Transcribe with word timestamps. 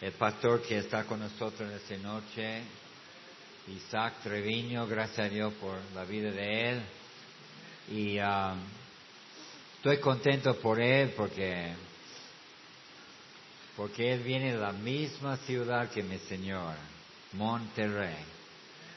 el 0.00 0.12
pastor 0.12 0.62
que 0.62 0.78
está 0.78 1.04
con 1.04 1.20
nosotros 1.20 1.70
esta 1.72 1.96
noche, 1.96 2.62
Isaac 3.68 4.14
Treviño, 4.22 4.86
gracias 4.86 5.26
a 5.26 5.28
Dios 5.28 5.52
por 5.54 5.78
la 5.94 6.04
vida 6.04 6.30
de 6.30 6.70
él. 6.70 6.82
Y 7.90 8.18
um, 8.18 8.58
estoy 9.76 9.98
contento 9.98 10.56
por 10.56 10.80
él 10.80 11.14
porque, 11.16 11.72
porque 13.76 14.12
él 14.12 14.20
viene 14.20 14.52
de 14.52 14.58
la 14.58 14.72
misma 14.72 15.36
ciudad 15.38 15.90
que 15.90 16.02
mi 16.02 16.18
señora, 16.18 16.78
Monterrey. 17.32 18.16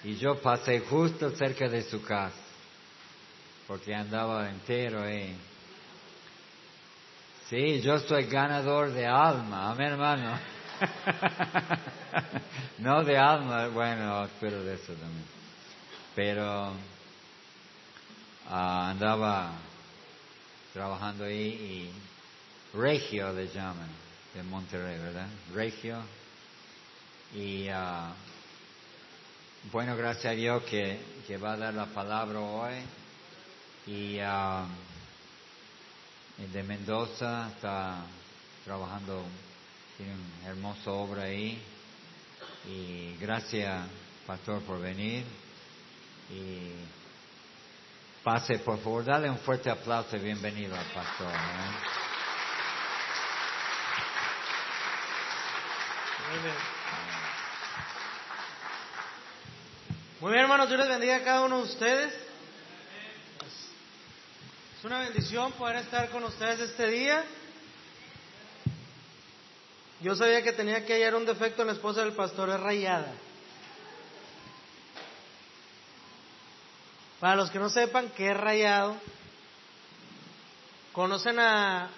Y 0.03 0.15
yo 0.15 0.41
pasé 0.41 0.81
justo 0.81 1.31
cerca 1.31 1.67
de 1.69 1.83
su 1.83 2.01
casa, 2.01 2.35
porque 3.67 3.93
andaba 3.93 4.49
entero 4.49 5.03
ahí. 5.03 5.35
Sí, 7.49 7.81
yo 7.81 7.99
soy 7.99 8.25
ganador 8.25 8.91
de 8.91 9.05
alma, 9.05 9.71
amén 9.71 9.93
hermano. 9.93 10.56
no 12.79 13.03
de 13.03 13.17
alma, 13.17 13.67
bueno, 13.67 14.25
espero 14.25 14.63
de 14.63 14.75
eso 14.75 14.93
también. 14.93 15.25
Pero 16.15 16.73
ah, 18.49 18.89
andaba 18.89 19.51
trabajando 20.73 21.25
ahí 21.25 21.47
y 21.47 21.91
Regio 22.77 23.33
le 23.33 23.47
llaman, 23.47 23.89
de 24.33 24.43
Monterrey, 24.43 24.99
¿verdad? 24.99 25.27
Regio. 25.53 25.97
Y 27.33 27.67
ah, 27.69 28.13
bueno, 29.71 29.95
gracias 29.95 30.25
a 30.25 30.35
Dios 30.35 30.63
que, 30.63 30.99
que, 31.25 31.37
va 31.37 31.53
a 31.53 31.57
dar 31.57 31.73
la 31.73 31.87
palabra 31.87 32.39
hoy. 32.39 32.75
Y 33.87 34.19
ah, 34.19 34.65
de 36.37 36.63
Mendoza 36.63 37.49
está 37.55 38.03
trabajando, 38.63 39.23
tiene 39.97 40.13
una 40.13 40.49
hermosa 40.49 40.91
obra 40.91 41.23
ahí. 41.23 41.59
Y 42.67 43.17
gracias, 43.19 43.87
pastor, 44.27 44.61
por 44.61 44.79
venir. 44.79 45.25
Y 46.29 46.73
pase, 48.23 48.59
por 48.59 48.77
favor, 48.79 49.03
dale 49.03 49.29
un 49.29 49.39
fuerte 49.39 49.71
aplauso 49.71 50.15
y 50.15 50.19
bienvenido 50.19 50.75
al 50.75 50.85
pastor. 50.85 51.33
¿eh? 51.33 51.71
Muy 56.29 56.43
bien. 56.43 56.55
Muy 60.19 60.31
bien, 60.31 60.43
hermanos, 60.43 60.67
Dios 60.67 60.79
les 60.79 60.89
bendiga 60.89 61.15
a 61.15 61.23
cada 61.23 61.41
uno 61.41 61.57
de 61.57 61.63
ustedes. 61.63 62.13
Es 64.77 64.85
una 64.85 64.99
bendición 64.99 65.53
poder 65.53 65.77
estar 65.77 66.09
con 66.11 66.23
ustedes 66.23 66.59
este 66.59 66.87
día. 66.87 67.23
Yo 70.01 70.15
sabía 70.15 70.43
que 70.43 70.51
tenía 70.51 70.85
que 70.85 70.93
hallar 70.93 71.15
un 71.15 71.25
defecto 71.25 71.63
en 71.63 71.69
la 71.69 71.73
esposa 71.73 72.01
del 72.01 72.13
pastor, 72.13 72.49
es 72.49 72.59
rayada. 72.59 73.13
Para 77.19 77.35
los 77.35 77.49
que 77.49 77.57
no 77.57 77.69
sepan 77.69 78.11
qué 78.15 78.29
es 78.29 78.37
rayado, 78.37 78.95
conocen 80.93 81.39
a 81.39 81.89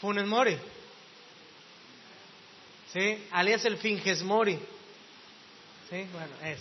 Funes 0.00 0.26
Mori. 0.26 0.56
¿Sí? 2.92 3.26
Alias 3.32 3.64
el 3.64 3.78
Finges 3.78 4.22
Mori. 4.22 4.60
¿Sí? 5.90 6.06
Bueno, 6.12 6.34
es. 6.44 6.60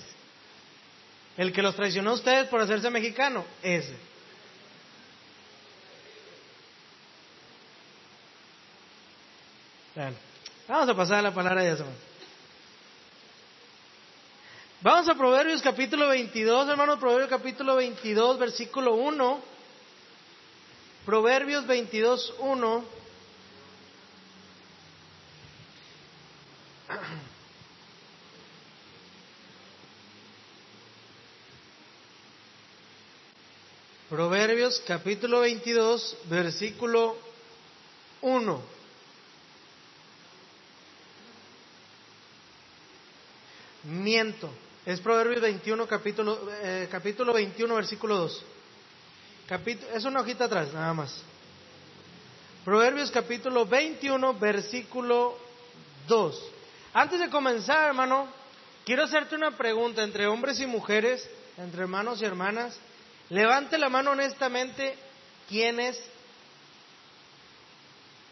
El 1.38 1.54
que 1.54 1.62
los 1.62 1.76
traicionó 1.76 2.12
a 2.12 2.14
ustedes 2.16 2.48
por 2.48 2.62
hacerse 2.62 2.90
mexicano, 2.90 3.46
ese. 3.62 3.96
Bueno, 9.98 10.16
vamos 10.68 10.90
a 10.90 10.96
pasar 10.96 11.18
a 11.18 11.22
la 11.24 11.34
palabra 11.34 11.64
de 11.64 11.74
Dios. 11.74 11.88
Vamos 14.82 15.10
a 15.10 15.16
Proverbios 15.16 15.60
capítulo 15.64 16.08
22, 16.10 16.70
hermanos, 16.70 17.00
Proverbios 17.00 17.32
capítulo 17.32 17.78
22, 17.78 18.38
versículo 18.38 18.94
1. 18.94 19.42
Proverbios 21.04 21.66
22, 21.66 22.36
1. 22.38 22.86
Proverbios 34.10 34.80
capítulo 34.86 35.40
22, 35.40 36.18
versículo 36.30 37.18
1. 38.22 38.77
Miento. 43.88 44.50
Es 44.86 45.00
Proverbios 45.00 45.42
21, 45.42 45.88
capítulo, 45.88 46.50
eh, 46.62 46.90
capítulo 46.92 47.32
21, 47.32 47.74
versículo 47.74 48.18
2. 48.18 48.44
es 49.94 50.04
una 50.04 50.20
hojita 50.20 50.46
atrás, 50.46 50.74
nada 50.74 50.94
más. 50.94 51.22
Proverbios 52.66 53.10
capítulo 53.12 53.66
21, 53.66 54.34
versículo 54.34 55.38
2. 56.06 56.52
Antes 56.94 57.22
de 57.22 57.30
comenzar, 57.30 57.88
hermano, 57.88 58.28
quiero 58.86 59.06
hacerte 59.06 59.36
una 59.36 59.52
pregunta 59.52 60.04
entre 60.04 60.28
hombres 60.28 60.60
y 60.60 60.66
mujeres, 60.66 61.26
entre 61.58 61.84
hermanos 61.84 62.22
y 62.22 62.26
hermanas. 62.26 62.78
Levante 63.30 63.78
la 63.78 63.88
mano 63.88 64.12
honestamente, 64.12 64.98
¿quién 65.48 65.80
es 65.80 65.98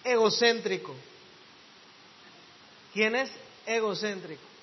egocéntrico? 0.04 0.94
¿Quién 2.94 3.16
es 3.16 3.32
egocéntrico? 3.66 4.55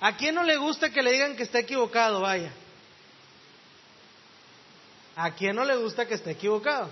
¿A 0.00 0.16
quién 0.16 0.34
no 0.34 0.42
le 0.42 0.56
gusta 0.56 0.90
que 0.90 1.02
le 1.02 1.12
digan 1.12 1.36
que 1.36 1.44
está 1.44 1.58
equivocado? 1.58 2.20
Vaya. 2.20 2.52
¿A 5.16 5.30
quién 5.32 5.56
no 5.56 5.64
le 5.64 5.76
gusta 5.76 6.06
que 6.06 6.14
esté 6.14 6.32
equivocado? 6.32 6.90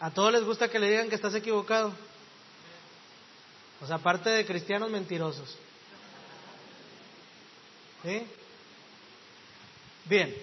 ¿A 0.00 0.10
todos 0.10 0.32
les 0.32 0.44
gusta 0.44 0.68
que 0.68 0.78
le 0.78 0.90
digan 0.90 1.08
que 1.08 1.14
estás 1.14 1.34
equivocado? 1.34 1.92
O 3.80 3.86
sea, 3.86 3.96
aparte 3.96 4.30
de 4.30 4.44
cristianos 4.44 4.90
mentirosos. 4.90 5.56
¿Sí? 8.02 8.26
Bien. 10.04 10.34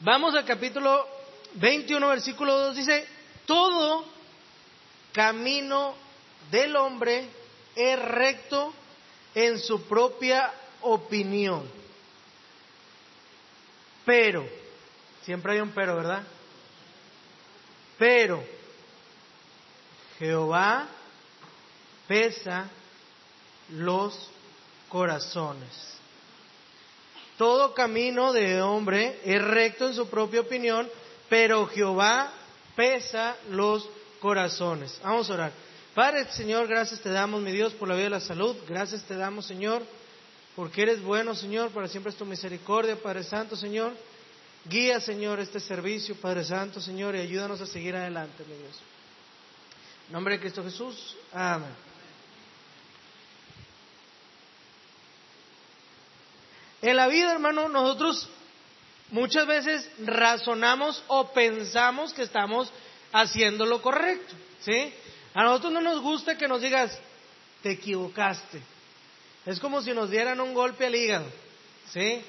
Vamos 0.00 0.34
al 0.34 0.44
capítulo 0.44 1.06
21, 1.54 2.08
versículo 2.08 2.58
2. 2.58 2.76
Dice, 2.76 3.06
todo 3.46 4.04
camino 5.12 5.94
del 6.50 6.74
hombre 6.74 7.28
es 7.74 7.98
recto 7.98 8.72
en 9.34 9.58
su 9.58 9.82
propia 9.82 10.52
opinión. 10.82 11.68
Pero, 14.04 14.46
siempre 15.22 15.54
hay 15.54 15.60
un 15.60 15.70
pero, 15.70 15.96
¿verdad? 15.96 16.22
Pero 17.98 18.44
Jehová 20.18 20.86
pesa 22.06 22.68
los 23.70 24.30
corazones. 24.88 25.94
Todo 27.38 27.74
camino 27.74 28.32
de 28.32 28.62
hombre 28.62 29.20
es 29.24 29.42
recto 29.42 29.88
en 29.88 29.94
su 29.94 30.08
propia 30.08 30.42
opinión, 30.42 30.88
pero 31.28 31.66
Jehová 31.66 32.32
pesa 32.76 33.36
los 33.50 33.88
corazones. 34.20 35.00
Vamos 35.02 35.28
a 35.30 35.34
orar. 35.34 35.52
Padre 35.94 36.28
Señor, 36.32 36.66
gracias 36.66 37.00
te 37.00 37.08
damos, 37.08 37.40
mi 37.40 37.52
Dios, 37.52 37.72
por 37.74 37.86
la 37.86 37.94
vida 37.94 38.06
y 38.06 38.10
la 38.10 38.20
salud. 38.20 38.56
Gracias 38.68 39.04
te 39.04 39.14
damos, 39.14 39.46
Señor, 39.46 39.80
porque 40.56 40.82
eres 40.82 41.00
bueno, 41.00 41.36
Señor, 41.36 41.70
para 41.70 41.86
siempre 41.86 42.10
es 42.10 42.18
tu 42.18 42.24
misericordia, 42.24 42.96
Padre 42.96 43.22
Santo, 43.22 43.54
Señor. 43.54 43.92
Guía, 44.64 44.98
Señor, 44.98 45.38
este 45.38 45.60
servicio, 45.60 46.16
Padre 46.16 46.42
Santo, 46.44 46.80
Señor, 46.80 47.14
y 47.14 47.20
ayúdanos 47.20 47.60
a 47.60 47.66
seguir 47.66 47.94
adelante, 47.94 48.44
mi 48.48 48.56
Dios. 48.56 48.80
En 50.08 50.14
nombre 50.14 50.34
de 50.34 50.40
Cristo 50.40 50.64
Jesús. 50.64 51.16
Amén. 51.32 51.70
En 56.82 56.96
la 56.96 57.06
vida, 57.06 57.32
hermano, 57.32 57.68
nosotros 57.68 58.28
muchas 59.10 59.46
veces 59.46 59.88
razonamos 59.98 61.04
o 61.06 61.32
pensamos 61.32 62.12
que 62.12 62.22
estamos 62.22 62.72
haciendo 63.12 63.64
lo 63.64 63.80
correcto, 63.80 64.34
¿sí? 64.60 64.92
A 65.34 65.42
nosotros 65.42 65.72
no 65.72 65.80
nos 65.80 66.00
gusta 66.00 66.38
que 66.38 66.48
nos 66.48 66.62
digas, 66.62 66.96
te 67.62 67.72
equivocaste. 67.72 68.62
Es 69.44 69.60
como 69.60 69.82
si 69.82 69.92
nos 69.92 70.10
dieran 70.10 70.40
un 70.40 70.54
golpe 70.54 70.86
al 70.86 70.94
hígado, 70.94 71.26
¿sí? 71.90 72.22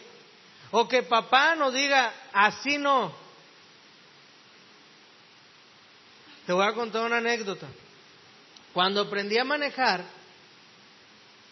O 0.72 0.88
que 0.88 1.04
papá 1.04 1.56
nos 1.56 1.74
diga, 1.74 2.12
así 2.34 2.78
no. 2.78 3.14
Te 6.46 6.54
voy 6.54 6.68
a 6.68 6.74
contar 6.74 7.06
una 7.06 7.18
anécdota. 7.18 7.68
Cuando 8.74 9.02
aprendí 9.02 9.38
a 9.38 9.46
manejar, 9.46 10.04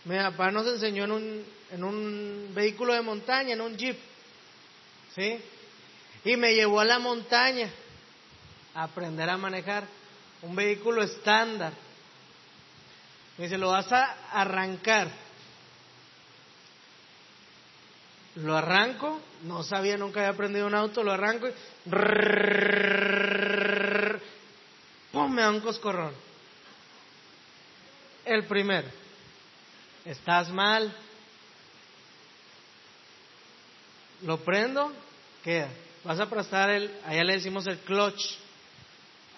mi 0.05 0.17
papá 0.17 0.51
nos 0.51 0.67
enseñó 0.67 1.05
en 1.05 1.11
un, 1.11 1.45
en 1.71 1.83
un 1.83 2.51
vehículo 2.53 2.93
de 2.93 3.01
montaña, 3.01 3.53
en 3.53 3.61
un 3.61 3.77
jeep. 3.77 3.97
¿Sí? 5.15 5.39
y 6.25 6.37
me 6.37 6.53
llevó 6.53 6.79
a 6.79 6.85
la 6.85 6.99
montaña 6.99 7.69
a 8.73 8.83
aprender 8.83 9.29
a 9.29 9.37
manejar 9.37 9.85
un 10.43 10.55
vehículo 10.55 11.03
estándar. 11.03 11.73
Me 13.37 13.45
dice, 13.45 13.57
lo 13.57 13.69
vas 13.69 13.91
a 13.91 14.15
arrancar. 14.31 15.09
Lo 18.35 18.55
arranco, 18.57 19.19
no 19.43 19.63
sabía, 19.63 19.97
nunca 19.97 20.19
había 20.21 20.31
aprendido 20.31 20.67
un 20.67 20.75
auto, 20.75 21.03
lo 21.03 21.11
arranco 21.11 21.47
y... 21.47 21.53
¡Pum! 25.11 25.31
Me 25.31 25.43
da 25.43 25.51
un 25.51 25.59
coscorrón. 25.59 26.13
El 28.25 28.45
primero. 28.45 28.87
Estás 30.05 30.49
mal. 30.49 30.93
Lo 34.23 34.37
prendo, 34.37 34.91
queda. 35.43 35.69
Vas 36.03 36.19
a 36.19 36.23
aplastar 36.23 36.71
el, 36.71 36.91
allá 37.05 37.23
le 37.23 37.33
decimos 37.33 37.67
el 37.67 37.77
clutch. 37.79 38.42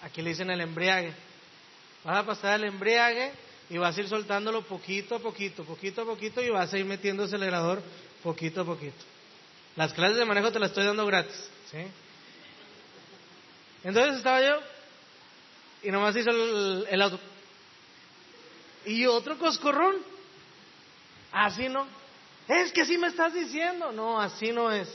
Aquí 0.02 0.22
le 0.22 0.30
dicen 0.30 0.50
el 0.50 0.60
embriague. 0.60 1.12
Vas 2.04 2.18
a 2.18 2.26
pasar 2.26 2.60
el 2.60 2.68
embriague 2.68 3.32
y 3.68 3.78
vas 3.78 3.96
a 3.96 4.00
ir 4.00 4.08
soltándolo 4.08 4.62
poquito 4.62 5.16
a 5.16 5.18
poquito, 5.18 5.64
poquito 5.64 6.02
a 6.02 6.04
poquito 6.04 6.42
y 6.42 6.50
vas 6.50 6.72
a 6.72 6.78
ir 6.78 6.84
metiendo 6.84 7.24
el 7.24 7.28
acelerador 7.28 7.82
poquito 8.22 8.60
a 8.60 8.64
poquito. 8.64 9.04
Las 9.74 9.92
clases 9.92 10.16
de 10.16 10.24
manejo 10.24 10.52
te 10.52 10.58
las 10.58 10.70
estoy 10.70 10.84
dando 10.84 11.04
gratis. 11.06 11.48
¿sí? 11.70 11.78
Entonces 13.84 14.16
estaba 14.16 14.40
yo 14.40 14.60
y 15.82 15.90
nomás 15.90 16.16
hizo 16.16 16.30
el, 16.30 16.86
el 16.88 17.02
auto. 17.02 17.20
Y 18.86 19.06
otro 19.06 19.38
coscorrón. 19.38 19.96
Así 21.32 21.68
no. 21.68 21.86
Es 22.48 22.72
que 22.72 22.82
así 22.82 22.96
me 22.96 23.08
estás 23.08 23.34
diciendo. 23.34 23.92
No, 23.92 24.20
así 24.20 24.52
no 24.52 24.70
es. 24.70 24.88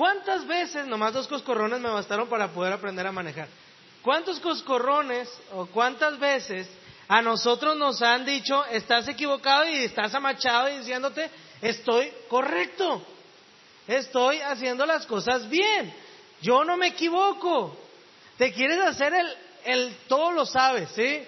¿Cuántas 0.00 0.46
veces, 0.46 0.86
nomás 0.86 1.12
dos 1.12 1.26
coscorrones 1.26 1.78
me 1.78 1.90
bastaron 1.90 2.26
para 2.26 2.48
poder 2.48 2.72
aprender 2.72 3.06
a 3.06 3.12
manejar? 3.12 3.48
¿Cuántos 4.00 4.40
coscorrones 4.40 5.28
o 5.52 5.66
cuántas 5.66 6.18
veces 6.18 6.66
a 7.06 7.20
nosotros 7.20 7.76
nos 7.76 8.00
han 8.00 8.24
dicho, 8.24 8.64
estás 8.64 9.06
equivocado 9.08 9.68
y 9.68 9.74
estás 9.84 10.14
amachado 10.14 10.68
diciéndote, 10.68 11.28
estoy 11.60 12.10
correcto, 12.30 13.02
estoy 13.86 14.40
haciendo 14.40 14.86
las 14.86 15.04
cosas 15.04 15.46
bien, 15.50 15.92
yo 16.40 16.64
no 16.64 16.78
me 16.78 16.86
equivoco. 16.86 17.76
Te 18.38 18.54
quieres 18.54 18.80
hacer 18.80 19.12
el, 19.12 19.36
el 19.66 19.96
todo 20.08 20.32
lo 20.32 20.46
sabes, 20.46 20.88
¿sí? 20.92 21.24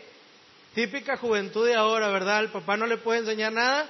Típica 0.74 1.18
juventud 1.18 1.66
de 1.66 1.74
ahora, 1.74 2.08
¿verdad? 2.08 2.40
El 2.40 2.48
papá 2.48 2.78
no 2.78 2.86
le 2.86 2.96
puede 2.96 3.18
enseñar 3.18 3.52
nada. 3.52 3.86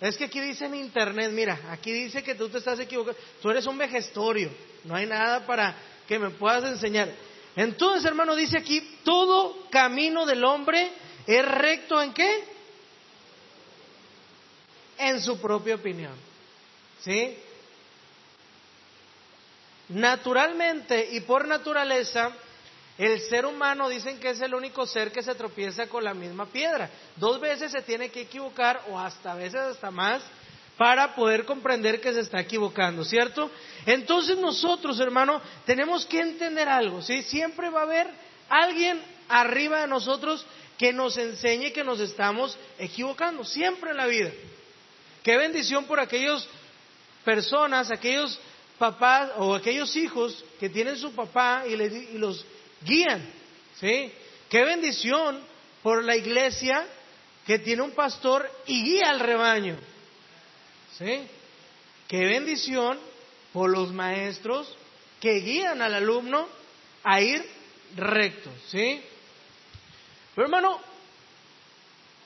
Es 0.00 0.16
que 0.16 0.24
aquí 0.24 0.40
dice 0.40 0.66
en 0.66 0.76
internet, 0.76 1.32
mira, 1.32 1.58
aquí 1.70 1.92
dice 1.92 2.22
que 2.22 2.36
tú 2.36 2.48
te 2.48 2.58
estás 2.58 2.78
equivocando. 2.78 3.20
Tú 3.42 3.50
eres 3.50 3.66
un 3.66 3.76
vejestorio. 3.76 4.50
No 4.84 4.94
hay 4.94 5.06
nada 5.06 5.44
para 5.44 5.74
que 6.06 6.18
me 6.18 6.30
puedas 6.30 6.64
enseñar. 6.64 7.08
Entonces, 7.56 8.04
hermano, 8.04 8.36
dice 8.36 8.56
aquí, 8.56 8.98
todo 9.02 9.68
camino 9.70 10.24
del 10.24 10.44
hombre 10.44 10.92
es 11.26 11.44
recto 11.44 12.00
en 12.00 12.14
qué? 12.14 12.44
En 14.98 15.20
su 15.20 15.40
propia 15.40 15.74
opinión. 15.74 16.14
¿Sí? 17.00 17.36
Naturalmente 19.88 21.08
y 21.12 21.20
por 21.20 21.48
naturaleza, 21.48 22.30
el 22.98 23.20
ser 23.20 23.46
humano 23.46 23.88
dicen 23.88 24.18
que 24.18 24.30
es 24.30 24.40
el 24.40 24.52
único 24.54 24.84
ser 24.84 25.12
que 25.12 25.22
se 25.22 25.36
tropieza 25.36 25.86
con 25.86 26.02
la 26.02 26.14
misma 26.14 26.46
piedra. 26.46 26.90
Dos 27.14 27.40
veces 27.40 27.70
se 27.70 27.80
tiene 27.82 28.10
que 28.10 28.22
equivocar 28.22 28.82
o 28.90 28.98
hasta 28.98 29.34
veces 29.34 29.60
hasta 29.60 29.92
más 29.92 30.20
para 30.76 31.14
poder 31.14 31.44
comprender 31.44 32.00
que 32.00 32.12
se 32.12 32.20
está 32.20 32.40
equivocando, 32.40 33.04
¿cierto? 33.04 33.50
Entonces 33.86 34.36
nosotros, 34.36 34.98
hermano, 34.98 35.40
tenemos 35.64 36.04
que 36.06 36.20
entender 36.20 36.68
algo, 36.68 37.00
¿sí? 37.00 37.22
Siempre 37.22 37.70
va 37.70 37.80
a 37.80 37.84
haber 37.84 38.08
alguien 38.48 39.00
arriba 39.28 39.82
de 39.82 39.86
nosotros 39.86 40.44
que 40.76 40.92
nos 40.92 41.16
enseñe 41.18 41.72
que 41.72 41.84
nos 41.84 42.00
estamos 42.00 42.56
equivocando, 42.78 43.44
siempre 43.44 43.90
en 43.90 43.96
la 43.96 44.06
vida. 44.06 44.30
Qué 45.22 45.36
bendición 45.36 45.84
por 45.84 46.00
aquellas 46.00 46.46
personas, 47.24 47.90
aquellos 47.90 48.38
papás 48.78 49.30
o 49.36 49.54
aquellos 49.54 49.94
hijos 49.96 50.44
que 50.58 50.68
tienen 50.68 50.96
su 50.96 51.12
papá 51.12 51.64
y, 51.66 51.74
y 51.74 52.18
los 52.18 52.44
guían. 52.84 53.24
¿Sí? 53.80 54.12
Qué 54.48 54.64
bendición 54.64 55.40
por 55.82 56.04
la 56.04 56.16
iglesia 56.16 56.86
que 57.46 57.58
tiene 57.58 57.82
un 57.82 57.92
pastor 57.92 58.50
y 58.66 58.82
guía 58.82 59.10
al 59.10 59.20
rebaño. 59.20 59.76
¿Sí? 60.98 61.26
Qué 62.08 62.24
bendición 62.24 62.98
por 63.52 63.70
los 63.70 63.92
maestros 63.92 64.76
que 65.20 65.40
guían 65.40 65.82
al 65.82 65.94
alumno 65.94 66.48
a 67.04 67.20
ir 67.20 67.44
recto. 67.96 68.50
¿Sí? 68.68 69.00
Pero 70.34 70.46
hermano, 70.46 70.80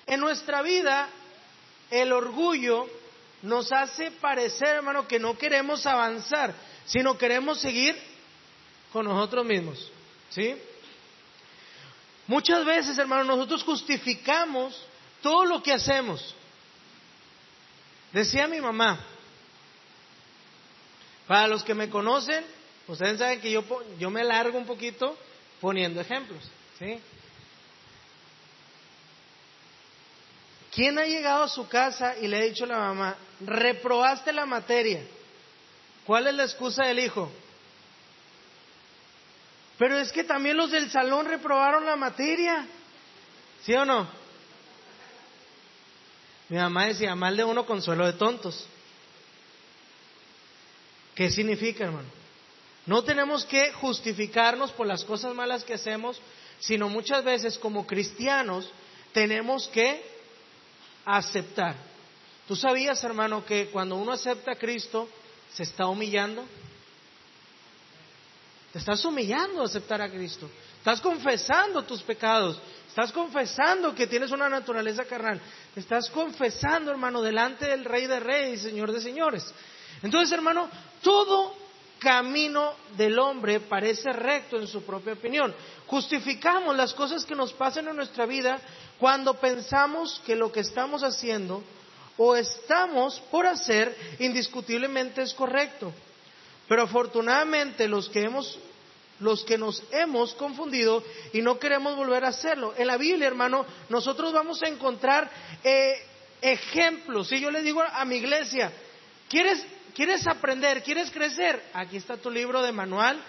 en 0.06 0.20
nuestra 0.20 0.62
vida 0.62 1.08
el 1.90 2.12
orgullo 2.12 2.88
nos 3.42 3.72
hace 3.72 4.10
parecer, 4.12 4.68
hermano, 4.76 5.06
que 5.06 5.18
no 5.18 5.36
queremos 5.36 5.84
avanzar, 5.86 6.54
sino 6.86 7.18
queremos 7.18 7.60
seguir 7.60 7.96
con 8.92 9.06
nosotros 9.06 9.44
mismos. 9.44 9.90
¿Sí? 10.34 10.56
Muchas 12.26 12.64
veces, 12.64 12.96
hermano, 12.98 13.24
nosotros 13.24 13.62
justificamos 13.64 14.80
todo 15.20 15.44
lo 15.44 15.62
que 15.62 15.72
hacemos. 15.72 16.34
Decía 18.12 18.46
mi 18.46 18.60
mamá, 18.60 19.00
para 21.26 21.48
los 21.48 21.62
que 21.64 21.74
me 21.74 21.88
conocen, 21.88 22.44
ustedes 22.86 23.18
saben 23.18 23.40
que 23.40 23.50
yo, 23.50 23.64
yo 23.98 24.10
me 24.10 24.24
largo 24.24 24.58
un 24.58 24.66
poquito 24.66 25.16
poniendo 25.60 26.00
ejemplos. 26.00 26.42
¿sí? 26.78 27.00
¿Quién 30.74 30.98
ha 30.98 31.04
llegado 31.04 31.44
a 31.44 31.48
su 31.48 31.68
casa 31.68 32.16
y 32.18 32.28
le 32.28 32.38
ha 32.38 32.42
dicho 32.42 32.64
a 32.64 32.68
la 32.68 32.78
mamá, 32.78 33.16
reprobaste 33.40 34.32
la 34.32 34.46
materia? 34.46 35.04
¿Cuál 36.06 36.26
es 36.28 36.34
la 36.34 36.44
excusa 36.44 36.86
del 36.86 36.98
hijo? 36.98 37.30
Pero 39.82 39.98
es 39.98 40.12
que 40.12 40.22
también 40.22 40.56
los 40.56 40.70
del 40.70 40.92
salón 40.92 41.26
reprobaron 41.26 41.84
la 41.84 41.96
materia. 41.96 42.68
¿Sí 43.64 43.74
o 43.74 43.84
no? 43.84 44.06
Mi 46.48 46.56
mamá 46.56 46.86
decía, 46.86 47.16
mal 47.16 47.36
de 47.36 47.42
uno 47.42 47.66
consuelo 47.66 48.06
de 48.06 48.12
tontos. 48.12 48.64
¿Qué 51.16 51.30
significa, 51.32 51.86
hermano? 51.86 52.06
No 52.86 53.02
tenemos 53.02 53.44
que 53.44 53.72
justificarnos 53.72 54.70
por 54.70 54.86
las 54.86 55.04
cosas 55.04 55.34
malas 55.34 55.64
que 55.64 55.74
hacemos, 55.74 56.22
sino 56.60 56.88
muchas 56.88 57.24
veces 57.24 57.58
como 57.58 57.84
cristianos 57.84 58.70
tenemos 59.12 59.66
que 59.66 60.00
aceptar. 61.04 61.74
¿Tú 62.46 62.54
sabías, 62.54 63.02
hermano, 63.02 63.44
que 63.44 63.66
cuando 63.72 63.96
uno 63.96 64.12
acepta 64.12 64.52
a 64.52 64.56
Cristo 64.60 65.08
se 65.52 65.64
está 65.64 65.88
humillando? 65.88 66.44
Te 68.72 68.78
estás 68.78 69.04
humillando 69.04 69.60
a 69.60 69.66
aceptar 69.66 70.00
a 70.00 70.10
Cristo. 70.10 70.48
Estás 70.78 71.00
confesando 71.00 71.82
tus 71.82 72.02
pecados. 72.02 72.58
Estás 72.88 73.12
confesando 73.12 73.94
que 73.94 74.06
tienes 74.06 74.30
una 74.30 74.48
naturaleza 74.48 75.04
carnal. 75.04 75.40
Estás 75.76 76.08
confesando, 76.10 76.90
hermano, 76.90 77.20
delante 77.20 77.66
del 77.66 77.84
Rey 77.84 78.06
de 78.06 78.18
Reyes 78.18 78.60
y 78.60 78.70
Señor 78.70 78.90
de 78.92 79.00
Señores. 79.00 79.52
Entonces, 80.02 80.32
hermano, 80.32 80.70
todo 81.02 81.54
camino 81.98 82.74
del 82.96 83.18
hombre 83.18 83.60
parece 83.60 84.12
recto 84.12 84.56
en 84.58 84.66
su 84.66 84.82
propia 84.82 85.12
opinión. 85.12 85.54
Justificamos 85.86 86.74
las 86.74 86.94
cosas 86.94 87.24
que 87.24 87.34
nos 87.34 87.52
pasan 87.52 87.88
en 87.88 87.96
nuestra 87.96 88.26
vida 88.26 88.58
cuando 88.98 89.34
pensamos 89.34 90.20
que 90.26 90.34
lo 90.34 90.50
que 90.50 90.60
estamos 90.60 91.02
haciendo 91.02 91.62
o 92.16 92.34
estamos 92.36 93.20
por 93.30 93.46
hacer 93.46 93.96
indiscutiblemente 94.18 95.22
es 95.22 95.34
correcto. 95.34 95.92
Pero 96.68 96.82
afortunadamente 96.82 97.88
los 97.88 98.08
que 98.08 98.22
hemos 98.22 98.58
los 99.20 99.44
que 99.44 99.56
nos 99.56 99.82
hemos 99.92 100.34
confundido 100.34 101.02
y 101.32 101.42
no 101.42 101.58
queremos 101.58 101.94
volver 101.96 102.24
a 102.24 102.28
hacerlo. 102.28 102.74
En 102.76 102.88
la 102.88 102.96
Biblia, 102.96 103.28
hermano, 103.28 103.64
nosotros 103.88 104.32
vamos 104.32 104.60
a 104.62 104.68
encontrar 104.68 105.30
eh, 105.62 105.94
ejemplos. 106.40 107.28
Si 107.28 107.40
yo 107.40 107.50
le 107.50 107.62
digo 107.62 107.82
a 107.82 108.04
mi 108.04 108.16
iglesia, 108.16 108.72
¿quieres, 109.28 109.64
¿quieres 109.94 110.26
aprender? 110.26 110.82
¿Quieres 110.82 111.10
crecer? 111.10 111.62
Aquí 111.72 111.96
está 111.96 112.16
tu 112.16 112.30
libro 112.30 112.62
de 112.62 112.72
manual 112.72 113.22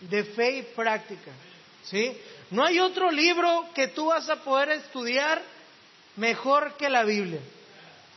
de 0.00 0.24
fe 0.24 0.58
y 0.58 0.62
práctica. 0.62 1.30
¿Sí? 1.84 2.16
No 2.50 2.64
hay 2.64 2.78
otro 2.78 3.10
libro 3.10 3.68
que 3.74 3.88
tú 3.88 4.06
vas 4.06 4.28
a 4.28 4.36
poder 4.36 4.70
estudiar 4.70 5.42
mejor 6.16 6.74
que 6.76 6.88
la 6.88 7.04
Biblia. 7.04 7.40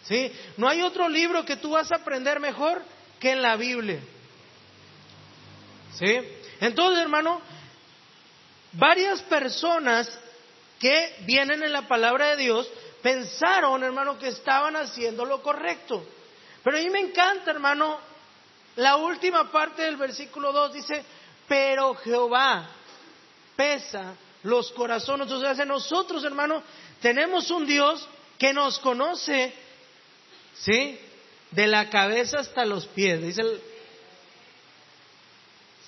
¿Sí? 0.04 0.32
No 0.58 0.68
hay 0.68 0.82
otro 0.82 1.08
libro 1.08 1.46
que 1.46 1.56
tú 1.56 1.72
vas 1.72 1.92
a 1.92 1.96
aprender 1.96 2.40
mejor 2.40 2.82
que 3.20 3.32
en 3.32 3.42
la 3.42 3.56
Biblia. 3.56 4.00
¿Sí? 5.98 6.20
Entonces, 6.60 7.02
hermano, 7.02 7.42
varias 8.74 9.22
personas 9.24 10.10
que 10.80 11.16
vienen 11.26 11.64
en 11.64 11.72
la 11.72 11.88
palabra 11.88 12.32
de 12.32 12.38
Dios 12.38 12.70
pensaron, 13.02 13.84
hermano, 13.84 14.18
que 14.18 14.30
estaban 14.30 14.76
haciendo 14.76 15.26
lo 15.26 15.42
correcto. 15.42 16.06
Pero 16.64 16.78
a 16.78 16.82
mí 16.82 16.90
me 16.90 17.00
encanta, 17.00 17.52
hermano, 17.52 18.00
la 18.76 18.96
última 18.96 19.52
parte 19.52 19.84
del 19.84 19.98
versículo 19.98 20.52
2 20.52 20.74
dice, 20.74 21.04
pero 21.48 21.94
Jehová 21.96 22.70
pesa 23.56 24.16
los 24.44 24.72
corazones. 24.72 25.32
O 25.32 25.40
sea, 25.40 25.66
nosotros, 25.66 26.24
hermano, 26.24 26.64
tenemos 27.02 27.52
un 27.52 27.66
Dios 27.66 28.08
que 28.38 28.54
nos 28.54 28.80
conoce, 28.80 29.54
¿sí? 30.56 31.00
De 31.52 31.68
la 31.68 31.90
cabeza 31.90 32.40
hasta 32.40 32.66
los 32.66 32.88
pies. 32.88 33.22
Dice 33.22 33.42
el, 33.42 33.62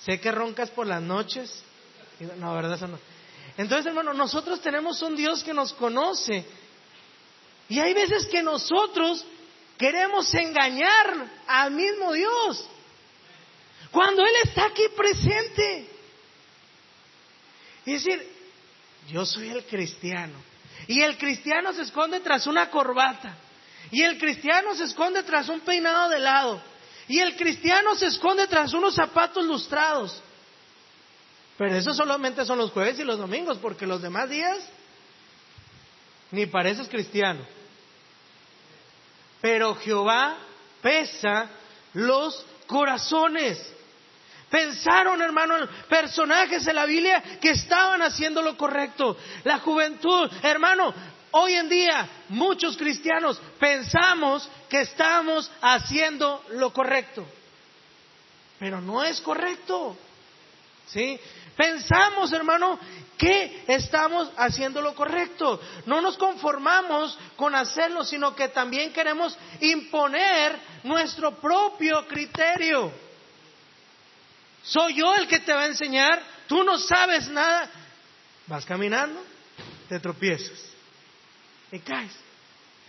sé 0.06 0.20
que 0.20 0.30
roncas 0.30 0.70
por 0.70 0.86
las 0.86 1.02
noches. 1.02 1.62
No, 2.38 2.54
verdad, 2.54 2.74
eso 2.74 2.86
no. 2.86 2.98
Entonces, 3.58 3.86
hermano, 3.86 4.14
nosotros 4.14 4.60
tenemos 4.60 5.02
un 5.02 5.16
Dios 5.16 5.42
que 5.42 5.52
nos 5.52 5.72
conoce. 5.72 6.46
Y 7.68 7.80
hay 7.80 7.92
veces 7.92 8.26
que 8.26 8.40
nosotros 8.42 9.24
queremos 9.76 10.32
engañar 10.32 11.28
al 11.48 11.72
mismo 11.72 12.12
Dios. 12.12 12.68
Cuando 13.90 14.22
Él 14.22 14.34
está 14.44 14.66
aquí 14.66 14.84
presente. 14.96 15.90
Y 17.84 17.94
decir, 17.94 18.32
yo 19.08 19.26
soy 19.26 19.48
el 19.48 19.64
cristiano. 19.64 20.38
Y 20.86 21.02
el 21.02 21.18
cristiano 21.18 21.72
se 21.72 21.82
esconde 21.82 22.20
tras 22.20 22.46
una 22.46 22.70
corbata. 22.70 23.36
Y 23.90 24.02
el 24.02 24.18
cristiano 24.18 24.74
se 24.76 24.84
esconde 24.84 25.24
tras 25.24 25.48
un 25.48 25.60
peinado 25.60 26.10
de 26.10 26.20
lado. 26.20 26.62
Y 27.08 27.20
el 27.20 27.36
cristiano 27.36 27.94
se 27.94 28.06
esconde 28.06 28.46
tras 28.46 28.72
unos 28.72 28.94
zapatos 28.94 29.44
lustrados. 29.44 30.20
Pero 31.56 31.76
eso 31.76 31.94
solamente 31.94 32.44
son 32.44 32.58
los 32.58 32.72
jueves 32.72 32.98
y 32.98 33.04
los 33.04 33.18
domingos, 33.18 33.58
porque 33.58 33.86
los 33.86 34.02
demás 34.02 34.28
días 34.28 34.58
ni 36.30 36.46
pareces 36.46 36.88
cristiano. 36.88 37.40
Pero 39.40 39.74
Jehová 39.76 40.36
pesa 40.82 41.48
los 41.94 42.44
corazones. 42.66 43.74
Pensaron, 44.50 45.20
hermano, 45.22 45.54
personajes 45.88 46.66
en 46.66 46.76
la 46.76 46.86
Biblia 46.86 47.22
que 47.40 47.50
estaban 47.50 48.02
haciendo 48.02 48.42
lo 48.42 48.56
correcto. 48.56 49.16
La 49.44 49.58
juventud, 49.58 50.30
hermano, 50.42 50.94
hoy 51.36 51.52
en 51.54 51.68
día 51.68 52.08
muchos 52.30 52.76
cristianos 52.76 53.40
pensamos 53.58 54.48
que 54.68 54.80
estamos 54.80 55.50
haciendo 55.60 56.42
lo 56.50 56.72
correcto. 56.72 57.26
Pero 58.58 58.80
no 58.80 59.04
es 59.04 59.20
correcto. 59.20 59.96
¿Sí? 60.86 61.20
Pensamos, 61.56 62.32
hermano, 62.32 62.78
que 63.18 63.64
estamos 63.66 64.30
haciendo 64.36 64.80
lo 64.80 64.94
correcto. 64.94 65.60
No 65.84 66.00
nos 66.00 66.16
conformamos 66.16 67.18
con 67.36 67.54
hacerlo, 67.54 68.04
sino 68.04 68.34
que 68.34 68.48
también 68.48 68.92
queremos 68.92 69.36
imponer 69.60 70.58
nuestro 70.84 71.32
propio 71.38 72.06
criterio. 72.06 72.90
Soy 74.62 74.94
yo 74.94 75.14
el 75.14 75.28
que 75.28 75.40
te 75.40 75.52
va 75.52 75.62
a 75.62 75.66
enseñar, 75.66 76.22
tú 76.46 76.64
no 76.64 76.78
sabes 76.78 77.28
nada. 77.28 77.70
Vas 78.46 78.64
caminando, 78.64 79.22
te 79.88 79.98
tropiezas 80.00 80.75
y 81.76 81.80
caes. 81.80 82.12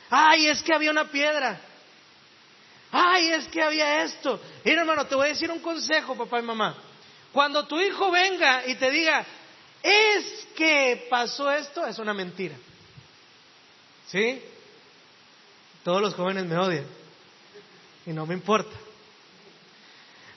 Ay, 0.10 0.48
es 0.48 0.62
que 0.64 0.74
había 0.74 0.92
una 0.92 1.06
piedra. 1.06 1.60
Ay, 2.92 3.28
es 3.30 3.48
que 3.48 3.62
había 3.62 4.04
esto. 4.04 4.40
Mira, 4.64 4.82
hermano, 4.82 5.06
te 5.06 5.16
voy 5.16 5.26
a 5.26 5.30
decir 5.30 5.52
un 5.52 5.60
consejo, 5.60 6.16
papá 6.16 6.40
y 6.40 6.44
mamá. 6.44 6.76
Cuando 7.32 7.68
tu 7.68 7.80
hijo 7.80 8.10
venga 8.10 8.66
y 8.66 8.76
te 8.76 8.90
diga, 8.90 9.26
es 9.84 10.48
que 10.56 11.08
pasó 11.10 11.52
esto, 11.52 11.86
es 11.86 12.00
una 12.00 12.14
mentira. 12.14 12.56
¿Sí? 14.08 14.42
Todos 15.84 16.02
los 16.02 16.16
jóvenes 16.16 16.46
me 16.46 16.58
odian. 16.58 16.86
Y 18.06 18.12
no 18.12 18.26
me 18.26 18.34
importa. 18.34 18.76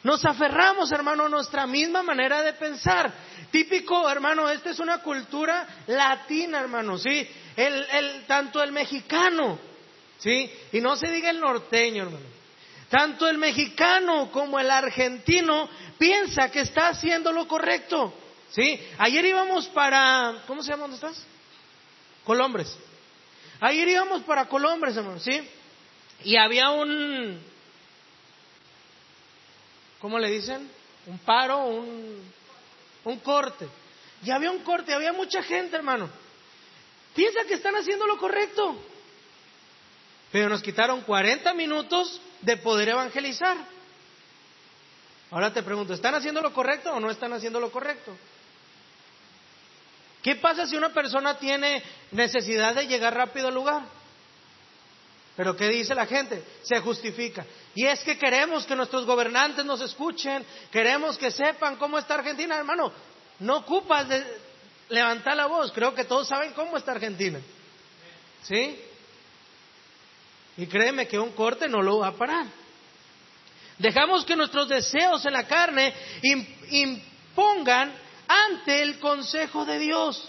Nos 0.02 0.24
aferramos, 0.24 0.90
hermano, 0.92 1.26
a 1.26 1.28
nuestra 1.28 1.66
misma 1.66 2.02
manera 2.02 2.42
de 2.42 2.54
pensar. 2.54 3.12
Típico, 3.50 4.08
hermano, 4.08 4.48
esta 4.48 4.70
es 4.70 4.80
una 4.80 4.98
cultura 5.02 5.66
latina, 5.86 6.60
hermano, 6.60 6.98
¿sí? 6.98 7.28
El, 7.56 7.86
el, 7.92 8.26
tanto 8.26 8.62
el 8.62 8.72
mexicano, 8.72 9.58
¿sí? 10.18 10.50
Y 10.72 10.80
no 10.80 10.96
se 10.96 11.10
diga 11.10 11.30
el 11.30 11.40
norteño, 11.40 12.04
hermano. 12.04 12.26
Tanto 12.88 13.28
el 13.28 13.38
mexicano 13.38 14.30
como 14.32 14.58
el 14.58 14.70
argentino 14.70 15.68
piensa 15.96 16.50
que 16.50 16.60
está 16.60 16.88
haciendo 16.88 17.32
lo 17.32 17.46
correcto. 17.46 18.12
¿Sí? 18.50 18.80
Ayer 18.98 19.24
íbamos 19.26 19.68
para, 19.68 20.42
¿cómo 20.46 20.62
se 20.62 20.70
llama? 20.70 20.82
¿Dónde 20.82 20.96
estás? 20.96 21.24
Colombres. 22.24 22.76
Ayer 23.60 23.88
íbamos 23.88 24.22
para 24.22 24.46
Colombres, 24.46 24.96
hermano, 24.96 25.20
¿sí? 25.20 25.40
Y 26.24 26.36
había 26.36 26.70
un, 26.70 27.40
¿cómo 30.00 30.18
le 30.18 30.30
dicen? 30.30 30.68
Un 31.06 31.18
paro, 31.18 31.64
un, 31.64 32.32
un 33.04 33.18
corte. 33.20 33.68
Y 34.24 34.30
había 34.30 34.50
un 34.50 34.64
corte, 34.64 34.92
había 34.92 35.12
mucha 35.12 35.42
gente, 35.42 35.76
hermano. 35.76 36.10
Piensa 37.14 37.44
que 37.44 37.54
están 37.54 37.74
haciendo 37.76 38.06
lo 38.06 38.18
correcto. 38.18 38.76
Pero 40.30 40.48
nos 40.48 40.62
quitaron 40.62 41.00
40 41.02 41.52
minutos 41.54 42.20
de 42.40 42.56
poder 42.56 42.90
evangelizar. 42.90 43.56
Ahora 45.30 45.52
te 45.52 45.62
pregunto, 45.62 45.94
¿están 45.94 46.14
haciendo 46.14 46.40
lo 46.40 46.52
correcto 46.52 46.92
o 46.92 47.00
no 47.00 47.10
están 47.10 47.32
haciendo 47.32 47.60
lo 47.60 47.70
correcto? 47.70 48.16
¿Qué 50.22 50.36
pasa 50.36 50.66
si 50.66 50.76
una 50.76 50.92
persona 50.92 51.38
tiene 51.38 51.82
necesidad 52.10 52.74
de 52.74 52.86
llegar 52.86 53.14
rápido 53.14 53.48
al 53.48 53.54
lugar? 53.54 53.82
Pero 55.36 55.56
¿qué 55.56 55.68
dice 55.68 55.94
la 55.94 56.06
gente? 56.06 56.42
Se 56.62 56.80
justifica. 56.80 57.46
Y 57.74 57.86
es 57.86 58.00
que 58.00 58.18
queremos 58.18 58.66
que 58.66 58.76
nuestros 58.76 59.06
gobernantes 59.06 59.64
nos 59.64 59.80
escuchen, 59.80 60.44
queremos 60.70 61.16
que 61.16 61.30
sepan 61.30 61.76
cómo 61.76 61.98
está 61.98 62.14
Argentina, 62.14 62.58
hermano. 62.58 62.92
No 63.38 63.58
ocupas 63.58 64.08
de 64.08 64.22
levantar 64.90 65.36
la 65.36 65.46
voz, 65.46 65.72
creo 65.72 65.94
que 65.94 66.04
todos 66.04 66.28
saben 66.28 66.52
cómo 66.52 66.76
está 66.76 66.92
Argentina. 66.92 67.40
¿Sí? 68.42 68.78
Y 70.56 70.66
créeme 70.66 71.08
que 71.08 71.18
un 71.18 71.32
corte 71.32 71.68
no 71.68 71.80
lo 71.82 71.98
va 71.98 72.08
a 72.08 72.16
parar. 72.16 72.46
Dejamos 73.78 74.24
que 74.24 74.36
nuestros 74.36 74.68
deseos 74.68 75.24
en 75.24 75.32
la 75.32 75.46
carne 75.46 75.94
impongan 76.70 77.94
ante 78.28 78.82
el 78.82 78.98
consejo 78.98 79.64
de 79.64 79.78
Dios. 79.78 80.28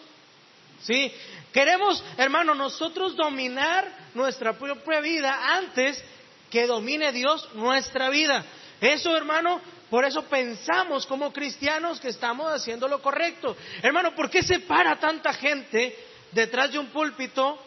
¿Sí? 0.84 1.12
Queremos, 1.52 2.02
hermano, 2.18 2.56
nosotros 2.56 3.16
dominar 3.16 3.92
nuestra 4.14 4.58
propia 4.58 5.02
vida 5.02 5.58
antes 5.58 6.02
que 6.50 6.66
domine 6.66 7.12
Dios 7.12 7.50
nuestra 7.56 8.10
vida. 8.10 8.46
Eso, 8.80 9.16
hermano, 9.16 9.62
por 9.92 10.06
eso 10.06 10.24
pensamos 10.24 11.06
como 11.06 11.34
cristianos 11.34 12.00
que 12.00 12.08
estamos 12.08 12.50
haciendo 12.50 12.88
lo 12.88 13.02
correcto. 13.02 13.58
Hermano, 13.82 14.16
¿por 14.16 14.30
qué 14.30 14.42
se 14.42 14.60
para 14.60 14.98
tanta 14.98 15.34
gente 15.34 15.94
detrás 16.32 16.72
de 16.72 16.80
un 16.80 16.88
púlpito 16.88 17.62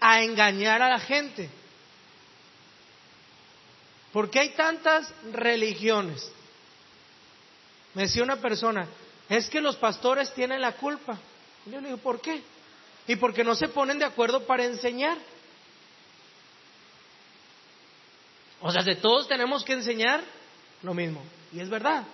a 0.00 0.20
engañar 0.20 0.82
a 0.82 0.88
la 0.88 0.98
gente? 0.98 1.48
¿Por 4.12 4.28
qué 4.28 4.40
hay 4.40 4.48
tantas 4.50 5.08
religiones? 5.30 6.28
Me 7.94 8.02
decía 8.02 8.24
una 8.24 8.40
persona, 8.40 8.88
es 9.28 9.48
que 9.48 9.60
los 9.60 9.76
pastores 9.76 10.34
tienen 10.34 10.60
la 10.60 10.72
culpa. 10.72 11.16
Yo 11.64 11.80
le 11.80 11.90
digo, 11.90 11.98
¿por 11.98 12.20
qué? 12.20 12.42
Y 13.06 13.14
porque 13.14 13.44
no 13.44 13.54
se 13.54 13.68
ponen 13.68 14.00
de 14.00 14.04
acuerdo 14.04 14.44
para 14.48 14.64
enseñar. 14.64 15.16
O 18.62 18.72
sea, 18.72 18.82
de 18.82 18.96
todos 18.96 19.28
tenemos 19.28 19.62
que 19.62 19.74
enseñar 19.74 20.24
lo 20.82 20.92
mismo. 20.92 21.22
Y 21.52 21.60
es 21.60 21.68
verdad. 21.68 22.04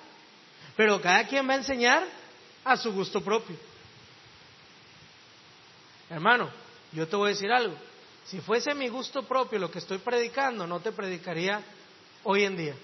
Pero 0.77 1.01
cada 1.01 1.27
quien 1.27 1.49
va 1.49 1.55
a 1.55 1.59
enseñar 1.59 2.05
a 2.65 2.77
su 2.77 2.93
gusto 2.93 3.23
propio. 3.23 3.57
Hermano, 6.11 6.51
yo 6.93 7.07
te 7.09 7.17
voy 7.17 7.31
a 7.31 7.35
decir 7.35 7.51
algo. 7.51 7.77
Si 8.27 8.41
fuese 8.41 8.75
mi 8.75 8.89
gusto 8.89 9.25
propio 9.25 9.59
lo 9.59 9.71
que 9.71 9.79
estoy 9.79 9.99
predicando, 9.99 10.67
no 10.67 10.81
te 10.81 10.93
predicaría 10.93 11.63
hoy 12.23 12.45
en 12.45 12.57
día. 12.57 12.75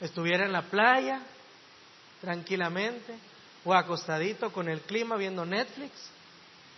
Estuviera 0.00 0.44
en 0.44 0.52
la 0.52 0.62
playa, 0.62 1.22
tranquilamente, 2.20 3.14
o 3.64 3.72
acostadito 3.72 4.52
con 4.52 4.68
el 4.68 4.80
clima 4.80 5.16
viendo 5.16 5.44
Netflix. 5.44 5.92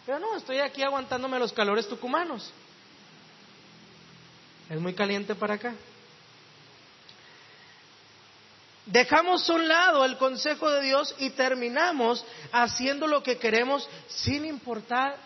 Pero 0.04 0.20
no, 0.20 0.36
estoy 0.36 0.58
aquí 0.58 0.82
aguantándome 0.82 1.38
los 1.38 1.52
calores 1.52 1.88
tucumanos. 1.88 2.52
Es 4.68 4.80
muy 4.80 4.94
caliente 4.94 5.34
para 5.34 5.54
acá. 5.54 5.74
Dejamos 8.96 9.50
a 9.50 9.52
un 9.52 9.68
lado 9.68 10.06
el 10.06 10.16
consejo 10.16 10.70
de 10.70 10.80
Dios 10.80 11.14
y 11.18 11.28
terminamos 11.28 12.24
haciendo 12.50 13.06
lo 13.06 13.22
que 13.22 13.36
queremos 13.36 13.86
sin 14.08 14.46
importar 14.46 15.18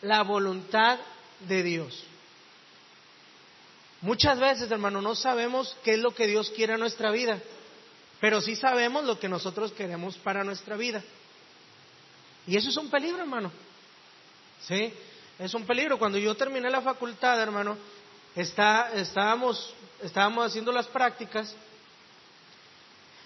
la 0.00 0.22
voluntad 0.22 0.98
de 1.40 1.62
Dios. 1.62 2.02
Muchas 4.00 4.40
veces, 4.40 4.70
hermano, 4.70 5.02
no 5.02 5.14
sabemos 5.14 5.76
qué 5.84 5.92
es 5.92 5.98
lo 5.98 6.14
que 6.14 6.26
Dios 6.28 6.50
quiere 6.56 6.72
en 6.72 6.80
nuestra 6.80 7.10
vida, 7.10 7.38
pero 8.22 8.40
sí 8.40 8.56
sabemos 8.56 9.04
lo 9.04 9.20
que 9.20 9.28
nosotros 9.28 9.72
queremos 9.72 10.16
para 10.16 10.42
nuestra 10.42 10.78
vida. 10.78 11.04
Y 12.46 12.56
eso 12.56 12.70
es 12.70 12.76
un 12.78 12.88
peligro, 12.88 13.18
hermano. 13.18 13.52
¿Sí? 14.62 14.94
Es 15.38 15.52
un 15.52 15.66
peligro. 15.66 15.98
Cuando 15.98 16.16
yo 16.16 16.34
terminé 16.34 16.70
la 16.70 16.80
facultad, 16.80 17.38
hermano, 17.38 17.76
está, 18.34 18.92
estábamos, 18.94 19.74
estábamos 20.02 20.46
haciendo 20.46 20.72
las 20.72 20.86
prácticas 20.86 21.54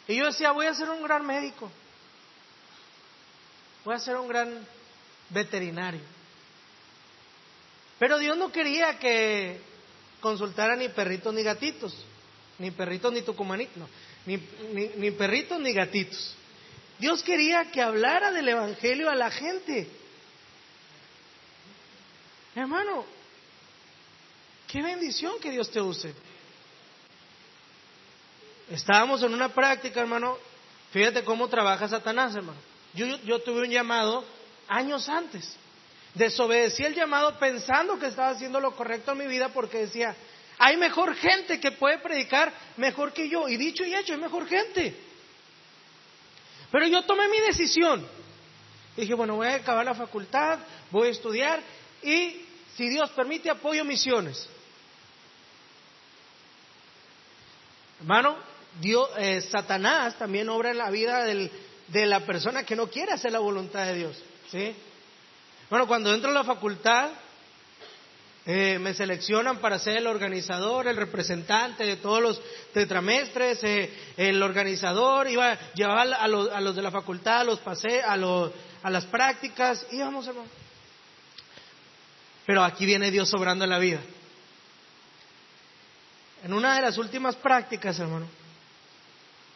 Y 0.06 0.16
yo 0.16 0.26
decía, 0.26 0.52
voy 0.52 0.66
a 0.66 0.74
ser 0.74 0.90
un 0.90 1.02
gran 1.02 1.26
médico. 1.26 1.70
Voy 3.84 3.94
a 3.94 3.98
ser 3.98 4.16
un 4.16 4.28
gran 4.28 4.66
veterinario. 5.30 6.00
Pero 7.98 8.18
Dios 8.18 8.36
no 8.36 8.50
quería 8.50 8.98
que 8.98 9.60
consultara 10.20 10.76
ni 10.76 10.88
perritos 10.88 11.32
ni 11.34 11.42
gatitos, 11.42 11.94
ni 12.58 12.70
perritos 12.70 13.12
ni 13.12 13.22
tucumanitos, 13.22 13.76
no, 13.76 13.88
ni, 14.26 14.36
ni, 14.72 14.88
ni 14.96 15.10
perritos 15.10 15.60
ni 15.60 15.72
gatitos. 15.72 16.34
Dios 16.98 17.22
quería 17.22 17.70
que 17.70 17.82
hablara 17.82 18.30
del 18.32 18.48
Evangelio 18.48 19.10
a 19.10 19.14
la 19.14 19.30
gente. 19.30 19.88
Hermano, 22.54 23.04
qué 24.68 24.82
bendición 24.82 25.40
que 25.40 25.50
Dios 25.50 25.70
te 25.70 25.80
use. 25.80 26.14
Estábamos 28.70 29.22
en 29.22 29.34
una 29.34 29.50
práctica, 29.50 30.00
hermano. 30.00 30.38
Fíjate 30.92 31.24
cómo 31.24 31.48
trabaja 31.48 31.88
Satanás, 31.88 32.34
hermano. 32.34 32.58
Yo, 32.94 33.40
tuve 33.40 33.62
un 33.62 33.70
llamado 33.70 34.24
años 34.68 35.08
antes. 35.08 35.56
Desobedecí 36.14 36.84
el 36.84 36.94
llamado 36.94 37.38
pensando 37.38 37.98
que 37.98 38.06
estaba 38.06 38.30
haciendo 38.30 38.60
lo 38.60 38.76
correcto 38.76 39.12
en 39.12 39.18
mi 39.18 39.26
vida 39.26 39.48
porque 39.48 39.78
decía, 39.78 40.14
hay 40.58 40.76
mejor 40.76 41.14
gente 41.16 41.58
que 41.58 41.72
puede 41.72 41.98
predicar 41.98 42.52
mejor 42.76 43.12
que 43.12 43.28
yo. 43.28 43.48
Y 43.48 43.56
dicho 43.56 43.84
y 43.84 43.94
hecho, 43.94 44.12
hay 44.12 44.20
mejor 44.20 44.46
gente. 44.46 44.94
Pero 46.70 46.86
yo 46.86 47.02
tomé 47.02 47.28
mi 47.28 47.40
decisión. 47.40 48.06
Dije, 48.96 49.14
bueno, 49.14 49.34
voy 49.34 49.48
a 49.48 49.56
acabar 49.56 49.84
la 49.84 49.94
facultad, 49.94 50.60
voy 50.92 51.08
a 51.08 51.10
estudiar 51.10 51.60
y, 52.00 52.46
si 52.76 52.88
Dios 52.88 53.10
permite, 53.10 53.50
apoyo 53.50 53.84
misiones. 53.84 54.48
Hermano, 57.98 58.36
Dios, 58.80 59.08
eh, 59.18 59.40
Satanás 59.40 60.16
también 60.18 60.48
obra 60.48 60.70
en 60.70 60.78
la 60.78 60.90
vida 60.90 61.24
de 61.24 62.06
la 62.06 62.20
persona 62.20 62.64
que 62.64 62.76
no 62.76 62.88
quiere 62.88 63.12
hacer 63.12 63.32
la 63.32 63.38
voluntad 63.38 63.86
de 63.86 63.94
Dios. 63.94 64.22
¿sí? 64.50 64.74
Bueno, 65.70 65.86
cuando 65.86 66.12
entro 66.12 66.30
a 66.30 66.34
la 66.34 66.44
facultad, 66.44 67.10
eh, 68.46 68.78
me 68.78 68.92
seleccionan 68.92 69.58
para 69.58 69.78
ser 69.78 69.96
el 69.96 70.06
organizador, 70.06 70.86
el 70.86 70.96
representante 70.96 71.84
de 71.86 71.96
todos 71.96 72.20
los 72.20 72.42
tetramestres, 72.72 73.64
eh, 73.64 73.90
el 74.16 74.42
organizador, 74.42 75.28
iba 75.28 75.52
a 75.52 75.72
llevar 75.72 76.12
a 76.12 76.28
los, 76.28 76.50
a 76.50 76.60
los 76.60 76.76
de 76.76 76.82
la 76.82 76.90
facultad, 76.90 77.40
a 77.40 77.44
los 77.44 77.60
pasé, 77.60 78.02
a, 78.02 78.16
los, 78.16 78.52
a 78.82 78.90
las 78.90 79.06
prácticas, 79.06 79.86
íbamos 79.92 80.26
hermano. 80.26 80.48
Pero 82.46 82.62
aquí 82.62 82.84
viene 82.84 83.10
Dios 83.10 83.30
sobrando 83.30 83.64
en 83.64 83.70
la 83.70 83.78
vida. 83.78 84.00
En 86.42 86.52
una 86.52 86.76
de 86.76 86.82
las 86.82 86.98
últimas 86.98 87.36
prácticas, 87.36 87.98
hermano, 87.98 88.26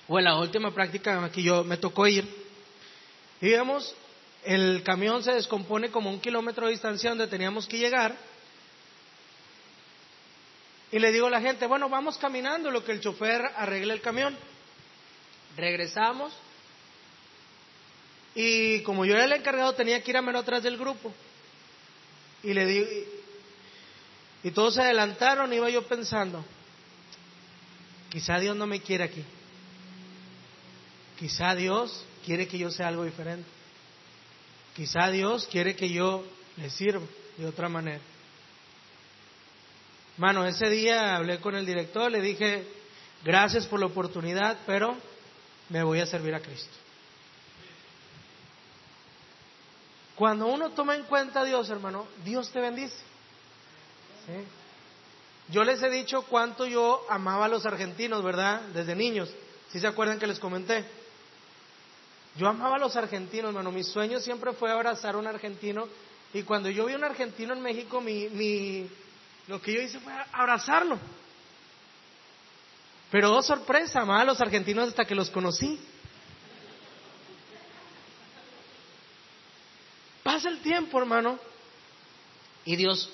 o 0.08 0.18
la 0.18 0.38
última 0.38 0.72
práctica 0.72 1.30
que 1.30 1.42
yo 1.42 1.62
me 1.64 1.76
tocó 1.76 2.06
ir, 2.06 2.26
digamos, 3.40 3.94
el 4.44 4.82
camión 4.82 5.22
se 5.22 5.32
descompone 5.32 5.90
como 5.90 6.10
un 6.10 6.20
kilómetro 6.20 6.66
de 6.66 6.72
distancia 6.72 7.10
donde 7.10 7.26
teníamos 7.26 7.66
que 7.68 7.78
llegar. 7.78 8.16
Y 10.90 10.98
le 10.98 11.12
digo 11.12 11.26
a 11.26 11.30
la 11.30 11.42
gente, 11.42 11.66
bueno, 11.66 11.90
vamos 11.90 12.16
caminando 12.16 12.70
lo 12.70 12.82
que 12.82 12.92
el 12.92 13.00
chofer 13.00 13.42
arregle 13.56 13.92
el 13.92 14.00
camión. 14.00 14.34
Regresamos. 15.56 16.32
Y 18.34 18.80
como 18.82 19.04
yo 19.04 19.14
era 19.14 19.26
el 19.26 19.32
encargado, 19.32 19.74
tenía 19.74 20.02
que 20.02 20.10
ir 20.10 20.16
a 20.16 20.22
menos 20.22 20.42
atrás 20.42 20.62
del 20.62 20.78
grupo. 20.78 21.12
Y 22.42 22.54
le 22.54 22.64
digo, 22.64 22.86
y, 22.86 24.48
y 24.48 24.50
todos 24.52 24.74
se 24.74 24.80
adelantaron, 24.80 25.52
iba 25.52 25.68
yo 25.68 25.86
pensando, 25.86 26.42
quizá 28.08 28.38
Dios 28.38 28.56
no 28.56 28.66
me 28.66 28.80
quiere 28.80 29.04
aquí. 29.04 29.24
Quizá 31.18 31.54
Dios 31.54 32.04
quiere 32.24 32.46
que 32.46 32.58
yo 32.58 32.70
sea 32.70 32.88
algo 32.88 33.04
diferente. 33.04 33.48
Quizá 34.76 35.10
Dios 35.10 35.48
quiere 35.50 35.74
que 35.74 35.90
yo 35.90 36.24
le 36.56 36.70
sirva 36.70 37.06
de 37.36 37.46
otra 37.46 37.68
manera. 37.68 38.00
Mano, 40.16 40.46
ese 40.46 40.68
día 40.68 41.16
hablé 41.16 41.40
con 41.40 41.54
el 41.54 41.66
director, 41.66 42.10
le 42.10 42.20
dije, 42.20 42.66
gracias 43.24 43.66
por 43.66 43.80
la 43.80 43.86
oportunidad, 43.86 44.58
pero 44.66 44.96
me 45.68 45.82
voy 45.82 46.00
a 46.00 46.06
servir 46.06 46.34
a 46.34 46.40
Cristo. 46.40 46.76
Cuando 50.14 50.46
uno 50.46 50.70
toma 50.70 50.96
en 50.96 51.04
cuenta 51.04 51.40
a 51.40 51.44
Dios, 51.44 51.70
hermano, 51.70 52.06
Dios 52.24 52.50
te 52.50 52.60
bendice. 52.60 52.96
Yo 55.48 55.64
les 55.64 55.82
he 55.82 55.88
dicho 55.88 56.22
cuánto 56.22 56.66
yo 56.66 57.06
amaba 57.08 57.46
a 57.46 57.48
los 57.48 57.64
argentinos, 57.64 58.22
¿verdad? 58.22 58.60
Desde 58.74 58.94
niños. 58.96 59.32
Si 59.70 59.78
se 59.78 59.86
acuerdan 59.86 60.18
que 60.18 60.26
les 60.26 60.40
comenté? 60.40 60.84
Yo 62.38 62.46
amaba 62.46 62.76
a 62.76 62.78
los 62.78 62.94
argentinos, 62.94 63.48
hermano. 63.48 63.72
Mi 63.72 63.82
sueño 63.82 64.20
siempre 64.20 64.52
fue 64.52 64.70
abrazar 64.70 65.16
a 65.16 65.18
un 65.18 65.26
argentino. 65.26 65.88
Y 66.32 66.44
cuando 66.44 66.70
yo 66.70 66.86
vi 66.86 66.92
a 66.92 66.96
un 66.96 67.02
argentino 67.02 67.52
en 67.52 67.60
México, 67.60 68.00
mi, 68.00 68.28
mi, 68.28 68.88
lo 69.48 69.60
que 69.60 69.74
yo 69.74 69.80
hice 69.80 69.98
fue 69.98 70.12
abrazarlo. 70.32 70.98
Pero 73.10 73.34
oh 73.34 73.42
sorpresa, 73.42 74.02
amaba 74.02 74.20
a 74.20 74.24
los 74.24 74.40
argentinos 74.40 74.88
hasta 74.88 75.04
que 75.04 75.16
los 75.16 75.30
conocí. 75.30 75.80
Pasa 80.22 80.48
el 80.48 80.60
tiempo, 80.60 80.98
hermano, 80.98 81.40
y 82.64 82.76
Dios 82.76 83.10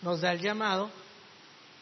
nos 0.00 0.22
da 0.22 0.32
el 0.32 0.40
llamado. 0.40 0.88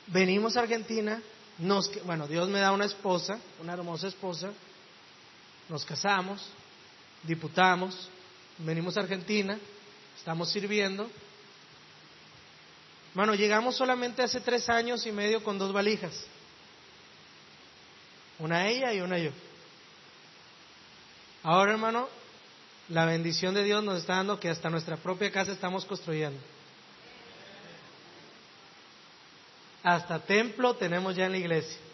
Venimos 0.08 0.56
a 0.56 0.62
Argentina, 0.62 1.22
nos, 1.58 1.92
bueno, 2.04 2.26
Dios 2.26 2.48
me 2.48 2.58
da 2.58 2.72
una 2.72 2.86
esposa, 2.86 3.38
una 3.60 3.74
hermosa 3.74 4.08
esposa, 4.08 4.50
nos 5.68 5.84
casamos, 5.84 6.46
diputamos, 7.22 8.08
venimos 8.58 8.96
a 8.96 9.00
Argentina, 9.00 9.58
estamos 10.16 10.50
sirviendo. 10.50 11.10
Hermano, 13.10 13.34
llegamos 13.34 13.76
solamente 13.76 14.22
hace 14.22 14.40
tres 14.40 14.68
años 14.68 15.06
y 15.06 15.12
medio 15.12 15.42
con 15.42 15.58
dos 15.58 15.72
valijas. 15.72 16.26
Una 18.38 18.68
ella 18.68 18.92
y 18.92 19.00
una 19.00 19.18
yo. 19.18 19.30
Ahora, 21.42 21.72
hermano, 21.72 22.08
la 22.88 23.06
bendición 23.06 23.54
de 23.54 23.64
Dios 23.64 23.82
nos 23.82 23.98
está 23.98 24.16
dando 24.16 24.38
que 24.38 24.50
hasta 24.50 24.68
nuestra 24.68 24.96
propia 24.96 25.32
casa 25.32 25.52
estamos 25.52 25.84
construyendo. 25.84 26.38
Hasta 29.82 30.18
templo 30.18 30.74
tenemos 30.74 31.16
ya 31.16 31.26
en 31.26 31.32
la 31.32 31.38
iglesia. 31.38 31.85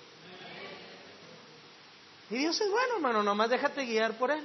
Y 2.33 2.39
Dios 2.39 2.59
es 2.59 2.71
bueno, 2.71 2.95
hermano, 2.95 3.23
nomás 3.23 3.51
déjate 3.51 3.85
guiar 3.85 4.15
por 4.15 4.31
Él. 4.31 4.43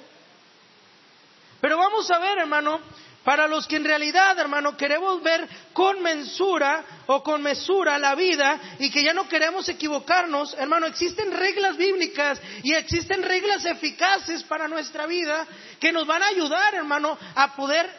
Pero 1.61 1.77
vamos 1.77 2.11
a 2.11 2.19
ver, 2.19 2.37
hermano, 2.37 2.81
para 3.23 3.47
los 3.47 3.65
que 3.65 3.77
en 3.77 3.85
realidad, 3.85 4.37
hermano, 4.37 4.75
queremos 4.75 5.23
ver 5.23 5.47
con 5.71 6.01
mensura 6.01 6.83
o 7.05 7.23
con 7.23 7.41
mesura 7.41 7.97
la 7.97 8.13
vida 8.13 8.59
y 8.79 8.91
que 8.91 9.01
ya 9.01 9.13
no 9.13 9.29
queremos 9.29 9.69
equivocarnos, 9.69 10.53
hermano, 10.55 10.85
existen 10.85 11.31
reglas 11.31 11.77
bíblicas 11.77 12.41
y 12.61 12.73
existen 12.73 13.23
reglas 13.23 13.63
eficaces 13.63 14.43
para 14.43 14.67
nuestra 14.67 15.05
vida 15.05 15.47
que 15.79 15.93
nos 15.93 16.05
van 16.05 16.23
a 16.23 16.27
ayudar, 16.27 16.75
hermano, 16.75 17.17
a 17.35 17.55
poder 17.55 17.89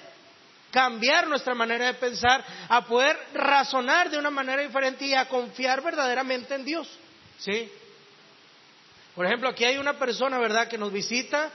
cambiar 0.70 1.28
nuestra 1.28 1.54
manera 1.54 1.86
de 1.86 1.94
pensar, 1.94 2.44
a 2.68 2.84
poder 2.84 3.18
razonar 3.32 4.10
de 4.10 4.18
una 4.18 4.28
manera 4.28 4.60
diferente 4.60 5.06
y 5.06 5.14
a 5.14 5.30
confiar 5.30 5.80
verdaderamente 5.80 6.54
en 6.54 6.66
Dios. 6.66 6.86
¿Sí? 7.38 7.72
Por 9.18 9.26
ejemplo, 9.26 9.48
aquí 9.48 9.64
hay 9.64 9.78
una 9.78 9.98
persona, 9.98 10.38
¿verdad?, 10.38 10.68
que 10.68 10.78
nos 10.78 10.92
visita 10.92 11.50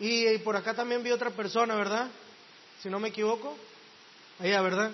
y, 0.00 0.36
por 0.38 0.56
acá 0.56 0.74
también 0.74 1.00
vi 1.04 1.12
otra 1.12 1.30
persona, 1.30 1.76
¿verdad? 1.76 2.08
Si 2.82 2.90
no 2.90 2.98
me 2.98 3.10
equivoco. 3.10 3.56
Allá, 4.40 4.60
¿verdad? 4.60 4.90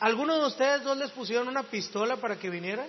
¿Algunos 0.00 0.40
de 0.40 0.46
ustedes 0.48 0.82
dos 0.82 0.98
les 0.98 1.12
pusieron 1.12 1.46
una 1.46 1.62
pistola 1.62 2.16
para 2.16 2.40
que 2.40 2.50
vinieran? 2.50 2.88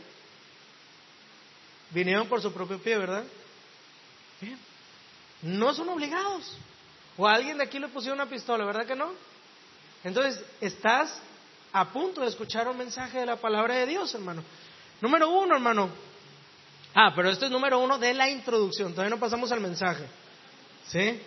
Vinieron 1.91 2.27
por 2.27 2.41
su 2.41 2.51
propio 2.51 2.79
pie, 2.79 2.97
¿verdad? 2.97 3.23
Bien. 4.41 4.57
No 5.43 5.75
son 5.75 5.89
obligados. 5.89 6.57
O 7.17 7.27
alguien 7.27 7.59
de 7.59 7.65
aquí 7.65 7.77
le 7.77 7.89
pusieron 7.89 8.19
una 8.19 8.27
pistola, 8.31 8.65
¿verdad 8.65 8.88
que 8.88 8.95
no? 8.95 9.12
Entonces, 10.03 10.43
estás 10.59 11.21
a 11.71 11.89
punto 11.89 12.21
de 12.21 12.29
escuchar 12.29 12.67
un 12.67 12.79
mensaje 12.79 13.19
de 13.19 13.27
la 13.27 13.36
palabra 13.36 13.75
de 13.75 13.86
Dios, 13.86 14.12
hermano. 14.15 14.43
Número 15.01 15.29
uno, 15.29 15.53
hermano, 15.53 15.91
Ah, 16.93 17.13
pero 17.15 17.29
esto 17.29 17.45
es 17.45 17.51
número 17.51 17.79
uno 17.79 17.97
de 17.97 18.13
la 18.13 18.29
introducción. 18.29 18.91
Todavía 18.91 19.15
no 19.15 19.19
pasamos 19.19 19.51
al 19.51 19.62
mensaje. 19.62 20.06
¿Sí? 20.88 21.19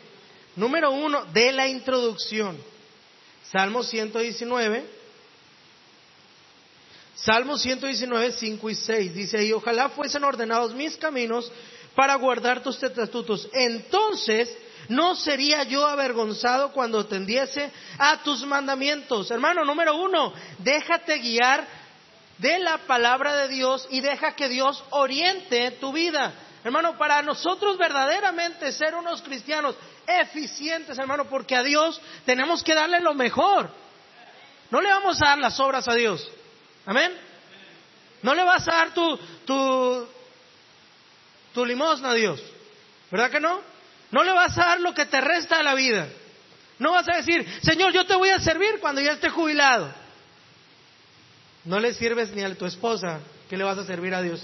Número 0.55 0.93
uno 0.93 1.25
de 1.27 1.53
la 1.53 1.67
introducción. 1.67 2.57
Salmo 3.51 3.83
119. 3.83 4.85
Salmo 7.17 7.57
119, 7.57 8.33
5 8.33 8.71
y 8.71 8.75
6. 8.75 9.15
Dice 9.15 9.45
y 9.45 9.53
ojalá 9.53 9.89
fuesen 9.89 10.23
ordenados 10.23 10.75
mis 10.75 10.97
caminos 10.97 11.51
para 11.95 12.15
guardar 12.17 12.63
tus 12.63 12.81
estatutos. 12.83 13.49
Entonces 13.53 14.55
no 14.89 15.17
sería 15.17 15.65
yo 15.65 15.87
avergonzado 15.87 16.73
cuando 16.73 17.07
tendiese 17.07 17.73
a 17.99 18.23
tus 18.23 18.45
mandamientos. 18.47 19.31
Hermano, 19.31 19.65
número 19.65 19.97
uno, 19.97 20.33
déjate 20.59 21.19
guiar 21.19 21.67
de 22.39 22.59
la 22.59 22.79
palabra 22.79 23.37
de 23.37 23.49
Dios 23.49 23.87
y 23.91 24.01
deja 24.01 24.35
que 24.35 24.49
Dios 24.49 24.83
oriente 24.91 25.71
tu 25.73 25.93
vida. 25.93 26.33
hermano, 26.65 26.99
para 26.99 27.23
nosotros 27.23 27.79
verdaderamente 27.79 28.73
ser 28.73 28.95
unos 28.95 29.23
cristianos 29.23 29.77
eficientes, 30.07 30.99
hermano, 30.99 31.27
porque 31.27 31.57
a 31.57 31.63
Dios 31.63 32.01
tenemos 32.25 32.63
que 32.63 32.75
darle 32.75 33.01
lo 33.01 33.15
mejor. 33.15 33.71
No 34.71 34.81
le 34.81 34.89
vamos 34.89 35.21
a 35.23 35.27
dar 35.27 35.39
las 35.39 35.59
obras 35.61 35.87
a 35.89 35.95
Dios. 35.95 36.29
Amén. 36.85 37.13
No 38.23 38.35
le 38.35 38.45
vas 38.45 38.67
a 38.69 38.73
dar 38.73 38.95
tu, 38.95 39.17
tu, 39.45 40.09
tu 41.55 41.65
limosna 41.65 42.11
a 42.11 42.15
Dios. 42.15 42.43
¿Verdad 43.11 43.31
que 43.31 43.41
no? 43.41 43.61
No 44.11 44.25
le 44.25 44.33
vas 44.33 44.57
a 44.59 44.65
dar 44.65 44.81
lo 44.81 44.93
que 44.93 45.07
te 45.07 45.21
resta 45.21 45.59
de 45.59 45.65
la 45.65 45.75
vida. 45.75 46.09
No 46.79 46.93
vas 46.93 47.09
a 47.09 47.17
decir, 47.17 47.47
Señor, 47.63 47.93
yo 47.93 48.07
te 48.07 48.15
voy 48.15 48.31
a 48.31 48.41
servir 48.41 48.81
cuando 48.81 49.01
ya 49.01 49.13
esté 49.13 49.31
jubilado. 49.31 49.93
No 51.67 51.81
le 51.81 51.93
sirves 51.95 52.31
ni 52.33 52.43
a 52.43 52.55
tu 52.55 52.65
esposa 52.65 53.21
que 53.51 53.57
le 53.57 53.65
vas 53.65 53.77
a 53.77 53.85
servir 53.85 54.15
a 54.15 54.23
Dios. 54.23 54.41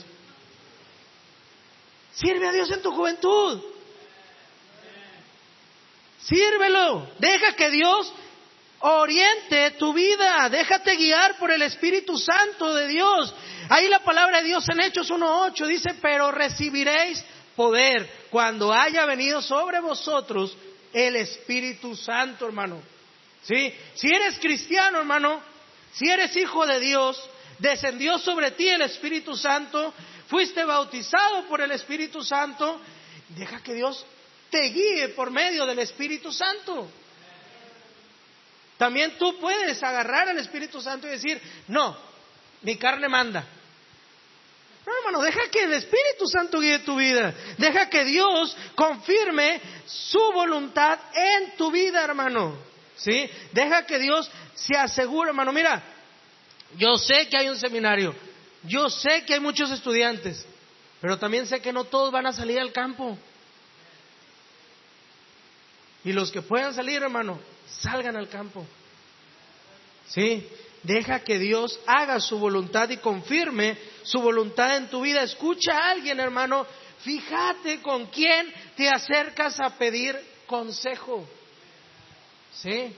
Sirve 2.15 2.49
a 2.49 2.53
Dios 2.53 2.71
en 2.71 2.83
tu 2.83 2.91
juventud. 2.91 3.63
Sírvelo. 6.21 7.09
Deja 7.19 7.55
que 7.55 7.71
Dios 7.71 8.13
oriente 8.81 9.71
tu 9.73 9.93
vida. 9.93 10.49
Déjate 10.49 10.97
guiar 10.97 11.39
por 11.39 11.53
el 11.53 11.63
Espíritu 11.63 12.19
Santo 12.19 12.75
de 12.75 12.89
Dios. 12.89 13.33
Ahí 13.69 13.89
la 13.89 14.01
palabra 14.01 14.39
de 14.39 14.49
Dios 14.49 14.69
en 14.69 14.81
Hechos 14.81 15.09
1.8 15.11 15.67
dice, 15.67 15.95
pero 16.03 16.33
recibiréis 16.33 17.25
poder 17.55 18.09
cuando 18.31 18.73
haya 18.73 19.07
venido 19.07 19.41
sobre 19.41 19.81
vosotros 19.81 20.57
el 20.93 21.15
Espíritu 21.17 21.95
Santo, 21.95 22.47
hermano. 22.47 22.83
¿Sí? 23.43 23.73
Si 23.95 24.09
eres 24.09 24.39
cristiano, 24.41 24.99
hermano, 24.99 25.52
si 25.93 26.09
eres 26.09 26.37
hijo 26.37 26.67
de 26.67 26.81
Dios, 26.81 27.23
descendió 27.59 28.19
sobre 28.19 28.53
ti 28.53 28.69
el 28.69 28.83
Espíritu 28.83 29.37
Santo, 29.37 29.93
fuiste 30.29 30.65
bautizado 30.65 31.45
por 31.47 31.61
el 31.61 31.71
Espíritu 31.73 32.25
Santo, 32.25 32.81
deja 33.29 33.63
que 33.63 33.75
Dios 33.75 34.05
te 34.51 34.61
guíe 34.71 35.09
por 35.11 35.31
medio 35.31 35.67
del 35.67 35.79
Espíritu 35.79 36.33
Santo. 36.33 36.89
También 38.77 39.17
tú 39.19 39.39
puedes 39.39 39.83
agarrar 39.83 40.29
al 40.29 40.39
Espíritu 40.39 40.81
Santo 40.81 41.07
y 41.07 41.11
decir, 41.11 41.41
no, 41.69 41.97
mi 42.63 42.77
carne 42.77 43.09
manda. 43.09 43.47
No, 44.85 44.93
hermano, 44.99 45.23
deja 45.23 45.49
que 45.51 45.63
el 45.63 45.75
Espíritu 45.75 46.27
Santo 46.27 46.59
guíe 46.59 46.81
tu 46.81 46.97
vida. 46.97 47.33
Deja 47.59 47.89
que 47.89 48.05
Dios 48.05 48.57
confirme 48.75 49.61
su 49.87 50.21
voluntad 50.33 50.99
en 51.15 51.57
tu 51.57 51.71
vida, 51.71 52.03
hermano. 52.03 52.57
¿Sí? 52.97 53.31
Deja 53.53 53.87
que 53.87 53.99
Dios 53.99 54.31
se 54.55 54.77
asegure, 54.77 55.31
hermano. 55.31 55.53
Mira, 55.53 55.83
yo 56.77 56.97
sé 56.97 57.29
que 57.29 57.37
hay 57.37 57.49
un 57.49 57.59
seminario. 57.59 58.15
Yo 58.65 58.89
sé 58.89 59.25
que 59.25 59.35
hay 59.35 59.41
muchos 59.41 59.71
estudiantes. 59.71 60.47
Pero 61.01 61.19
también 61.19 61.47
sé 61.47 61.61
que 61.61 61.73
no 61.73 61.85
todos 61.85 62.13
van 62.13 62.27
a 62.27 62.33
salir 62.33 62.61
al 62.61 62.73
campo. 62.73 63.19
Y 66.05 66.13
los 66.13 66.31
que 66.31 66.43
puedan 66.43 66.75
salir, 66.75 67.03
hermano, 67.03 67.41
salgan 67.67 68.17
al 68.17 68.29
campo. 68.29 68.67
¿Sí? 70.07 70.49
Deja 70.83 71.21
que 71.21 71.39
Dios 71.39 71.79
haga 71.87 72.19
su 72.19 72.39
voluntad 72.39 72.89
y 72.91 72.97
confirme 72.97 73.77
su 74.03 74.21
voluntad 74.21 74.77
en 74.77 74.89
tu 74.89 75.03
vida. 75.03 75.23
Escucha 75.23 75.77
a 75.77 75.91
alguien, 75.91 76.19
hermano. 76.19 76.67
Fíjate 77.03 77.81
con 77.83 78.07
quién 78.07 78.53
te 78.77 78.89
acercas 78.89 79.61
a 79.61 79.77
pedir 79.77 80.19
consejo. 80.47 81.27
¿Sí? 82.55 82.95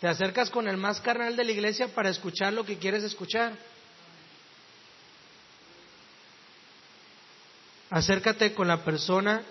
Te 0.00 0.06
acercas 0.06 0.48
con 0.50 0.68
el 0.68 0.76
más 0.76 1.00
carnal 1.00 1.34
de 1.34 1.44
la 1.44 1.52
iglesia 1.52 1.88
para 1.88 2.08
escuchar 2.08 2.52
lo 2.52 2.64
que 2.64 2.78
quieres 2.78 3.02
escuchar. 3.02 3.52
Acércate 7.90 8.54
con 8.54 8.68
la 8.68 8.84
persona 8.84 9.42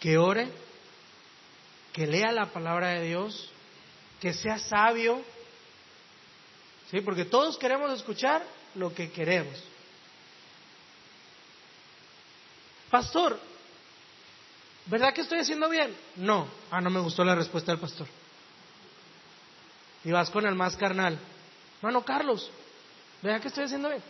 que 0.00 0.18
ore, 0.18 0.48
que 1.92 2.06
lea 2.06 2.32
la 2.32 2.46
palabra 2.46 2.88
de 2.88 3.06
Dios, 3.06 3.50
que 4.20 4.32
sea 4.32 4.58
sabio. 4.58 5.22
Sí, 6.90 7.00
porque 7.00 7.24
todos 7.24 7.56
queremos 7.56 7.92
escuchar 7.92 8.44
lo 8.74 8.92
que 8.92 9.12
queremos. 9.12 9.62
Pastor, 12.90 13.38
¿verdad 14.86 15.12
que 15.14 15.20
estoy 15.20 15.38
haciendo 15.38 15.68
bien? 15.68 15.94
No. 16.16 16.48
Ah, 16.70 16.80
no 16.80 16.90
me 16.90 17.00
gustó 17.00 17.22
la 17.22 17.34
respuesta 17.34 17.70
del 17.70 17.80
pastor. 17.80 18.08
Y 20.04 20.12
vas 20.12 20.30
con 20.30 20.46
el 20.46 20.54
más 20.54 20.76
carnal. 20.76 21.18
Hermano 21.78 22.04
Carlos, 22.04 22.50
¿verdad 23.22 23.40
que 23.40 23.48
estoy 23.48 23.64
haciendo 23.64 23.88
bien? 23.88 24.02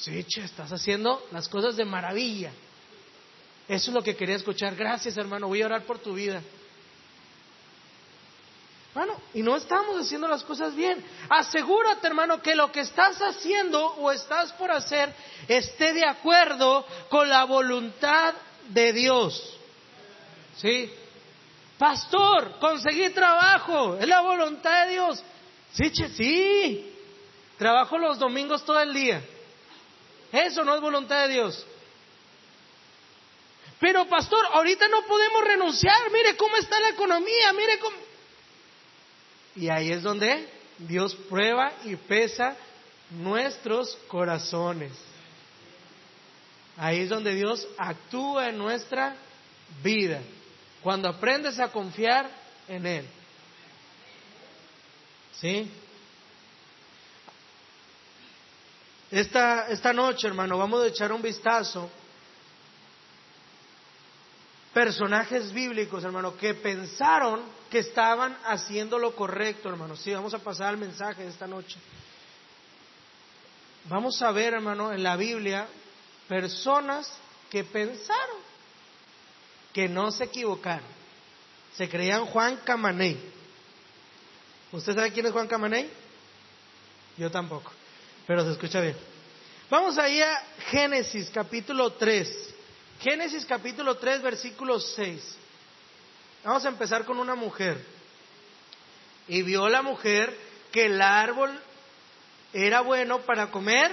Sí, 0.00 0.24
che, 0.24 0.44
estás 0.44 0.72
haciendo 0.72 1.26
las 1.30 1.48
cosas 1.48 1.76
de 1.76 1.84
maravilla. 1.84 2.52
Eso 3.68 3.90
es 3.90 3.94
lo 3.94 4.02
que 4.02 4.16
quería 4.16 4.36
escuchar. 4.36 4.74
Gracias, 4.74 5.16
hermano. 5.16 5.46
Voy 5.46 5.62
a 5.62 5.66
orar 5.66 5.84
por 5.84 5.98
tu 5.98 6.14
vida. 6.14 6.42
Bueno, 8.94 9.14
y 9.32 9.42
no 9.42 9.56
estamos 9.56 9.98
haciendo 9.98 10.28
las 10.28 10.42
cosas 10.42 10.74
bien. 10.74 11.02
Asegúrate, 11.28 12.06
hermano, 12.06 12.42
que 12.42 12.54
lo 12.54 12.70
que 12.70 12.80
estás 12.80 13.16
haciendo 13.22 13.82
o 13.94 14.12
estás 14.12 14.52
por 14.52 14.70
hacer 14.70 15.14
esté 15.48 15.94
de 15.94 16.04
acuerdo 16.04 16.84
con 17.08 17.28
la 17.28 17.44
voluntad 17.44 18.34
de 18.68 18.92
Dios. 18.92 19.58
¿Sí? 20.58 20.92
Pastor, 21.82 22.60
conseguí 22.60 23.10
trabajo, 23.10 23.96
es 23.96 24.06
la 24.06 24.20
voluntad 24.20 24.86
de 24.86 24.92
Dios. 24.92 25.24
Sí, 25.72 25.90
sí. 26.14 26.94
Trabajo 27.58 27.98
los 27.98 28.20
domingos 28.20 28.64
todo 28.64 28.78
el 28.78 28.94
día. 28.94 29.20
Eso 30.30 30.62
no 30.62 30.76
es 30.76 30.80
voluntad 30.80 31.26
de 31.26 31.34
Dios. 31.34 31.66
Pero 33.80 34.06
pastor, 34.06 34.46
ahorita 34.52 34.86
no 34.86 35.02
podemos 35.06 35.42
renunciar. 35.42 35.96
Mire 36.12 36.36
cómo 36.36 36.56
está 36.56 36.78
la 36.78 36.90
economía, 36.90 37.52
mire 37.52 37.80
cómo... 37.80 37.96
Y 39.56 39.68
ahí 39.68 39.90
es 39.90 40.04
donde 40.04 40.48
Dios 40.78 41.16
prueba 41.28 41.72
y 41.82 41.96
pesa 41.96 42.54
nuestros 43.10 43.98
corazones. 44.06 44.92
Ahí 46.76 47.00
es 47.00 47.08
donde 47.08 47.34
Dios 47.34 47.66
actúa 47.76 48.50
en 48.50 48.58
nuestra 48.58 49.16
vida. 49.82 50.20
Cuando 50.82 51.08
aprendes 51.08 51.58
a 51.60 51.68
confiar 51.68 52.28
en 52.68 52.86
Él. 52.86 53.08
¿Sí? 55.32 55.70
Esta, 59.10 59.68
esta 59.68 59.92
noche, 59.92 60.26
hermano, 60.26 60.56
vamos 60.56 60.82
a 60.82 60.86
echar 60.86 61.12
un 61.12 61.20
vistazo 61.20 61.90
personajes 64.72 65.52
bíblicos, 65.52 66.02
hermano, 66.02 66.36
que 66.36 66.54
pensaron 66.54 67.42
que 67.70 67.80
estaban 67.80 68.36
haciendo 68.46 68.98
lo 68.98 69.14
correcto, 69.14 69.68
hermano. 69.68 69.96
Sí, 69.96 70.12
vamos 70.12 70.32
a 70.34 70.38
pasar 70.38 70.68
al 70.68 70.78
mensaje 70.78 71.22
de 71.22 71.28
esta 71.28 71.46
noche. 71.46 71.78
Vamos 73.84 74.20
a 74.22 74.30
ver, 74.32 74.54
hermano, 74.54 74.92
en 74.92 75.02
la 75.02 75.16
Biblia 75.16 75.66
personas 76.28 77.12
que 77.50 77.64
pensaron 77.64 78.36
que 79.72 79.88
no 79.88 80.10
se 80.10 80.24
equivocaron. 80.24 80.86
Se 81.74 81.88
creían 81.88 82.26
Juan 82.26 82.58
Camaney. 82.64 83.18
¿Usted 84.72 84.94
sabe 84.94 85.12
quién 85.12 85.26
es 85.26 85.32
Juan 85.32 85.48
Camaney? 85.48 85.90
Yo 87.16 87.30
tampoco, 87.30 87.72
pero 88.26 88.44
se 88.44 88.52
escucha 88.52 88.80
bien. 88.80 88.96
Vamos 89.70 89.98
ahí 89.98 90.20
a 90.20 90.42
Génesis 90.70 91.30
capítulo 91.30 91.92
3. 91.92 92.54
Génesis 93.00 93.44
capítulo 93.46 93.96
3, 93.96 94.22
versículo 94.22 94.78
6. 94.78 95.38
Vamos 96.44 96.64
a 96.64 96.68
empezar 96.68 97.04
con 97.04 97.18
una 97.18 97.34
mujer. 97.34 97.82
Y 99.28 99.42
vio 99.42 99.68
la 99.68 99.82
mujer 99.82 100.36
que 100.72 100.86
el 100.86 101.00
árbol 101.00 101.58
era 102.52 102.80
bueno 102.80 103.20
para 103.20 103.50
comer 103.50 103.92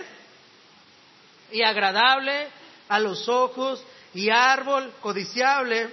y 1.52 1.64
agradable 1.64 2.48
a 2.88 3.00
los 3.00 3.28
ojos 3.30 3.84
y 4.14 4.30
árbol 4.30 4.94
codiciable 5.02 5.90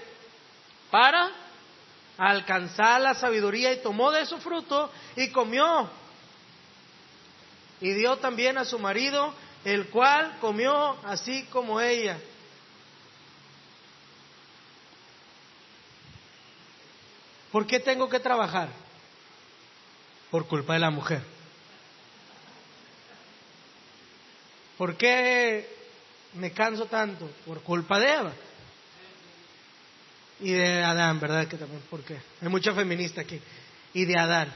para 0.91 1.31
alcanzar 2.19 3.01
la 3.01 3.15
sabiduría 3.15 3.73
y 3.73 3.83
tomó 3.83 4.11
de 4.11 4.27
su 4.27 4.39
fruto 4.39 4.91
y 5.17 5.31
comió. 5.31 5.89
Y 7.81 7.93
dio 7.93 8.17
también 8.17 8.57
a 8.57 8.65
su 8.65 8.79
marido, 8.79 9.35
el 9.65 9.89
cual 9.89 10.39
comió 10.41 10.97
así 11.05 11.45
como 11.51 11.81
ella. 11.81 12.19
¿Por 17.53 17.67
qué 17.67 17.81
tengo 17.81 18.09
que 18.09 18.21
trabajar? 18.21 18.69
Por 20.31 20.47
culpa 20.47 20.75
de 20.75 20.79
la 20.81 20.91
mujer. 20.91 21.23
¿Por 24.77 24.97
qué 24.97 25.76
me 26.37 26.53
canso 26.53 26.87
tanto? 26.87 27.29
Por 27.45 27.63
culpa 27.63 27.99
de 27.99 28.13
Eva. 28.13 28.33
Y 30.41 30.53
de 30.53 30.83
Adán, 30.83 31.19
¿verdad? 31.19 31.49
Que 31.49 31.57
también, 31.57 31.83
¿por 31.89 32.03
qué? 32.03 32.19
Hay 32.43 32.49
mucha 32.49 32.75
feminista 32.75 33.23
aquí. 33.23 33.41
Y 33.95 34.05
de 34.05 34.19
Adán. 34.19 34.53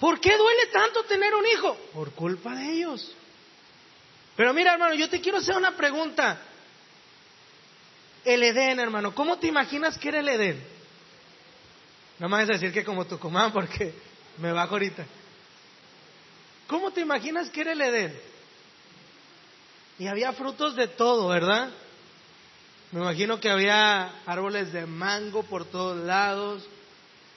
¿Por 0.00 0.20
qué 0.20 0.36
duele 0.36 0.66
tanto 0.72 1.02
tener 1.04 1.34
un 1.34 1.46
hijo? 1.46 1.74
Por 1.92 2.12
culpa 2.12 2.54
de 2.54 2.72
ellos. 2.72 3.14
Pero 4.36 4.54
mira, 4.54 4.72
hermano, 4.72 4.94
yo 4.94 5.08
te 5.08 5.20
quiero 5.20 5.38
hacer 5.38 5.56
una 5.56 5.76
pregunta. 5.76 6.40
El 8.24 8.42
Edén, 8.42 8.78
hermano, 8.78 9.14
¿cómo 9.14 9.38
te 9.38 9.48
imaginas 9.48 9.98
que 9.98 10.08
era 10.08 10.20
el 10.20 10.28
Edén? 10.28 10.64
No 12.18 12.28
me 12.28 12.36
vas 12.36 12.50
a 12.50 12.52
decir 12.52 12.72
que 12.72 12.84
como 12.84 13.06
Tucumán, 13.06 13.52
porque 13.52 13.92
me 14.38 14.52
bajo 14.52 14.74
ahorita. 14.74 15.04
¿Cómo 16.68 16.90
te 16.92 17.00
imaginas 17.00 17.50
que 17.50 17.60
era 17.60 17.72
el 17.72 17.80
Edén? 17.80 18.20
Y 19.98 20.06
había 20.06 20.32
frutos 20.32 20.76
de 20.76 20.88
todo, 20.88 21.28
¿verdad? 21.28 21.70
Me 22.92 23.00
imagino 23.00 23.40
que 23.40 23.50
había 23.50 24.22
árboles 24.24 24.72
de 24.72 24.86
mango 24.86 25.42
por 25.42 25.64
todos 25.64 26.04
lados. 26.04 26.66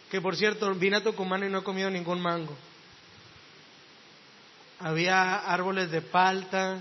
Que 0.09 0.21
por 0.21 0.35
cierto, 0.35 0.71
vine 0.75 0.97
a 0.97 1.03
Tucumán 1.03 1.43
y 1.43 1.49
no 1.49 1.59
he 1.59 1.63
comido 1.63 1.89
ningún 1.89 2.21
mango. 2.21 2.55
Había 4.79 5.39
árboles 5.39 5.91
de 5.91 6.01
palta, 6.01 6.79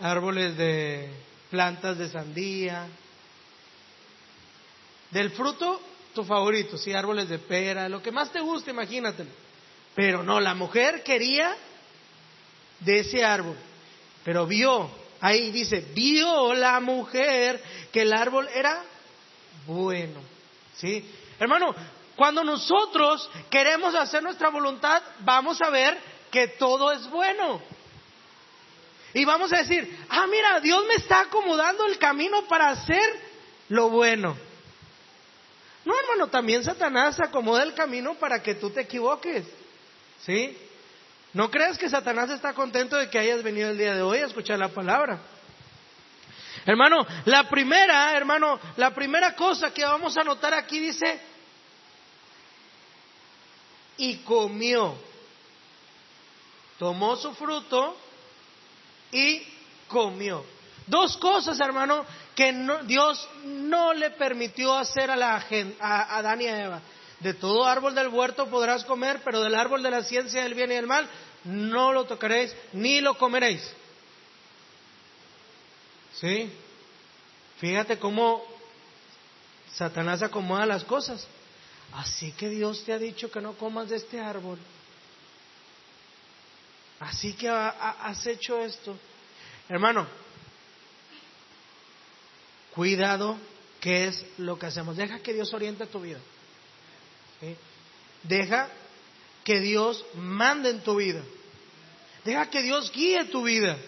árboles 0.00 0.56
de 0.56 1.10
plantas 1.50 1.98
de 1.98 2.08
sandía. 2.08 2.86
Del 5.10 5.30
fruto, 5.30 5.80
tu 6.14 6.24
favorito, 6.24 6.76
sí, 6.76 6.92
árboles 6.92 7.28
de 7.28 7.38
pera, 7.38 7.88
lo 7.88 8.02
que 8.02 8.12
más 8.12 8.32
te 8.32 8.40
guste, 8.40 8.70
imagínatelo. 8.70 9.30
Pero 9.94 10.22
no, 10.22 10.40
la 10.40 10.54
mujer 10.54 11.02
quería 11.02 11.56
de 12.80 13.00
ese 13.00 13.24
árbol, 13.24 13.56
pero 14.26 14.44
vio 14.44 14.90
Ahí 15.20 15.50
dice, 15.50 15.80
vio 15.94 16.54
la 16.54 16.78
mujer 16.80 17.62
que 17.92 18.02
el 18.02 18.12
árbol 18.12 18.48
era 18.54 18.82
bueno. 19.66 20.20
¿Sí? 20.76 21.04
Hermano, 21.38 21.74
cuando 22.14 22.44
nosotros 22.44 23.28
queremos 23.48 23.94
hacer 23.94 24.22
nuestra 24.22 24.50
voluntad, 24.50 25.02
vamos 25.20 25.60
a 25.62 25.70
ver 25.70 25.98
que 26.30 26.48
todo 26.48 26.92
es 26.92 27.08
bueno. 27.08 27.62
Y 29.14 29.24
vamos 29.24 29.52
a 29.54 29.58
decir, 29.58 29.98
ah, 30.10 30.26
mira, 30.26 30.60
Dios 30.60 30.84
me 30.86 30.96
está 30.96 31.20
acomodando 31.20 31.86
el 31.86 31.98
camino 31.98 32.46
para 32.46 32.68
hacer 32.68 33.08
lo 33.70 33.88
bueno. 33.88 34.36
No, 35.86 35.98
hermano, 35.98 36.28
también 36.28 36.62
Satanás 36.62 37.18
acomoda 37.20 37.62
el 37.62 37.72
camino 37.72 38.14
para 38.14 38.42
que 38.42 38.56
tú 38.56 38.68
te 38.68 38.82
equivoques. 38.82 39.46
¿Sí? 40.26 40.58
No 41.36 41.50
creas 41.50 41.76
que 41.76 41.90
Satanás 41.90 42.30
está 42.30 42.54
contento 42.54 42.96
de 42.96 43.10
que 43.10 43.18
hayas 43.18 43.42
venido 43.42 43.68
el 43.68 43.76
día 43.76 43.94
de 43.94 44.00
hoy 44.00 44.20
a 44.20 44.24
escuchar 44.24 44.58
la 44.58 44.68
palabra. 44.68 45.20
Hermano, 46.64 47.06
la 47.26 47.46
primera, 47.46 48.16
hermano, 48.16 48.58
la 48.78 48.94
primera 48.94 49.34
cosa 49.34 49.70
que 49.70 49.84
vamos 49.84 50.16
a 50.16 50.24
notar 50.24 50.54
aquí 50.54 50.80
dice, 50.80 51.20
y 53.98 54.16
comió. 54.20 54.94
Tomó 56.78 57.16
su 57.16 57.34
fruto 57.34 57.98
y 59.12 59.42
comió. 59.88 60.42
Dos 60.86 61.18
cosas, 61.18 61.60
hermano, 61.60 62.06
que 62.34 62.50
Dios 62.84 63.28
no 63.44 63.92
le 63.92 64.08
permitió 64.12 64.74
hacer 64.74 65.10
a, 65.10 65.16
la, 65.16 65.44
a 65.80 66.16
Adán 66.16 66.40
y 66.40 66.46
a 66.46 66.64
Eva. 66.64 66.80
De 67.20 67.34
todo 67.34 67.66
árbol 67.66 67.94
del 67.94 68.08
huerto 68.08 68.46
podrás 68.48 68.84
comer, 68.84 69.20
pero 69.22 69.42
del 69.42 69.54
árbol 69.54 69.82
de 69.82 69.90
la 69.90 70.02
ciencia 70.02 70.42
del 70.42 70.54
bien 70.54 70.70
y 70.70 70.76
del 70.76 70.86
mal 70.86 71.08
no 71.46 71.92
lo 71.92 72.04
tocaréis 72.04 72.54
ni 72.72 73.00
lo 73.00 73.16
comeréis. 73.16 73.62
¿Sí? 76.14 76.50
Fíjate 77.58 77.98
cómo 77.98 78.44
Satanás 79.72 80.22
acomoda 80.22 80.66
las 80.66 80.84
cosas. 80.84 81.26
Así 81.92 82.32
que 82.32 82.48
Dios 82.48 82.84
te 82.84 82.92
ha 82.92 82.98
dicho 82.98 83.30
que 83.30 83.40
no 83.40 83.54
comas 83.54 83.88
de 83.88 83.96
este 83.96 84.20
árbol. 84.20 84.58
Así 87.00 87.34
que 87.34 87.48
has 87.48 88.26
hecho 88.26 88.58
esto. 88.60 88.96
Hermano, 89.68 90.06
cuidado 92.74 93.36
qué 93.80 94.08
es 94.08 94.24
lo 94.38 94.58
que 94.58 94.66
hacemos. 94.66 94.96
Deja 94.96 95.20
que 95.20 95.32
Dios 95.34 95.52
oriente 95.52 95.86
tu 95.86 96.00
vida. 96.00 96.18
Deja 98.22 98.68
que 99.44 99.60
Dios 99.60 100.04
mande 100.14 100.70
en 100.70 100.80
tu 100.80 100.96
vida. 100.96 101.22
Deja 102.26 102.50
que 102.50 102.60
Dios 102.60 102.90
guíe 102.90 103.24
tu 103.26 103.44
vida. 103.44 103.78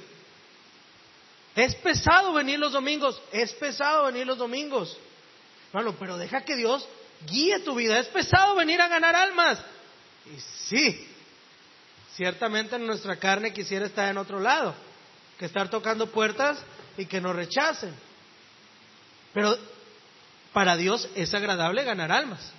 Es 1.57 1.75
pesado 1.75 2.33
venir 2.33 2.57
los 2.57 2.73
domingos, 2.73 3.21
es 3.33 3.53
pesado 3.55 4.05
venir 4.07 4.25
los 4.25 4.39
domingos. 4.39 4.97
Bueno, 5.73 5.97
pero 5.99 6.17
deja 6.17 6.43
que 6.43 6.55
Dios 6.55 6.89
guíe 7.27 7.59
tu 7.61 7.75
vida. 7.75 7.99
Es 7.99 8.07
pesado 8.07 8.55
venir 8.55 8.81
a 8.81 8.87
ganar 8.87 9.17
almas. 9.17 9.59
Y 10.33 10.39
sí, 10.69 11.09
ciertamente 12.15 12.79
nuestra 12.79 13.17
carne 13.17 13.53
quisiera 13.53 13.87
estar 13.87 14.09
en 14.09 14.19
otro 14.19 14.39
lado, 14.39 14.73
que 15.37 15.47
estar 15.47 15.69
tocando 15.69 16.07
puertas 16.07 16.63
y 16.97 17.07
que 17.07 17.21
nos 17.21 17.35
rechacen. 17.35 17.93
Pero 19.35 19.59
para 20.53 20.77
Dios 20.77 21.09
es 21.17 21.35
agradable 21.35 21.83
ganar 21.83 22.13
almas. 22.13 22.53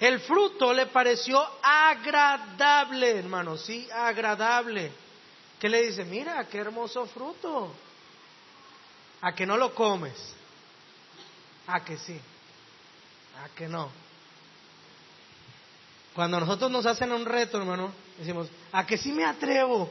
El 0.00 0.20
fruto 0.20 0.72
le 0.72 0.86
pareció 0.86 1.44
agradable, 1.62 3.18
hermano, 3.18 3.56
sí, 3.56 3.88
agradable. 3.92 4.92
¿Qué 5.58 5.68
le 5.68 5.82
dice? 5.82 6.04
Mira, 6.04 6.46
qué 6.48 6.58
hermoso 6.58 7.06
fruto. 7.06 7.74
A 9.20 9.34
que 9.34 9.44
no 9.44 9.56
lo 9.56 9.74
comes. 9.74 10.14
A 11.66 11.84
que 11.84 11.96
sí. 11.98 12.18
A 13.42 13.48
que 13.56 13.66
no. 13.66 13.90
Cuando 16.14 16.38
nosotros 16.40 16.70
nos 16.70 16.86
hacen 16.86 17.12
un 17.12 17.24
reto, 17.24 17.58
hermano, 17.58 17.92
decimos, 18.18 18.48
a 18.72 18.86
que 18.86 18.96
sí 18.96 19.10
me 19.10 19.24
atrevo. 19.24 19.90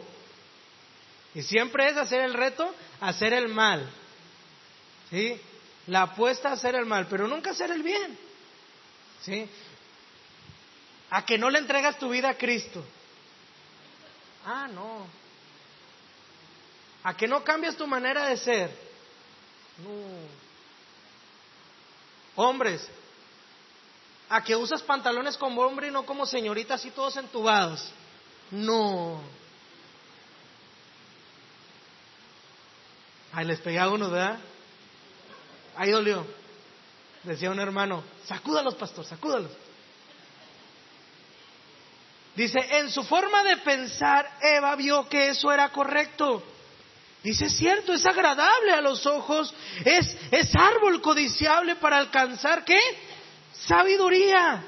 Y 1.33 1.41
siempre 1.43 1.89
es 1.89 1.97
hacer 1.97 2.21
el 2.21 2.33
reto, 2.33 2.73
hacer 3.01 3.33
el 3.33 3.49
mal. 3.49 3.89
¿Sí? 5.09 5.39
La 5.87 6.03
apuesta 6.03 6.49
a 6.49 6.53
hacer 6.53 6.75
el 6.75 6.85
mal, 6.85 7.07
pero 7.09 7.27
nunca 7.27 7.51
hacer 7.51 7.71
el 7.71 7.83
bien. 7.83 8.17
¿Sí? 9.21 9.49
A 11.09 11.25
que 11.25 11.37
no 11.37 11.49
le 11.49 11.59
entregas 11.59 11.97
tu 11.97 12.09
vida 12.09 12.29
a 12.29 12.37
Cristo. 12.37 12.83
Ah, 14.45 14.67
no. 14.67 15.05
A 17.03 17.15
que 17.15 17.27
no 17.27 17.43
cambias 17.43 17.75
tu 17.75 17.87
manera 17.87 18.25
de 18.27 18.37
ser. 18.37 18.71
No. 19.83 20.47
Hombres, 22.43 22.87
a 24.29 24.43
que 24.43 24.55
usas 24.55 24.81
pantalones 24.83 25.37
como 25.37 25.61
hombre 25.61 25.87
y 25.87 25.91
no 25.91 26.05
como 26.05 26.25
señoritas 26.25 26.85
y 26.85 26.91
todos 26.91 27.17
entubados. 27.17 27.91
No. 28.51 29.21
Ahí 33.31 33.45
les 33.45 33.59
pegué 33.59 33.79
a 33.79 33.89
uno, 33.89 34.09
¿verdad? 34.09 34.39
Ahí 35.75 35.91
dolió. 35.91 36.25
Decía 37.23 37.51
un 37.51 37.59
hermano, 37.59 38.03
sacúdalos, 38.25 38.75
pastor, 38.75 39.05
sacúdalos. 39.05 39.51
Dice, 42.37 42.59
en 42.77 42.91
su 42.91 43.03
forma 43.03 43.43
de 43.43 43.57
pensar, 43.57 44.29
Eva 44.39 44.75
vio 44.75 45.09
que 45.09 45.29
eso 45.29 45.51
era 45.51 45.69
correcto. 45.69 46.43
Dice, 47.23 47.45
es 47.45 47.57
cierto, 47.57 47.93
es 47.93 48.05
agradable 48.05 48.73
a 48.73 48.81
los 48.81 49.07
ojos, 49.07 49.51
es, 49.83 50.15
es 50.29 50.55
árbol 50.55 51.01
codiciable 51.01 51.77
para 51.77 51.97
alcanzar, 51.97 52.63
¿qué? 52.63 52.79
Sabiduría. 53.53 54.63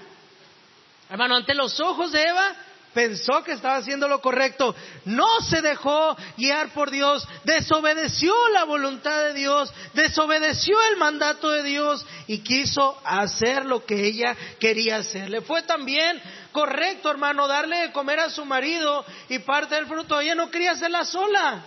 Hermano, 1.12 1.36
ante 1.36 1.54
los 1.54 1.80
ojos 1.80 2.12
de 2.12 2.24
Eva, 2.24 2.56
pensó 2.92 3.44
que 3.44 3.52
estaba 3.52 3.76
haciendo 3.76 4.08
lo 4.08 4.20
correcto, 4.20 4.76
no 5.06 5.40
se 5.42 5.62
dejó 5.62 6.18
guiar 6.38 6.70
por 6.74 6.90
Dios, 6.90 7.28
desobedeció 7.44 8.34
la 8.52 8.64
voluntad 8.64 9.26
de 9.26 9.36
Dios, 9.36 9.72
desobedeció 9.94 10.76
el 10.92 10.98
mandato 10.98 11.52
de 11.52 11.62
Dios 11.62 12.04
y 12.26 12.40
quiso 12.40 13.00
hacer 13.06 13.66
lo 13.66 13.86
que 13.86 14.08
ella 14.08 14.36
quería 14.60 14.98
hacer. 14.98 15.30
Le 15.30 15.42
fue 15.42 15.62
también 15.62 16.20
correcto, 16.60 17.10
hermano, 17.10 17.48
darle 17.48 17.78
de 17.78 17.92
comer 17.94 18.20
a 18.20 18.30
su 18.30 18.44
marido 18.44 19.06
y 19.30 19.40
parte 19.40 19.76
del 19.76 19.88
fruto. 19.88 20.20
Ella 20.20 20.36
no 20.36 20.52
quería 20.52 20.72
hacerla 20.72 21.06
sola. 21.06 21.64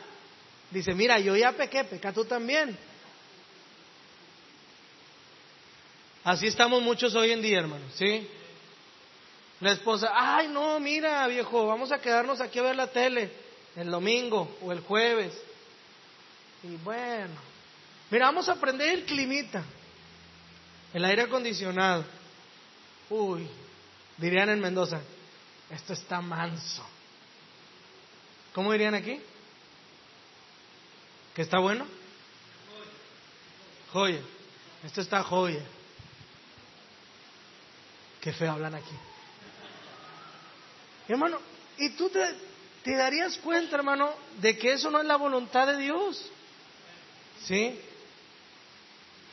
Dice, 0.71 0.93
mira, 0.93 1.19
yo 1.19 1.35
ya 1.35 1.53
pequé, 1.53 1.85
peca 1.85 2.13
tú 2.13 2.27
también. 2.27 2.77
Así 6.25 6.47
estamos 6.47 6.83
muchos 6.83 7.15
hoy 7.15 7.33
en 7.33 7.41
día, 7.41 7.61
hermano, 7.61 7.87
¿sí? 7.95 8.29
La 9.61 9.73
esposa, 9.73 10.11
ay, 10.13 10.49
no, 10.49 10.79
mira, 10.79 11.27
viejo, 11.27 11.67
vamos 11.67 11.91
a 11.91 11.99
quedarnos 11.99 12.43
aquí 12.43 12.59
a 12.59 12.63
ver 12.63 12.77
la 12.77 12.89
tele 12.89 13.33
el 13.77 13.91
domingo 13.91 14.59
o 14.61 14.73
el 14.73 14.81
jueves. 14.81 15.33
Y 16.65 16.77
bueno, 16.85 17.35
mira, 18.11 18.27
vamos 18.27 18.47
a 18.51 18.57
prender 18.57 18.91
el 18.91 19.05
climita, 19.05 19.65
el 20.93 21.03
aire 21.03 21.23
acondicionado. 21.23 22.05
Uy, 23.09 23.49
dirían 24.23 24.49
en 24.51 24.61
Mendoza, 24.61 25.01
esto 25.69 25.93
está 25.93 26.21
manso. 26.21 26.87
¿Cómo 28.55 28.71
dirían 28.71 28.95
aquí? 28.95 29.21
¿Que 31.35 31.43
está 31.43 31.59
bueno? 31.59 31.87
Joya. 33.93 34.21
Esto 34.85 35.01
está 35.01 35.23
joya. 35.25 35.65
Qué 38.21 38.33
feo 38.33 38.53
hablan 38.53 38.77
aquí. 38.77 38.95
Hermano, 41.09 41.39
y 41.79 41.91
tú 41.91 42.09
te, 42.09 42.21
te 42.85 42.97
darías 42.97 43.37
cuenta, 43.39 43.75
hermano, 43.75 44.15
de 44.39 44.57
que 44.57 44.75
eso 44.75 44.91
no 44.91 45.01
es 45.01 45.07
la 45.07 45.17
voluntad 45.17 45.67
de 45.67 45.79
Dios. 45.79 46.31
¿Sí? 47.45 47.81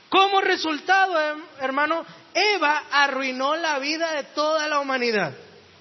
Como 0.10 0.42
resultado, 0.42 1.16
hermano, 1.60 2.06
Eva 2.34 2.86
arruinó 2.92 3.56
la 3.56 3.78
vida 3.80 4.14
de 4.14 4.24
toda 4.24 4.68
la 4.68 4.80
humanidad. 4.80 5.34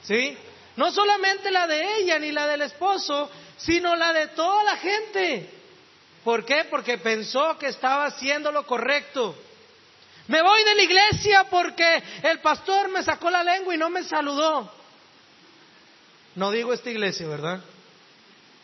¿Sí? 0.03 0.37
No 0.77 0.93
solamente 0.93 1.51
la 1.51 1.67
de 1.67 1.99
ella 1.99 2.19
ni 2.19 2.31
la 2.31 2.47
del 2.47 2.63
esposo, 2.63 3.31
sino 3.57 3.97
la 3.97 4.13
de 4.13 4.29
toda 4.29 4.63
la 4.65 4.77
gente. 4.77 5.51
¿Por 6.23 6.45
qué? 6.45 6.67
Porque 6.71 6.99
pensó 6.99 7.59
que 7.59 7.69
estaba 7.69 8.07
haciendo 8.07 8.53
lo 8.53 8.67
correcto. 8.67 9.35
Me 10.29 10.43
voy 10.43 10.63
de 10.63 10.75
la 10.75 10.83
iglesia 10.83 11.45
porque 11.45 12.03
el 12.23 12.41
pastor 12.41 12.91
me 12.91 13.03
sacó 13.03 13.31
la 13.31 13.43
lengua 13.43 13.75
y 13.75 13.79
no 13.79 13.89
me 13.89 14.05
saludó. 14.05 14.71
No 16.35 16.51
digo 16.51 16.75
esta 16.75 16.91
iglesia, 16.91 17.27
¿verdad? 17.27 17.61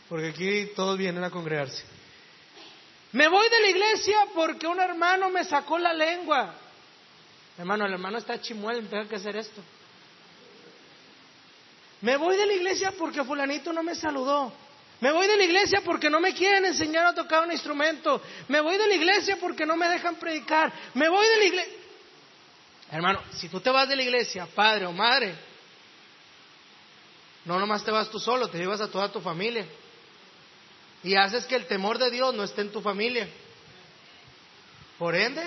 Porque 0.08 0.28
aquí 0.28 0.72
todos 0.76 0.98
vienen 0.98 1.24
a 1.24 1.30
congregarse. 1.30 1.82
Me 3.14 3.28
voy 3.28 3.48
de 3.48 3.60
la 3.60 3.68
iglesia 3.70 4.26
porque 4.34 4.66
un 4.66 4.80
hermano 4.80 5.30
me 5.30 5.44
sacó 5.44 5.78
la 5.78 5.92
lengua. 5.92 6.52
Hermano, 7.56 7.86
el 7.86 7.92
hermano 7.92 8.18
está 8.18 8.40
chimuel, 8.40 8.88
tengo 8.88 9.08
que 9.08 9.14
hacer 9.14 9.36
esto. 9.36 9.62
Me 12.00 12.16
voy 12.16 12.36
de 12.36 12.44
la 12.44 12.54
iglesia 12.54 12.92
porque 12.98 13.22
fulanito 13.22 13.72
no 13.72 13.84
me 13.84 13.94
saludó. 13.94 14.52
Me 15.00 15.12
voy 15.12 15.28
de 15.28 15.36
la 15.36 15.44
iglesia 15.44 15.80
porque 15.84 16.10
no 16.10 16.18
me 16.18 16.34
quieren 16.34 16.64
enseñar 16.64 17.06
a 17.06 17.14
tocar 17.14 17.44
un 17.44 17.52
instrumento. 17.52 18.20
Me 18.48 18.60
voy 18.60 18.76
de 18.76 18.88
la 18.88 18.94
iglesia 18.94 19.36
porque 19.40 19.64
no 19.64 19.76
me 19.76 19.88
dejan 19.88 20.16
predicar. 20.16 20.72
Me 20.94 21.08
voy 21.08 21.24
de 21.24 21.36
la 21.36 21.44
iglesia. 21.44 21.72
Hermano, 22.90 23.22
si 23.30 23.48
tú 23.48 23.60
te 23.60 23.70
vas 23.70 23.88
de 23.88 23.94
la 23.94 24.02
iglesia, 24.02 24.48
padre 24.52 24.86
o 24.86 24.92
madre, 24.92 25.36
no 27.44 27.60
nomás 27.60 27.84
te 27.84 27.92
vas 27.92 28.10
tú 28.10 28.18
solo, 28.18 28.48
te 28.48 28.58
llevas 28.58 28.80
a 28.80 28.90
toda 28.90 29.12
tu 29.12 29.20
familia. 29.20 29.64
Y 31.04 31.14
haces 31.14 31.46
que 31.46 31.54
el 31.54 31.66
temor 31.66 31.98
de 31.98 32.10
Dios 32.10 32.34
no 32.34 32.42
esté 32.42 32.62
en 32.62 32.72
tu 32.72 32.80
familia. 32.80 33.28
Por 34.98 35.14
ende, 35.14 35.44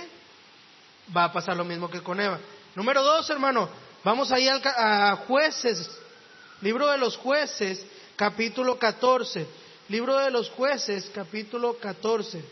va 1.15 1.25
a 1.25 1.33
pasar 1.33 1.57
lo 1.57 1.65
mismo 1.65 1.89
que 1.89 2.01
con 2.01 2.21
Eva. 2.21 2.39
Número 2.75 3.03
dos, 3.03 3.29
hermano, 3.29 3.67
vamos 4.03 4.31
ahí 4.31 4.47
a 4.47 5.15
jueces 5.27 5.89
Libro 6.61 6.89
de 6.89 6.97
los 6.97 7.17
jueces, 7.17 7.83
capítulo 8.15 8.79
14. 8.79 9.45
Libro 9.89 10.17
de 10.17 10.31
los 10.31 10.49
jueces, 10.49 11.09
capítulo 11.13 11.77
14. 11.77 12.43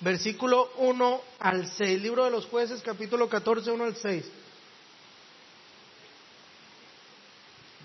Versículo 0.00 0.70
1 0.76 1.20
al 1.38 1.66
6. 1.66 2.02
Libro 2.02 2.24
de 2.24 2.30
los 2.30 2.46
jueces, 2.46 2.82
capítulo 2.82 3.28
14, 3.28 3.70
1 3.70 3.84
al 3.84 3.96
6. 3.96 4.24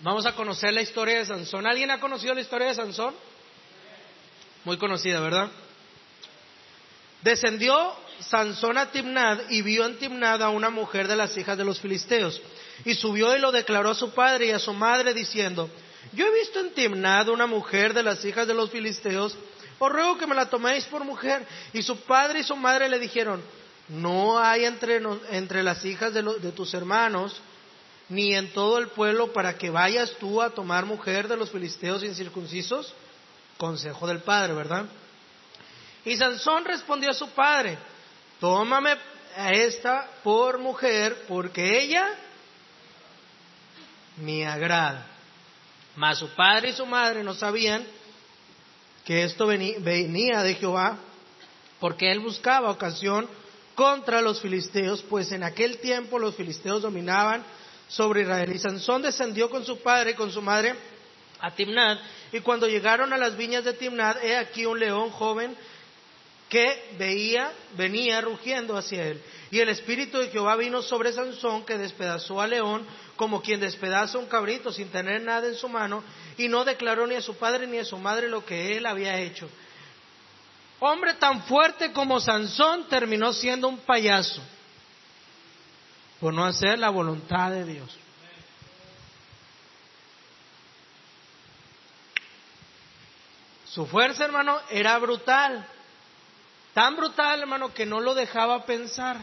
Vamos 0.05 0.27
a 0.27 0.35
conocer 0.35 0.71
la 0.71 0.83
historia 0.83 1.17
de 1.17 1.25
Sansón. 1.25 1.65
¿Alguien 1.65 1.89
ha 1.89 1.99
conocido 1.99 2.35
la 2.35 2.41
historia 2.41 2.67
de 2.67 2.75
Sansón? 2.75 3.15
Muy 4.63 4.77
conocida, 4.77 5.19
¿verdad? 5.19 5.49
Descendió 7.23 7.75
Sansón 8.19 8.77
a 8.77 8.91
Timnad 8.91 9.49
y 9.49 9.63
vio 9.63 9.83
en 9.83 9.97
Timnad 9.97 10.43
a 10.43 10.49
una 10.49 10.69
mujer 10.69 11.07
de 11.07 11.15
las 11.15 11.35
hijas 11.37 11.57
de 11.57 11.65
los 11.65 11.79
filisteos. 11.79 12.39
Y 12.85 12.93
subió 12.93 13.35
y 13.35 13.39
lo 13.39 13.51
declaró 13.51 13.89
a 13.89 13.95
su 13.95 14.11
padre 14.11 14.45
y 14.45 14.51
a 14.51 14.59
su 14.59 14.73
madre 14.73 15.15
diciendo, 15.15 15.71
yo 16.13 16.27
he 16.27 16.39
visto 16.39 16.59
en 16.59 16.75
Timnad 16.75 17.29
una 17.29 17.47
mujer 17.47 17.95
de 17.95 18.03
las 18.03 18.23
hijas 18.25 18.45
de 18.45 18.53
los 18.53 18.69
filisteos, 18.69 19.35
os 19.79 19.91
ruego 19.91 20.19
que 20.19 20.27
me 20.27 20.35
la 20.35 20.51
toméis 20.51 20.85
por 20.85 21.03
mujer. 21.03 21.47
Y 21.73 21.81
su 21.81 22.01
padre 22.01 22.41
y 22.41 22.43
su 22.43 22.55
madre 22.55 22.89
le 22.89 22.99
dijeron, 22.99 23.41
no 23.89 24.37
hay 24.37 24.65
entre, 24.65 25.01
entre 25.31 25.63
las 25.63 25.83
hijas 25.83 26.13
de, 26.13 26.21
de 26.21 26.51
tus 26.51 26.75
hermanos, 26.75 27.41
ni 28.09 28.35
en 28.35 28.53
todo 28.53 28.77
el 28.77 28.89
pueblo, 28.89 29.33
para 29.33 29.57
que 29.57 29.69
vayas 29.69 30.11
tú 30.19 30.41
a 30.41 30.51
tomar 30.51 30.85
mujer 30.85 31.27
de 31.27 31.37
los 31.37 31.49
filisteos 31.49 32.03
incircuncisos. 32.03 32.93
Consejo 33.57 34.05
del 34.07 34.19
padre, 34.19 34.53
¿verdad? 34.53 34.85
Y 36.03 36.17
Sansón 36.17 36.65
respondió 36.65 37.11
a 37.11 37.13
su 37.13 37.29
padre, 37.29 37.77
tómame 38.39 38.95
a 39.35 39.51
esta 39.51 40.09
por 40.23 40.59
mujer, 40.59 41.25
porque 41.27 41.81
ella 41.81 42.07
me 44.17 44.45
agrada. 44.45 45.07
Mas 45.95 46.19
su 46.19 46.27
padre 46.29 46.69
y 46.69 46.73
su 46.73 46.85
madre 46.85 47.23
no 47.23 47.33
sabían 47.33 47.85
que 49.05 49.23
esto 49.23 49.47
venía 49.47 50.43
de 50.43 50.55
Jehová, 50.55 50.97
porque 51.79 52.11
él 52.11 52.19
buscaba 52.19 52.71
ocasión 52.71 53.27
contra 53.75 54.21
los 54.21 54.41
filisteos, 54.41 55.01
pues 55.03 55.31
en 55.31 55.43
aquel 55.43 55.77
tiempo 55.79 56.19
los 56.19 56.35
filisteos 56.35 56.81
dominaban 56.81 57.43
sobre 57.87 58.21
Israel. 58.21 58.51
Y 58.53 58.59
Sansón 58.59 59.01
descendió 59.01 59.49
con 59.49 59.65
su 59.65 59.79
padre 59.79 60.11
y 60.11 60.15
con 60.15 60.31
su 60.31 60.41
madre 60.41 60.75
a 61.39 61.51
Timnad, 61.51 61.97
y 62.31 62.39
cuando 62.39 62.67
llegaron 62.67 63.13
a 63.13 63.17
las 63.17 63.35
viñas 63.37 63.63
de 63.63 63.73
Timnad, 63.73 64.23
he 64.23 64.37
aquí 64.37 64.65
un 64.65 64.79
león 64.79 65.11
joven 65.11 65.55
que 66.49 66.95
veía, 66.97 67.51
venía 67.75 68.21
rugiendo 68.21 68.77
hacia 68.77 69.07
él. 69.07 69.21
Y 69.51 69.59
el 69.59 69.69
espíritu 69.69 70.19
de 70.19 70.29
Jehová 70.29 70.55
vino 70.55 70.81
sobre 70.81 71.11
Sansón, 71.11 71.65
que 71.65 71.77
despedazó 71.77 72.39
al 72.39 72.51
león 72.51 72.85
como 73.15 73.41
quien 73.41 73.59
despedaza 73.59 74.17
un 74.17 74.27
cabrito 74.27 74.71
sin 74.71 74.89
tener 74.89 75.21
nada 75.21 75.47
en 75.47 75.55
su 75.55 75.67
mano, 75.67 76.03
y 76.37 76.47
no 76.47 76.63
declaró 76.63 77.05
ni 77.07 77.15
a 77.15 77.21
su 77.21 77.35
padre 77.35 77.67
ni 77.67 77.77
a 77.77 77.85
su 77.85 77.97
madre 77.97 78.29
lo 78.29 78.45
que 78.45 78.77
él 78.77 78.85
había 78.85 79.19
hecho. 79.19 79.49
Hombre 80.79 81.15
tan 81.15 81.43
fuerte 81.43 81.91
como 81.91 82.19
Sansón 82.19 82.87
terminó 82.87 83.33
siendo 83.33 83.67
un 83.67 83.79
payaso 83.79 84.41
por 86.19 86.33
no 86.33 86.45
hacer 86.45 86.79
la 86.79 86.89
voluntad 86.89 87.51
de 87.51 87.65
Dios. 87.65 87.97
Su 93.65 93.85
fuerza, 93.85 94.23
hermano, 94.23 94.57
era 94.69 94.97
brutal. 94.99 95.67
Tan 96.73 96.95
brutal, 96.95 97.41
hermano, 97.41 97.73
que 97.73 97.85
no 97.85 97.99
lo 97.99 98.13
dejaba 98.13 98.65
pensar. 98.65 99.17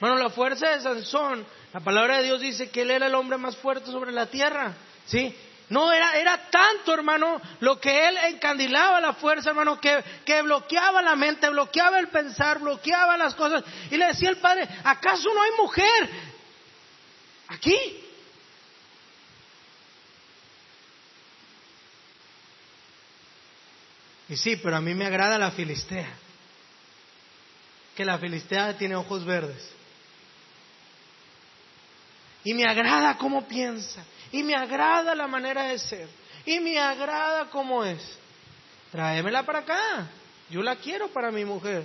Bueno, 0.00 0.16
la 0.16 0.30
fuerza 0.30 0.68
de 0.70 0.80
Sansón, 0.80 1.46
la 1.72 1.80
palabra 1.80 2.18
de 2.18 2.24
Dios 2.24 2.40
dice 2.40 2.70
que 2.70 2.82
él 2.82 2.90
era 2.90 3.06
el 3.06 3.14
hombre 3.14 3.38
más 3.38 3.56
fuerte 3.56 3.90
sobre 3.90 4.12
la 4.12 4.26
tierra. 4.26 4.74
¿Sí? 5.06 5.34
No, 5.72 5.90
era, 5.90 6.18
era 6.18 6.50
tanto, 6.50 6.92
hermano, 6.92 7.40
lo 7.60 7.80
que 7.80 8.06
él 8.06 8.14
encandilaba 8.26 9.00
la 9.00 9.14
fuerza, 9.14 9.48
hermano, 9.48 9.80
que, 9.80 10.04
que 10.22 10.42
bloqueaba 10.42 11.00
la 11.00 11.16
mente, 11.16 11.48
bloqueaba 11.48 11.98
el 11.98 12.08
pensar, 12.08 12.58
bloqueaba 12.58 13.16
las 13.16 13.34
cosas. 13.34 13.64
Y 13.90 13.96
le 13.96 14.04
decía 14.04 14.28
el 14.28 14.36
padre, 14.36 14.68
¿acaso 14.84 15.32
no 15.32 15.42
hay 15.42 15.50
mujer 15.58 16.10
aquí? 17.48 18.04
Y 24.28 24.36
sí, 24.36 24.56
pero 24.56 24.76
a 24.76 24.82
mí 24.82 24.92
me 24.92 25.06
agrada 25.06 25.38
la 25.38 25.52
filistea. 25.52 26.12
Que 27.96 28.04
la 28.04 28.18
filistea 28.18 28.76
tiene 28.76 28.94
ojos 28.94 29.24
verdes. 29.24 29.70
Y 32.44 32.52
me 32.52 32.68
agrada 32.68 33.16
cómo 33.16 33.48
piensa. 33.48 34.04
Y 34.32 34.42
me 34.42 34.54
agrada 34.54 35.14
la 35.14 35.26
manera 35.26 35.64
de 35.64 35.78
ser. 35.78 36.08
Y 36.44 36.58
me 36.58 36.78
agrada 36.78 37.50
cómo 37.50 37.84
es. 37.84 38.18
Tráemela 38.90 39.44
para 39.44 39.60
acá. 39.60 40.08
Yo 40.50 40.62
la 40.62 40.76
quiero 40.76 41.08
para 41.08 41.30
mi 41.30 41.44
mujer. 41.44 41.84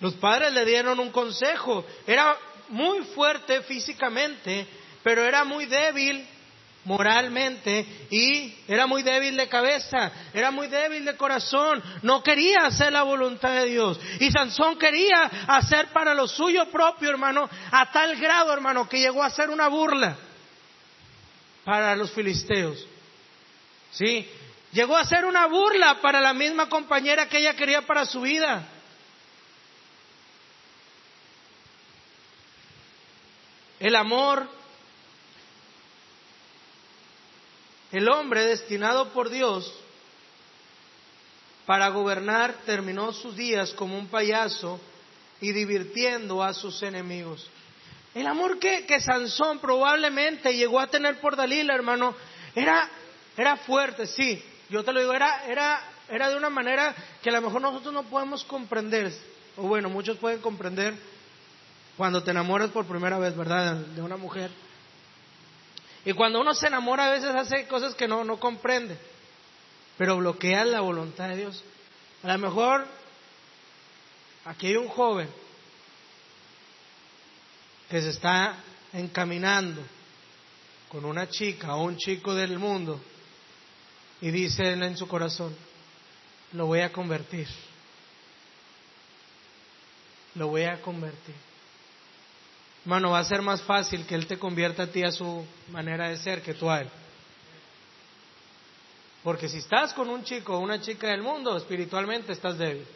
Los 0.00 0.14
padres 0.14 0.52
le 0.52 0.64
dieron 0.64 1.00
un 1.00 1.10
consejo. 1.10 1.84
Era 2.06 2.36
muy 2.68 3.02
fuerte 3.06 3.62
físicamente, 3.62 4.66
pero 5.02 5.24
era 5.24 5.44
muy 5.44 5.66
débil 5.66 6.26
moralmente 6.84 7.84
y 8.10 8.54
era 8.68 8.86
muy 8.86 9.02
débil 9.02 9.36
de 9.36 9.48
cabeza, 9.48 10.12
era 10.32 10.52
muy 10.52 10.68
débil 10.68 11.04
de 11.04 11.16
corazón, 11.16 11.82
no 12.02 12.22
quería 12.22 12.58
hacer 12.66 12.92
la 12.92 13.02
voluntad 13.02 13.50
de 13.50 13.66
Dios. 13.66 13.98
Y 14.20 14.30
Sansón 14.30 14.78
quería 14.78 15.24
hacer 15.48 15.88
para 15.92 16.14
lo 16.14 16.28
suyo 16.28 16.70
propio, 16.70 17.10
hermano, 17.10 17.48
a 17.72 17.90
tal 17.90 18.16
grado, 18.16 18.52
hermano, 18.52 18.88
que 18.88 19.00
llegó 19.00 19.22
a 19.22 19.30
ser 19.30 19.50
una 19.50 19.68
burla 19.68 20.16
para 21.66 21.96
los 21.96 22.12
filisteos. 22.12 22.86
¿Sí? 23.90 24.26
Llegó 24.72 24.96
a 24.96 25.04
ser 25.04 25.26
una 25.26 25.46
burla 25.46 26.00
para 26.00 26.20
la 26.20 26.32
misma 26.32 26.70
compañera 26.70 27.28
que 27.28 27.38
ella 27.38 27.54
quería 27.56 27.82
para 27.82 28.06
su 28.06 28.22
vida. 28.22 28.66
El 33.80 33.94
amor 33.96 34.48
El 37.92 38.08
hombre 38.08 38.44
destinado 38.44 39.10
por 39.10 39.30
Dios 39.30 39.72
para 41.66 41.88
gobernar 41.88 42.54
terminó 42.66 43.12
sus 43.12 43.36
días 43.36 43.72
como 43.72 43.98
un 43.98 44.08
payaso 44.08 44.78
y 45.40 45.52
divirtiendo 45.52 46.42
a 46.42 46.52
sus 46.52 46.82
enemigos. 46.82 47.48
El 48.16 48.26
amor 48.26 48.58
que, 48.58 48.86
que 48.86 48.98
Sansón 48.98 49.58
probablemente 49.58 50.56
llegó 50.56 50.80
a 50.80 50.86
tener 50.86 51.20
por 51.20 51.36
Dalila, 51.36 51.74
hermano, 51.74 52.14
era, 52.54 52.88
era 53.36 53.58
fuerte, 53.58 54.06
sí. 54.06 54.42
Yo 54.70 54.82
te 54.82 54.90
lo 54.94 55.00
digo, 55.00 55.12
era, 55.12 55.44
era, 55.44 55.82
era 56.08 56.30
de 56.30 56.36
una 56.38 56.48
manera 56.48 56.94
que 57.22 57.28
a 57.28 57.34
lo 57.34 57.42
mejor 57.42 57.60
nosotros 57.60 57.92
no 57.92 58.04
podemos 58.04 58.42
comprender. 58.44 59.12
O 59.58 59.64
bueno, 59.64 59.90
muchos 59.90 60.16
pueden 60.16 60.40
comprender 60.40 60.94
cuando 61.98 62.22
te 62.22 62.30
enamoras 62.30 62.70
por 62.70 62.86
primera 62.86 63.18
vez, 63.18 63.36
¿verdad? 63.36 63.74
De 63.74 64.00
una 64.00 64.16
mujer. 64.16 64.50
Y 66.06 66.14
cuando 66.14 66.40
uno 66.40 66.54
se 66.54 66.68
enamora 66.68 67.08
a 67.08 67.10
veces 67.10 67.34
hace 67.34 67.66
cosas 67.68 67.94
que 67.94 68.08
no, 68.08 68.24
no 68.24 68.40
comprende, 68.40 68.96
pero 69.98 70.16
bloquea 70.16 70.64
la 70.64 70.80
voluntad 70.80 71.28
de 71.28 71.36
Dios. 71.36 71.62
A 72.22 72.28
lo 72.28 72.38
mejor 72.38 72.86
aquí 74.46 74.68
hay 74.68 74.76
un 74.76 74.88
joven 74.88 75.28
que 77.88 78.00
se 78.00 78.10
está 78.10 78.56
encaminando 78.92 79.82
con 80.88 81.04
una 81.04 81.28
chica 81.28 81.74
o 81.76 81.84
un 81.84 81.96
chico 81.96 82.34
del 82.34 82.58
mundo 82.58 83.00
y 84.20 84.30
dice 84.30 84.72
en 84.72 84.96
su 84.96 85.06
corazón, 85.06 85.54
lo 86.52 86.66
voy 86.66 86.80
a 86.80 86.92
convertir, 86.92 87.46
lo 90.34 90.48
voy 90.48 90.62
a 90.62 90.80
convertir. 90.80 91.34
Hermano, 92.82 93.10
va 93.10 93.18
a 93.18 93.24
ser 93.24 93.42
más 93.42 93.62
fácil 93.62 94.06
que 94.06 94.14
Él 94.14 94.26
te 94.26 94.38
convierta 94.38 94.84
a 94.84 94.86
ti 94.86 95.02
a 95.02 95.10
su 95.10 95.44
manera 95.70 96.08
de 96.08 96.16
ser 96.16 96.40
que 96.40 96.54
tú 96.54 96.70
a 96.70 96.82
Él. 96.82 96.88
Porque 99.24 99.48
si 99.48 99.58
estás 99.58 99.92
con 99.92 100.08
un 100.08 100.22
chico 100.22 100.54
o 100.54 100.60
una 100.60 100.80
chica 100.80 101.08
del 101.08 101.20
mundo, 101.20 101.56
espiritualmente 101.56 102.32
estás 102.32 102.56
débil. 102.56 102.86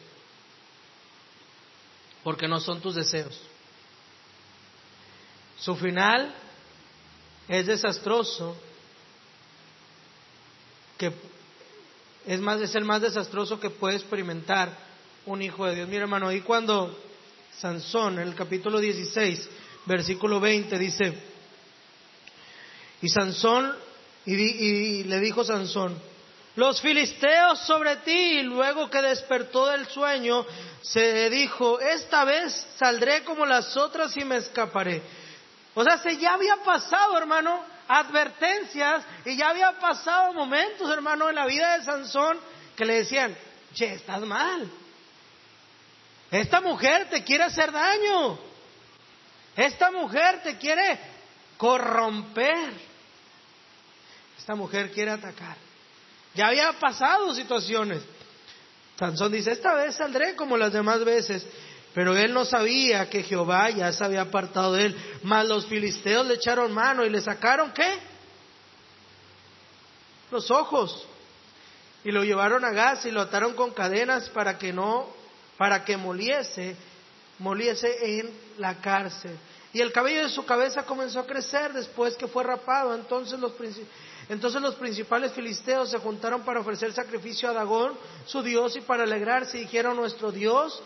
Porque 2.23 2.47
no 2.47 2.61
son 2.61 2.79
tus 2.79 2.95
deseos. 2.95 3.37
Su 5.61 5.75
final 5.75 6.33
es 7.47 7.67
desastroso, 7.67 8.57
que 10.97 11.11
es, 12.25 12.39
más, 12.39 12.59
es 12.61 12.73
el 12.73 12.83
más 12.83 13.01
desastroso 13.01 13.59
que 13.59 13.69
puede 13.69 13.97
experimentar 13.97 14.75
un 15.27 15.41
hijo 15.43 15.65
de 15.67 15.75
Dios. 15.75 15.87
Mira, 15.87 16.03
hermano, 16.03 16.31
y 16.31 16.41
cuando 16.41 16.97
Sansón, 17.59 18.19
en 18.19 18.27
el 18.27 18.35
capítulo 18.35 18.79
16, 18.79 19.49
versículo 19.85 20.39
20, 20.39 20.79
dice, 20.79 21.13
y 23.03 23.09
Sansón, 23.09 23.75
y, 24.25 25.03
le 25.03 25.19
dijo 25.19 25.43
Sansón, 25.43 25.95
los 26.55 26.81
filisteos 26.81 27.59
sobre 27.59 27.97
ti, 27.97 28.39
y 28.39 28.43
luego 28.43 28.89
que 28.89 29.01
despertó 29.01 29.67
del 29.67 29.85
sueño, 29.87 30.43
se 30.81 31.29
dijo, 31.29 31.79
esta 31.79 32.25
vez 32.25 32.65
saldré 32.77 33.23
como 33.23 33.45
las 33.45 33.77
otras 33.77 34.17
y 34.17 34.25
me 34.25 34.37
escaparé. 34.37 35.20
O 35.73 35.83
sea, 35.83 35.97
se 35.97 36.17
ya 36.17 36.33
había 36.33 36.57
pasado, 36.57 37.17
hermano, 37.17 37.63
advertencias 37.87 39.03
y 39.25 39.37
ya 39.37 39.49
había 39.49 39.71
pasado 39.79 40.33
momentos, 40.33 40.89
hermano, 40.89 41.29
en 41.29 41.35
la 41.35 41.45
vida 41.45 41.77
de 41.77 41.85
Sansón 41.85 42.39
que 42.75 42.85
le 42.85 42.95
decían, 42.95 43.35
che, 43.73 43.93
estás 43.93 44.21
mal. 44.21 44.69
Esta 46.29 46.61
mujer 46.61 47.09
te 47.09 47.23
quiere 47.23 47.43
hacer 47.43 47.71
daño. 47.71 48.39
Esta 49.55 49.91
mujer 49.91 50.41
te 50.43 50.57
quiere 50.57 50.99
corromper. 51.57 52.73
Esta 54.37 54.55
mujer 54.55 54.91
quiere 54.91 55.11
atacar. 55.11 55.57
Ya 56.33 56.47
había 56.47 56.71
pasado 56.73 57.33
situaciones. 57.35 58.01
Sansón 58.97 59.31
dice, 59.31 59.51
esta 59.51 59.73
vez 59.73 59.95
saldré 59.95 60.35
como 60.35 60.57
las 60.57 60.71
demás 60.71 61.03
veces. 61.03 61.45
Pero 61.93 62.17
él 62.17 62.33
no 62.33 62.45
sabía 62.45 63.09
que 63.09 63.23
Jehová 63.23 63.69
ya 63.69 63.91
se 63.91 64.03
había 64.03 64.21
apartado 64.21 64.73
de 64.73 64.85
él. 64.85 64.97
Mas 65.23 65.47
los 65.47 65.65
filisteos 65.65 66.25
le 66.25 66.35
echaron 66.35 66.71
mano 66.71 67.05
y 67.05 67.09
le 67.09 67.21
sacaron 67.21 67.71
qué? 67.71 67.99
Los 70.31 70.49
ojos. 70.49 71.05
Y 72.03 72.11
lo 72.11 72.23
llevaron 72.23 72.63
a 72.65 72.71
gas 72.71 73.05
y 73.05 73.11
lo 73.11 73.21
ataron 73.21 73.53
con 73.53 73.71
cadenas 73.71 74.29
para 74.29 74.57
que 74.57 74.71
no, 74.71 75.07
para 75.57 75.83
que 75.83 75.97
moliese 75.97 76.75
moliese 77.41 78.19
en 78.19 78.29
la 78.59 78.75
cárcel. 78.75 79.37
Y 79.73 79.81
el 79.81 79.91
cabello 79.91 80.23
de 80.23 80.29
su 80.29 80.45
cabeza 80.45 80.83
comenzó 80.83 81.19
a 81.19 81.25
crecer 81.25 81.73
después 81.73 82.15
que 82.15 82.27
fue 82.27 82.43
rapado. 82.43 82.93
Entonces 82.93 83.39
los, 83.39 83.53
entonces 84.29 84.61
los 84.61 84.75
principales 84.75 85.31
filisteos 85.31 85.89
se 85.89 85.97
juntaron 85.97 86.41
para 86.43 86.59
ofrecer 86.59 86.93
sacrificio 86.93 87.49
a 87.49 87.53
Dagón, 87.53 87.93
su 88.25 88.43
dios, 88.43 88.75
y 88.75 88.81
para 88.81 89.03
alegrarse 89.03 89.57
dijeron, 89.57 89.95
nuestro 89.95 90.31
dios 90.31 90.81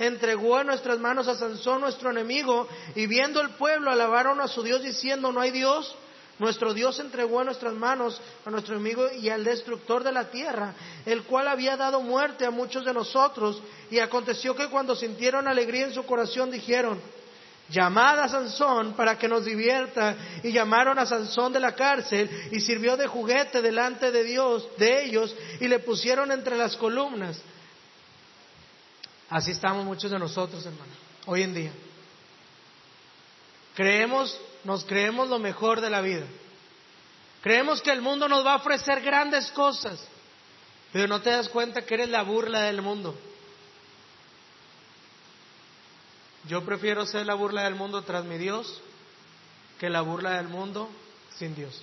entregó 0.00 0.60
en 0.60 0.66
nuestras 0.66 0.98
manos 0.98 1.28
a 1.28 1.36
Sansón, 1.36 1.80
nuestro 1.80 2.10
enemigo, 2.10 2.66
y 2.96 3.06
viendo 3.06 3.40
el 3.40 3.50
pueblo 3.50 3.92
alabaron 3.92 4.40
a 4.40 4.48
su 4.48 4.64
dios 4.64 4.82
diciendo, 4.82 5.30
no 5.30 5.40
hay 5.40 5.52
dios 5.52 5.96
nuestro 6.40 6.72
Dios 6.72 6.98
entregó 6.98 7.40
en 7.40 7.46
nuestras 7.46 7.74
manos 7.74 8.18
a 8.46 8.50
nuestro 8.50 8.74
enemigo 8.74 9.10
y 9.12 9.28
al 9.28 9.44
destructor 9.44 10.02
de 10.02 10.10
la 10.10 10.30
tierra, 10.30 10.72
el 11.04 11.24
cual 11.24 11.46
había 11.46 11.76
dado 11.76 12.00
muerte 12.00 12.46
a 12.46 12.50
muchos 12.50 12.82
de 12.86 12.94
nosotros. 12.94 13.62
Y 13.90 13.98
aconteció 13.98 14.56
que 14.56 14.68
cuando 14.68 14.96
sintieron 14.96 15.46
alegría 15.46 15.84
en 15.84 15.92
su 15.92 16.02
corazón 16.06 16.50
dijeron, 16.50 16.98
llamad 17.68 18.20
a 18.20 18.28
Sansón 18.28 18.94
para 18.94 19.18
que 19.18 19.28
nos 19.28 19.44
divierta. 19.44 20.16
Y 20.42 20.50
llamaron 20.50 20.98
a 20.98 21.04
Sansón 21.04 21.52
de 21.52 21.60
la 21.60 21.74
cárcel 21.74 22.30
y 22.50 22.60
sirvió 22.60 22.96
de 22.96 23.06
juguete 23.06 23.60
delante 23.60 24.10
de 24.10 24.24
Dios, 24.24 24.66
de 24.78 25.04
ellos, 25.04 25.36
y 25.60 25.68
le 25.68 25.80
pusieron 25.80 26.32
entre 26.32 26.56
las 26.56 26.74
columnas. 26.74 27.38
Así 29.30 29.52
estamos 29.52 29.84
muchos 29.84 30.10
de 30.10 30.18
nosotros, 30.18 30.66
hermano, 30.66 30.92
hoy 31.26 31.42
en 31.42 31.54
día. 31.54 31.72
Creemos 33.74 34.38
nos 34.64 34.84
creemos 34.84 35.28
lo 35.28 35.38
mejor 35.38 35.80
de 35.80 35.90
la 35.90 36.00
vida. 36.00 36.26
Creemos 37.42 37.80
que 37.80 37.90
el 37.90 38.02
mundo 38.02 38.28
nos 38.28 38.44
va 38.44 38.54
a 38.54 38.56
ofrecer 38.56 39.00
grandes 39.00 39.50
cosas, 39.52 40.06
pero 40.92 41.08
no 41.08 41.22
te 41.22 41.30
das 41.30 41.48
cuenta 41.48 41.82
que 41.86 41.94
eres 41.94 42.10
la 42.10 42.22
burla 42.22 42.62
del 42.62 42.82
mundo. 42.82 43.18
Yo 46.46 46.64
prefiero 46.64 47.06
ser 47.06 47.26
la 47.26 47.34
burla 47.34 47.64
del 47.64 47.74
mundo 47.74 48.02
tras 48.02 48.24
mi 48.24 48.36
Dios 48.36 48.82
que 49.78 49.88
la 49.88 50.02
burla 50.02 50.36
del 50.36 50.48
mundo 50.48 50.90
sin 51.36 51.54
Dios. 51.54 51.80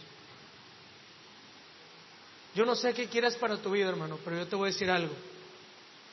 Yo 2.54 2.66
no 2.66 2.76
sé 2.76 2.94
qué 2.94 3.08
quieres 3.08 3.36
para 3.38 3.58
tu 3.58 3.72
vida, 3.72 3.90
hermano, 3.90 4.20
pero 4.24 4.38
yo 4.38 4.48
te 4.48 4.56
voy 4.56 4.70
a 4.70 4.74
decir 4.74 4.90
algo. 4.90 5.14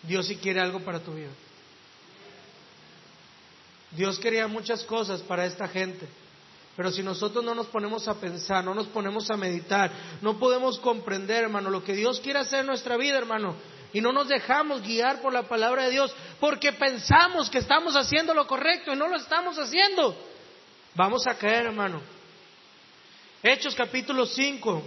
Dios 0.06 0.26
sí 0.26 0.36
quiere 0.36 0.60
algo 0.60 0.80
para 0.80 1.00
tu 1.00 1.12
vida. 1.12 1.30
Dios 3.92 4.18
quería 4.18 4.46
muchas 4.48 4.82
cosas 4.84 5.20
para 5.22 5.46
esta 5.46 5.68
gente. 5.68 6.06
Pero 6.76 6.90
si 6.90 7.02
nosotros 7.02 7.44
no 7.44 7.54
nos 7.54 7.68
ponemos 7.68 8.08
a 8.08 8.14
pensar, 8.14 8.64
no 8.64 8.74
nos 8.74 8.88
ponemos 8.88 9.30
a 9.30 9.36
meditar, 9.36 9.92
no 10.20 10.38
podemos 10.38 10.78
comprender, 10.80 11.44
hermano, 11.44 11.70
lo 11.70 11.84
que 11.84 11.94
Dios 11.94 12.20
quiere 12.20 12.40
hacer 12.40 12.60
en 12.60 12.66
nuestra 12.66 12.96
vida, 12.96 13.16
hermano, 13.16 13.54
y 13.92 14.00
no 14.00 14.12
nos 14.12 14.26
dejamos 14.26 14.82
guiar 14.82 15.22
por 15.22 15.32
la 15.32 15.44
palabra 15.44 15.84
de 15.84 15.92
Dios, 15.92 16.12
porque 16.40 16.72
pensamos 16.72 17.48
que 17.48 17.58
estamos 17.58 17.94
haciendo 17.94 18.34
lo 18.34 18.48
correcto 18.48 18.92
y 18.92 18.96
no 18.96 19.06
lo 19.06 19.16
estamos 19.16 19.56
haciendo, 19.56 20.16
vamos 20.96 21.28
a 21.28 21.34
caer, 21.34 21.66
hermano. 21.66 22.00
Hechos 23.40 23.76
capítulo 23.76 24.26
5. 24.26 24.82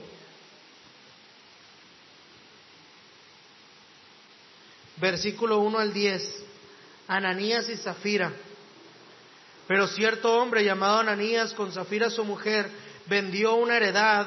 Versículo 5.00 5.60
1 5.60 5.80
al 5.80 5.94
10. 5.94 6.44
Ananías 7.08 7.70
y 7.70 7.78
Zafira 7.78 8.34
pero 9.68 9.86
cierto 9.88 10.34
hombre 10.34 10.64
llamado 10.64 11.00
Ananías 11.00 11.54
con 11.54 11.74
Zafira 11.74 12.10
su 12.10 12.24
mujer 12.24 12.70
vendió 13.06 13.56
una 13.56 13.76
heredad 13.76 14.26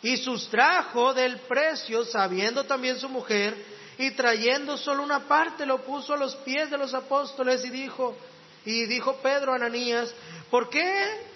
y 0.00 0.16
sustrajo 0.16 1.12
del 1.12 1.38
precio, 1.38 2.04
sabiendo 2.04 2.62
también 2.64 2.96
su 2.98 3.08
mujer, 3.08 3.56
y 3.98 4.12
trayendo 4.12 4.76
solo 4.76 5.02
una 5.02 5.26
parte 5.26 5.66
lo 5.66 5.82
puso 5.82 6.14
a 6.14 6.16
los 6.16 6.36
pies 6.36 6.70
de 6.70 6.78
los 6.78 6.94
apóstoles 6.94 7.64
y 7.64 7.70
dijo, 7.70 8.16
y 8.64 8.86
dijo 8.86 9.16
Pedro 9.16 9.52
a 9.52 9.56
Ananías, 9.56 10.14
¿por 10.48 10.70
qué 10.70 11.26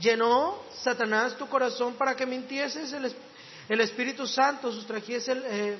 llenó 0.00 0.62
Satanás 0.74 1.36
tu 1.36 1.46
corazón 1.48 1.94
para 1.94 2.16
que 2.16 2.24
mintieses 2.24 2.94
el, 2.94 3.80
Espíritu 3.80 4.26
Santo, 4.26 4.72
sustrajese 4.72 5.32
eh, 5.44 5.78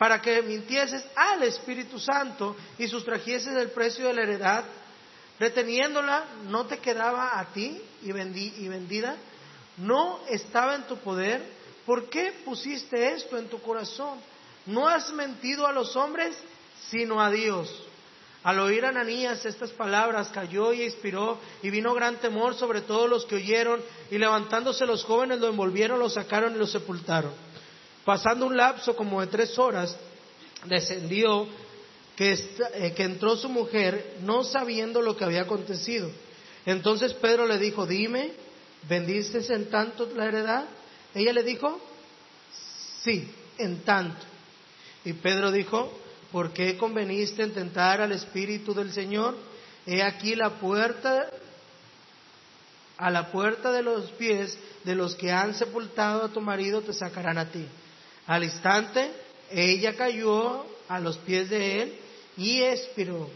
para 0.00 0.22
que 0.22 0.40
mintieses 0.40 1.04
al 1.14 1.42
Espíritu 1.42 1.98
Santo 1.98 2.56
y 2.78 2.88
sustrajieses 2.88 3.54
el 3.54 3.68
precio 3.72 4.06
de 4.06 4.14
la 4.14 4.22
heredad? 4.22 4.64
reteniéndola, 5.40 6.26
no 6.48 6.66
te 6.66 6.78
quedaba 6.78 7.40
a 7.40 7.46
ti 7.46 7.80
y, 8.02 8.10
y 8.10 8.68
vendida, 8.68 9.16
no 9.78 10.20
estaba 10.28 10.74
en 10.74 10.82
tu 10.82 10.98
poder. 10.98 11.42
¿Por 11.86 12.10
qué 12.10 12.34
pusiste 12.44 13.14
esto 13.14 13.38
en 13.38 13.48
tu 13.48 13.60
corazón? 13.62 14.20
No 14.66 14.86
has 14.86 15.10
mentido 15.12 15.66
a 15.66 15.72
los 15.72 15.96
hombres, 15.96 16.36
sino 16.90 17.22
a 17.22 17.30
Dios. 17.30 17.74
Al 18.42 18.58
oír 18.60 18.84
Ananías 18.84 19.44
estas 19.46 19.70
palabras, 19.70 20.28
cayó 20.28 20.74
y 20.74 20.82
expiró, 20.82 21.38
y 21.62 21.70
vino 21.70 21.94
gran 21.94 22.16
temor 22.16 22.54
sobre 22.54 22.82
todos 22.82 23.08
los 23.08 23.24
que 23.24 23.36
oyeron, 23.36 23.80
y 24.10 24.18
levantándose 24.18 24.84
los 24.84 25.04
jóvenes 25.04 25.40
lo 25.40 25.48
envolvieron, 25.48 25.98
lo 25.98 26.10
sacaron 26.10 26.54
y 26.54 26.58
lo 26.58 26.66
sepultaron. 26.66 27.32
Pasando 28.10 28.44
un 28.44 28.56
lapso 28.56 28.96
como 28.96 29.20
de 29.20 29.28
tres 29.28 29.56
horas, 29.56 29.96
descendió 30.64 31.46
eh, 32.18 32.92
que, 32.96 33.04
entró 33.04 33.36
su 33.36 33.48
mujer 33.48 34.16
no 34.22 34.42
sabiendo 34.42 35.00
lo 35.00 35.16
que 35.16 35.22
había 35.22 35.42
acontecido. 35.42 36.10
Entonces 36.66 37.14
Pedro 37.14 37.46
le 37.46 37.56
dijo, 37.58 37.86
dime, 37.86 38.32
¿vendiste 38.88 39.38
en 39.54 39.70
tanto 39.70 40.10
la 40.16 40.26
heredad? 40.26 40.64
Ella 41.14 41.32
le 41.32 41.44
dijo, 41.44 41.80
sí, 43.04 43.32
en 43.58 43.84
tanto. 43.84 44.26
Y 45.04 45.12
Pedro 45.12 45.52
dijo, 45.52 45.96
¿por 46.32 46.52
qué 46.52 46.76
conveniste 46.76 47.44
en 47.44 47.54
tentar 47.54 48.00
al 48.00 48.10
Espíritu 48.10 48.74
del 48.74 48.92
Señor? 48.92 49.36
He 49.86 50.02
aquí 50.02 50.34
la 50.34 50.58
puerta 50.58 51.30
a 52.96 53.08
la 53.08 53.30
puerta 53.30 53.70
de 53.70 53.84
los 53.84 54.10
pies 54.10 54.58
de 54.82 54.96
los 54.96 55.14
que 55.14 55.30
han 55.30 55.54
sepultado 55.54 56.24
a 56.24 56.28
tu 56.30 56.40
marido 56.40 56.82
te 56.82 56.92
sacarán 56.92 57.38
a 57.38 57.48
ti. 57.52 57.68
Al 58.30 58.44
instante 58.44 59.10
ella 59.50 59.96
cayó 59.96 60.64
a 60.88 61.00
los 61.00 61.18
pies 61.18 61.50
de 61.50 61.82
él 61.82 61.98
y 62.36 62.62
expiró. 62.62 63.28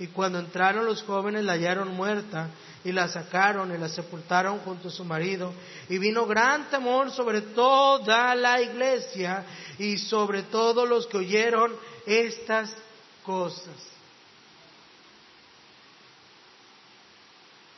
Y 0.00 0.08
cuando 0.08 0.40
entraron 0.40 0.86
los 0.86 1.04
jóvenes 1.04 1.44
la 1.44 1.52
hallaron 1.52 1.94
muerta 1.94 2.50
y 2.84 2.90
la 2.90 3.06
sacaron 3.06 3.72
y 3.72 3.78
la 3.78 3.88
sepultaron 3.88 4.58
junto 4.58 4.88
a 4.88 4.90
su 4.90 5.04
marido. 5.04 5.52
Y 5.88 5.98
vino 5.98 6.26
gran 6.26 6.68
temor 6.68 7.12
sobre 7.12 7.42
toda 7.42 8.34
la 8.34 8.60
iglesia 8.60 9.44
y 9.78 9.98
sobre 9.98 10.42
todos 10.42 10.88
los 10.88 11.06
que 11.06 11.18
oyeron 11.18 11.72
estas 12.04 12.74
cosas. 13.22 13.76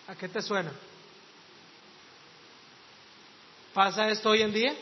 ¿A 0.09 0.15
qué 0.15 0.27
te 0.27 0.41
suena? 0.41 0.73
¿Pasa 3.75 4.09
esto 4.09 4.31
hoy 4.31 4.41
en 4.41 4.55
día? 4.55 4.75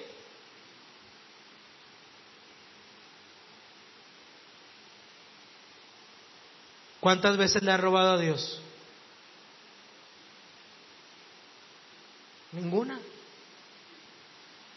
¿Cuántas 7.01 7.37
veces 7.37 7.63
le 7.63 7.73
ha 7.73 7.77
robado 7.77 8.13
a 8.13 8.19
Dios? 8.19 8.61
Ninguna. 12.53 13.01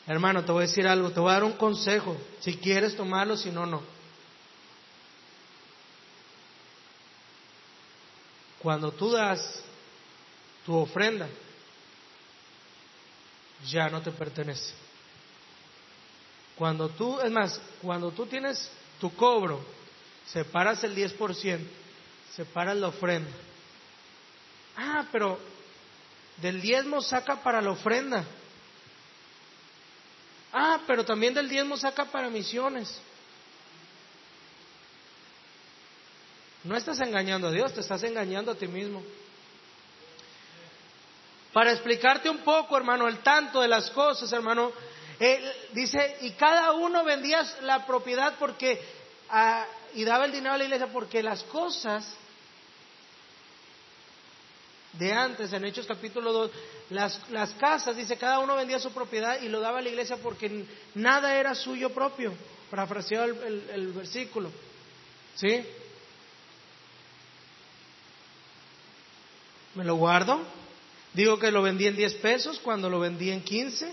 Hermano, 0.08 0.44
te 0.44 0.52
voy 0.52 0.64
a 0.64 0.68
decir 0.68 0.88
algo, 0.88 1.12
te 1.12 1.20
voy 1.20 1.30
a 1.30 1.34
dar 1.34 1.44
un 1.44 1.54
consejo, 1.54 2.18
si 2.40 2.58
quieres 2.58 2.96
tomarlo, 2.96 3.38
si 3.38 3.52
no, 3.52 3.66
no. 3.66 3.82
Cuando 8.60 8.92
tú 8.92 9.12
das 9.12 9.62
tu 10.66 10.76
ofrenda, 10.76 11.28
ya 13.68 13.90
no 13.90 14.02
te 14.02 14.12
pertenece. 14.12 14.74
Cuando 16.56 16.90
tú, 16.90 17.20
es 17.22 17.32
más, 17.32 17.60
cuando 17.82 18.12
tú 18.12 18.26
tienes 18.26 18.70
tu 19.00 19.14
cobro, 19.16 19.62
separas 20.28 20.84
el 20.84 20.96
10%, 20.96 21.60
separas 22.36 22.76
la 22.78 22.88
ofrenda. 22.88 23.32
Ah, 24.76 25.06
pero 25.12 25.40
del 26.38 26.62
diezmo 26.62 27.02
saca 27.02 27.42
para 27.44 27.62
la 27.62 27.72
ofrenda. 27.72 28.24
Ah, 30.52 30.80
pero 30.88 31.06
también 31.06 31.34
del 31.34 31.50
diezmo 31.50 31.78
saca 31.78 32.06
para 32.06 32.30
misiones. 32.30 33.00
No 36.64 36.76
estás 36.78 37.00
engañando 37.02 37.48
a 37.48 37.52
Dios, 37.52 37.74
te 37.74 37.82
estás 37.82 38.04
engañando 38.04 38.52
a 38.52 38.56
ti 38.56 38.68
mismo. 38.68 39.04
Para 41.52 41.72
explicarte 41.72 42.30
un 42.30 42.40
poco, 42.40 42.76
hermano, 42.78 43.08
el 43.08 43.20
tanto 43.20 43.62
de 43.62 43.68
las 43.68 43.92
cosas, 43.92 44.32
hermano, 44.32 44.72
dice, 45.74 46.18
y 46.22 46.32
cada 46.32 46.72
uno 46.74 47.04
vendía 47.04 47.44
la 47.62 47.86
propiedad 47.86 48.36
porque, 48.40 48.82
ah, 49.30 49.66
y 49.94 50.04
daba 50.04 50.26
el 50.26 50.32
dinero 50.32 50.56
a 50.56 50.58
la 50.58 50.64
iglesia 50.64 50.88
porque 50.88 51.22
las 51.22 51.44
cosas 51.44 52.18
de 54.94 55.12
antes, 55.12 55.52
en 55.54 55.66
Hechos 55.66 55.88
capítulo 55.88 56.32
2, 56.32 56.52
las, 56.91 57.30
las 57.32 57.54
casas, 57.56 57.96
dice, 57.96 58.18
cada 58.18 58.39
uno 58.39 58.56
vendía 58.56 58.80
su 58.80 58.91
propiedad 58.91 59.41
y 59.41 59.50
lo 59.50 59.60
daba 59.60 59.80
a 59.80 59.82
la 59.82 59.89
iglesia 59.89 60.18
porque 60.18 60.66
nada 60.96 61.36
era 61.36 61.56
suyo 61.56 61.89
propio, 61.91 62.34
parafraseado 62.70 63.26
el, 63.26 63.70
el, 63.74 63.94
versículo. 63.94 64.52
¿Sí? 65.36 65.66
¿Me 69.76 69.84
lo 69.84 69.96
guardo? 69.96 70.41
Digo 71.14 71.39
que 71.39 71.52
lo 71.52 71.64
vendí 71.64 71.88
en 71.88 71.96
10 71.96 72.16
pesos 72.16 72.60
cuando 72.60 72.89
lo 72.89 73.00
vendí 73.00 73.32
en 73.32 73.44
15, 73.44 73.91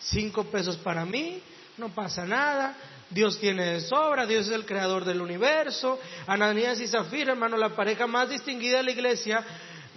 5 0.00 0.44
pesos 0.44 0.76
para 0.78 1.04
mí, 1.04 1.42
no 1.76 1.90
pasa 1.90 2.24
nada. 2.24 2.76
Dios 3.10 3.38
tiene 3.38 3.64
de 3.64 3.80
sobra, 3.80 4.26
Dios 4.26 4.46
es 4.46 4.52
el 4.52 4.66
creador 4.66 5.04
del 5.04 5.20
universo. 5.22 5.98
Ananías 6.26 6.80
y 6.80 6.88
Zafira, 6.88 7.32
hermano, 7.32 7.56
la 7.56 7.74
pareja 7.74 8.06
más 8.06 8.28
distinguida 8.28 8.78
de 8.78 8.82
la 8.82 8.90
iglesia, 8.90 9.44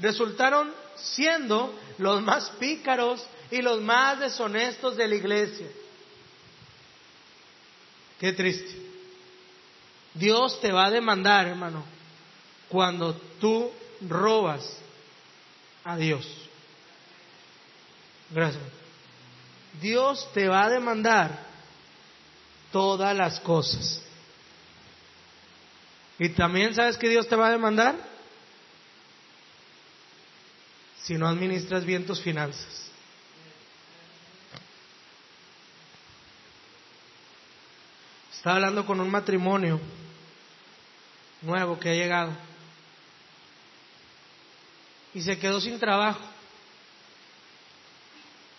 resultaron 0.01 0.73
siendo 0.95 1.73
los 1.97 2.21
más 2.21 2.49
pícaros 2.59 3.25
y 3.49 3.61
los 3.61 3.81
más 3.81 4.19
deshonestos 4.19 4.97
de 4.97 5.07
la 5.07 5.15
iglesia. 5.15 5.67
Qué 8.19 8.33
triste. 8.33 8.81
Dios 10.13 10.59
te 10.59 10.71
va 10.71 10.85
a 10.85 10.91
demandar, 10.91 11.47
hermano, 11.47 11.83
cuando 12.67 13.13
tú 13.39 13.71
robas 14.01 14.77
a 15.83 15.95
Dios. 15.95 16.27
Gracias. 18.29 18.63
Dios 19.79 20.27
te 20.33 20.47
va 20.47 20.65
a 20.65 20.69
demandar 20.69 21.45
todas 22.71 23.15
las 23.15 23.39
cosas. 23.39 24.01
Y 26.19 26.29
también 26.29 26.75
sabes 26.75 26.97
que 26.97 27.09
Dios 27.09 27.27
te 27.27 27.35
va 27.35 27.47
a 27.47 27.51
demandar 27.51 28.10
si 31.03 31.15
no 31.15 31.27
administras 31.27 31.85
bien 31.85 32.05
tus 32.05 32.21
finanzas. 32.21 32.89
Estaba 38.33 38.55
hablando 38.55 38.85
con 38.85 38.99
un 38.99 39.09
matrimonio 39.09 39.79
nuevo 41.41 41.79
que 41.79 41.89
ha 41.89 41.93
llegado 41.93 42.31
y 45.13 45.21
se 45.21 45.37
quedó 45.37 45.59
sin 45.59 45.79
trabajo. 45.79 46.21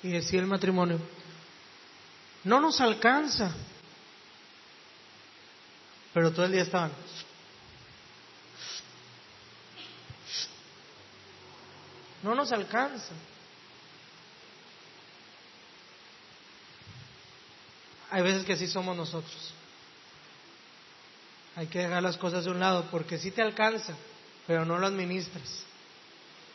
Y 0.02 0.08
decía 0.08 0.40
el 0.40 0.46
matrimonio, 0.46 0.98
no 2.44 2.60
nos 2.60 2.80
alcanza. 2.80 3.54
Pero 6.12 6.32
todo 6.32 6.44
el 6.44 6.52
día 6.52 6.62
estaban. 6.62 6.92
No 12.22 12.34
nos 12.34 12.52
alcanza. 12.52 13.12
Hay 18.10 18.22
veces 18.22 18.44
que 18.44 18.56
sí 18.56 18.66
somos 18.66 18.96
nosotros. 18.96 19.54
Hay 21.56 21.66
que 21.66 21.80
dejar 21.80 22.02
las 22.02 22.16
cosas 22.16 22.44
de 22.44 22.50
un 22.50 22.60
lado 22.60 22.86
porque 22.90 23.18
sí 23.18 23.30
te 23.30 23.42
alcanza, 23.42 23.94
pero 24.46 24.64
no 24.64 24.78
lo 24.78 24.86
administras. 24.86 25.64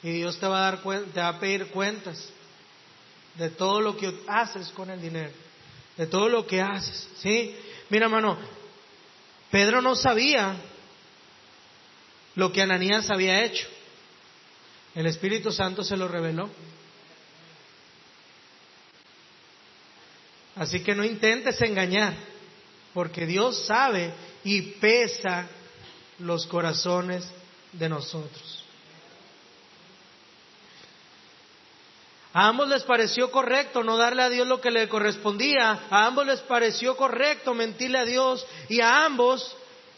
Y 0.03 0.11
Dios 0.11 0.39
te 0.39 0.47
va 0.47 0.59
a 0.59 0.71
dar 0.71 0.81
te 0.81 1.19
va 1.19 1.29
a 1.29 1.39
pedir 1.39 1.67
cuentas 1.67 2.29
de 3.35 3.49
todo 3.49 3.81
lo 3.81 3.97
que 3.97 4.21
haces 4.27 4.69
con 4.69 4.89
el 4.89 5.01
dinero, 5.01 5.31
de 5.97 6.07
todo 6.07 6.29
lo 6.29 6.45
que 6.45 6.61
haces, 6.61 7.07
¿sí? 7.17 7.55
Mira, 7.89 8.05
hermano, 8.05 8.37
Pedro 9.51 9.81
no 9.81 9.95
sabía 9.95 10.55
lo 12.35 12.51
que 12.51 12.61
Ananías 12.61 13.09
había 13.09 13.43
hecho. 13.43 13.67
El 14.97 15.05
Espíritu 15.05 15.51
Santo 15.51 15.83
se 15.83 15.95
lo 15.95 16.07
reveló. 16.07 16.49
Así 20.55 20.79
que 20.79 20.95
no 20.95 21.03
intentes 21.03 21.61
engañar, 21.61 22.15
porque 22.95 23.27
Dios 23.27 23.67
sabe 23.67 24.11
y 24.43 24.59
pesa 24.63 25.47
los 26.17 26.47
corazones 26.47 27.29
de 27.73 27.89
nosotros. 27.89 28.65
A 32.33 32.47
ambos 32.47 32.67
les 32.67 32.81
pareció 32.81 33.29
correcto 33.29 33.83
no 33.83 33.97
darle 33.97 34.23
a 34.23 34.29
Dios 34.29 34.47
lo 34.47 34.59
que 34.59 34.71
le 34.71 34.89
correspondía, 34.89 35.79
a 35.91 36.07
ambos 36.07 36.25
les 36.25 36.39
pareció 36.39 36.97
correcto 36.97 37.53
mentirle 37.53 37.99
a 37.99 38.05
Dios 38.05 38.43
y 38.67 38.81
a 38.81 39.05
ambos 39.05 39.55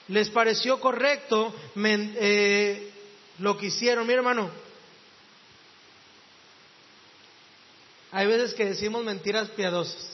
les 0.10 0.30
pareció 0.30 0.82
correcto 0.82 1.56
eh, 1.78 2.92
lo 3.38 3.56
que 3.56 3.68
hicieron. 3.68 4.06
Mi 4.06 4.12
hermano, 4.12 4.52
hay 8.12 8.28
veces 8.28 8.54
que 8.54 8.66
decimos 8.66 9.04
mentiras 9.04 9.50
piadosas, 9.50 10.10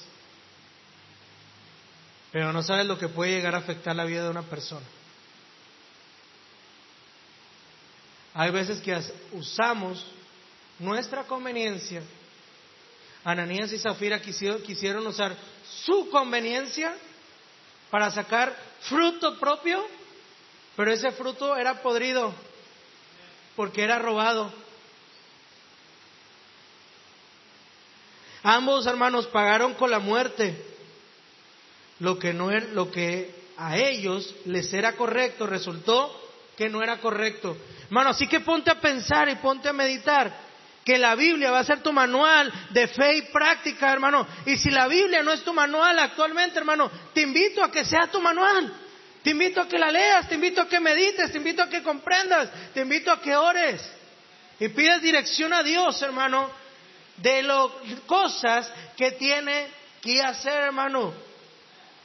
pero 2.31 2.51
no 2.51 2.61
sabes 2.61 2.85
lo 2.85 2.97
que 2.97 3.07
puede 3.07 3.31
llegar 3.31 3.55
a 3.55 3.59
afectar 3.59 3.95
la 3.95 4.05
vida 4.05 4.23
de 4.23 4.29
una 4.29 4.43
persona. 4.43 4.85
Hay 8.33 8.51
veces 8.51 8.81
que 8.81 8.99
usamos 9.31 10.05
nuestra 10.79 11.23
conveniencia, 11.23 12.01
Ananías 13.23 13.71
y 13.71 13.79
Zafira 13.79 14.21
quisieron, 14.21 15.07
usar 15.07 15.35
su 15.85 16.09
conveniencia 16.09 16.93
para 17.89 18.11
sacar 18.11 18.55
fruto 18.81 19.39
propio, 19.39 19.83
pero 20.75 20.91
ese 20.91 21.11
fruto 21.11 21.55
era 21.55 21.81
podrido 21.81 22.33
porque 23.55 23.83
era 23.83 23.97
robado. 23.97 24.53
Ambos 28.47 28.85
hermanos 28.85 29.25
pagaron 29.25 29.73
con 29.73 29.89
la 29.89 29.97
muerte 29.97 30.55
lo 31.97 32.19
que 32.19 32.31
no 32.31 32.51
era, 32.51 32.67
lo 32.73 32.91
que 32.91 33.33
a 33.57 33.75
ellos 33.75 34.35
les 34.45 34.71
era 34.71 34.95
correcto 34.95 35.47
resultó 35.47 36.15
que 36.55 36.69
no 36.69 36.83
era 36.83 36.99
correcto. 36.99 37.57
Hermano, 37.85 38.11
así 38.11 38.27
que 38.27 38.41
ponte 38.41 38.69
a 38.69 38.79
pensar 38.79 39.29
y 39.29 39.35
ponte 39.37 39.67
a 39.67 39.73
meditar 39.73 40.31
que 40.83 40.99
la 40.99 41.15
Biblia 41.15 41.49
va 41.49 41.61
a 41.61 41.63
ser 41.63 41.81
tu 41.81 41.91
manual 41.91 42.53
de 42.69 42.87
fe 42.87 43.17
y 43.17 43.21
práctica, 43.23 43.91
hermano. 43.91 44.27
Y 44.45 44.57
si 44.57 44.69
la 44.69 44.87
Biblia 44.87 45.23
no 45.23 45.31
es 45.31 45.43
tu 45.43 45.51
manual 45.51 45.97
actualmente, 45.97 46.59
hermano, 46.59 46.91
te 47.15 47.21
invito 47.21 47.63
a 47.63 47.71
que 47.71 47.83
sea 47.83 48.11
tu 48.11 48.21
manual. 48.21 48.71
Te 49.23 49.31
invito 49.31 49.59
a 49.59 49.67
que 49.67 49.79
la 49.79 49.89
leas, 49.89 50.29
te 50.29 50.35
invito 50.35 50.61
a 50.61 50.69
que 50.69 50.79
medites, 50.79 51.31
te 51.31 51.39
invito 51.39 51.63
a 51.63 51.67
que 51.67 51.81
comprendas, 51.81 52.51
te 52.75 52.81
invito 52.81 53.11
a 53.11 53.19
que 53.19 53.35
ores. 53.35 53.81
Y 54.59 54.67
pides 54.67 55.01
dirección 55.01 55.51
a 55.51 55.63
Dios, 55.63 55.99
hermano, 56.03 56.63
de 57.17 57.43
las 57.43 57.69
cosas 58.05 58.71
que 58.97 59.11
tiene 59.13 59.67
que 60.01 60.21
hacer, 60.21 60.63
hermano. 60.63 61.13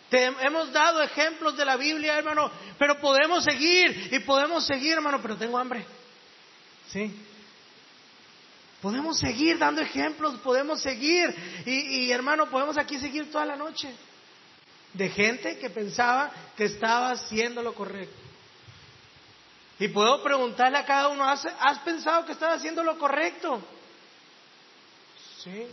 Te 0.09 0.25
hemos 0.25 0.73
dado 0.73 1.03
ejemplos 1.03 1.57
de 1.57 1.65
la 1.65 1.77
Biblia, 1.77 2.19
hermano, 2.19 2.51
pero 2.79 2.99
podemos 3.01 3.45
seguir 3.45 4.09
y 4.13 4.19
podemos 4.21 4.67
seguir, 4.67 4.95
hermano, 4.95 5.21
pero 5.23 5.37
tengo 5.37 5.57
hambre. 5.57 5.85
¿Sí? 6.91 7.15
Podemos 8.83 9.19
seguir 9.19 9.59
dando 9.59 9.83
ejemplos, 9.83 10.37
podemos 10.39 10.81
seguir 10.81 11.35
y, 11.67 12.07
y 12.07 12.13
hermano, 12.13 12.51
podemos 12.51 12.79
aquí 12.79 12.99
seguir 12.99 13.31
toda 13.31 13.45
la 13.45 13.57
noche 13.57 13.95
de 14.93 15.09
gente 15.11 15.59
que 15.59 15.71
pensaba 15.71 16.33
que 16.57 16.65
estaba 16.65 17.11
haciendo 17.11 17.63
lo 17.63 17.75
correcto. 17.75 18.17
Y 19.79 19.89
puedo 19.89 20.23
preguntarle 20.23 20.79
a 20.79 20.85
cada 20.85 21.09
uno, 21.09 21.25
¿has, 21.25 21.47
has 21.47 21.79
pensado 21.81 22.27
que 22.27 22.33
estaba 22.33 22.55
haciendo 22.55 22.83
lo 22.83 22.99
correcto? 22.99 23.63
Sí. 25.45 25.67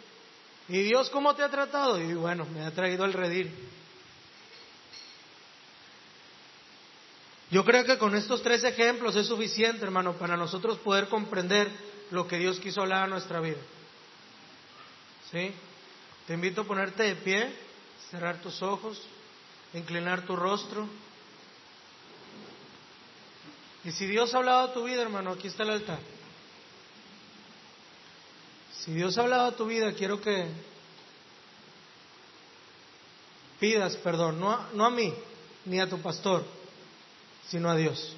¿Y 0.69 0.81
Dios 0.83 1.09
cómo 1.09 1.35
te 1.35 1.43
ha 1.43 1.49
tratado? 1.49 1.99
Y 2.01 2.13
bueno, 2.13 2.45
me 2.45 2.63
ha 2.63 2.71
traído 2.71 3.05
el 3.05 3.13
redil. 3.13 3.51
Yo 7.49 7.63
creo 7.63 7.85
que 7.85 7.97
con 7.97 8.15
estos 8.15 8.43
tres 8.43 8.63
ejemplos 8.63 9.15
es 9.15 9.27
suficiente, 9.27 9.85
hermano, 9.85 10.13
para 10.13 10.35
nosotros 10.35 10.77
poder 10.79 11.07
comprender 11.07 11.69
lo 12.11 12.27
que 12.27 12.37
Dios 12.37 12.59
quiso 12.59 12.81
hablar 12.81 13.03
a 13.03 13.07
nuestra 13.07 13.39
vida. 13.39 13.59
¿Sí? 15.31 15.53
Te 16.25 16.33
invito 16.33 16.61
a 16.61 16.65
ponerte 16.65 17.03
de 17.03 17.15
pie, 17.15 17.53
cerrar 18.11 18.41
tus 18.41 18.61
ojos, 18.61 19.01
inclinar 19.73 20.25
tu 20.25 20.35
rostro. 20.35 20.87
Y 23.85 23.91
si 23.91 24.05
Dios 24.05 24.33
ha 24.33 24.37
hablado 24.37 24.67
a 24.67 24.73
tu 24.73 24.83
vida, 24.83 25.01
hermano, 25.01 25.31
aquí 25.31 25.47
está 25.47 25.63
el 25.63 25.69
altar. 25.69 25.99
Si 28.79 28.93
Dios 28.93 29.17
ha 29.17 29.21
hablado 29.21 29.47
a 29.47 29.55
tu 29.55 29.65
vida, 29.65 29.93
quiero 29.93 30.21
que 30.21 30.47
pidas 33.59 33.95
perdón, 33.97 34.39
no 34.39 34.51
a, 34.51 34.69
no 34.73 34.85
a 34.85 34.89
mí, 34.89 35.13
ni 35.65 35.79
a 35.79 35.89
tu 35.89 35.99
pastor, 35.99 36.45
sino 37.47 37.69
a 37.69 37.75
Dios. 37.75 38.15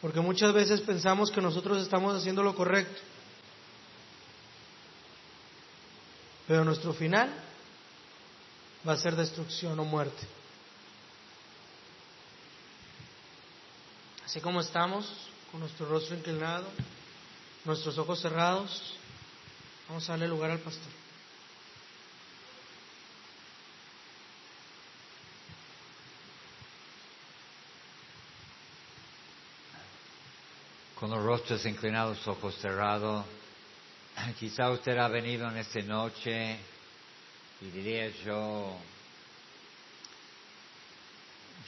Porque 0.00 0.20
muchas 0.20 0.52
veces 0.52 0.80
pensamos 0.80 1.30
que 1.30 1.40
nosotros 1.40 1.82
estamos 1.82 2.14
haciendo 2.16 2.42
lo 2.42 2.54
correcto. 2.54 3.00
Pero 6.46 6.64
nuestro 6.64 6.92
final 6.92 7.30
va 8.88 8.92
a 8.92 8.96
ser 8.96 9.16
destrucción 9.16 9.78
o 9.78 9.84
muerte. 9.84 10.26
Así 14.24 14.40
como 14.40 14.60
estamos, 14.60 15.10
con 15.50 15.60
nuestro 15.60 15.88
rostro 15.88 16.14
inclinado, 16.16 16.66
nuestros 17.68 17.98
ojos 17.98 18.18
cerrados, 18.18 18.94
vamos 19.88 20.08
a 20.08 20.12
darle 20.12 20.26
lugar 20.26 20.50
al 20.50 20.58
pastor. 20.58 20.90
con 30.98 31.10
los 31.10 31.22
rostros 31.22 31.64
inclinados, 31.64 32.26
ojos 32.26 32.56
cerrados. 32.56 33.24
Quizá 34.40 34.68
usted 34.70 34.98
ha 34.98 35.06
venido 35.06 35.48
en 35.48 35.58
esta 35.58 35.80
noche 35.82 36.58
y 37.60 37.66
diría 37.66 38.08
yo, 38.24 38.76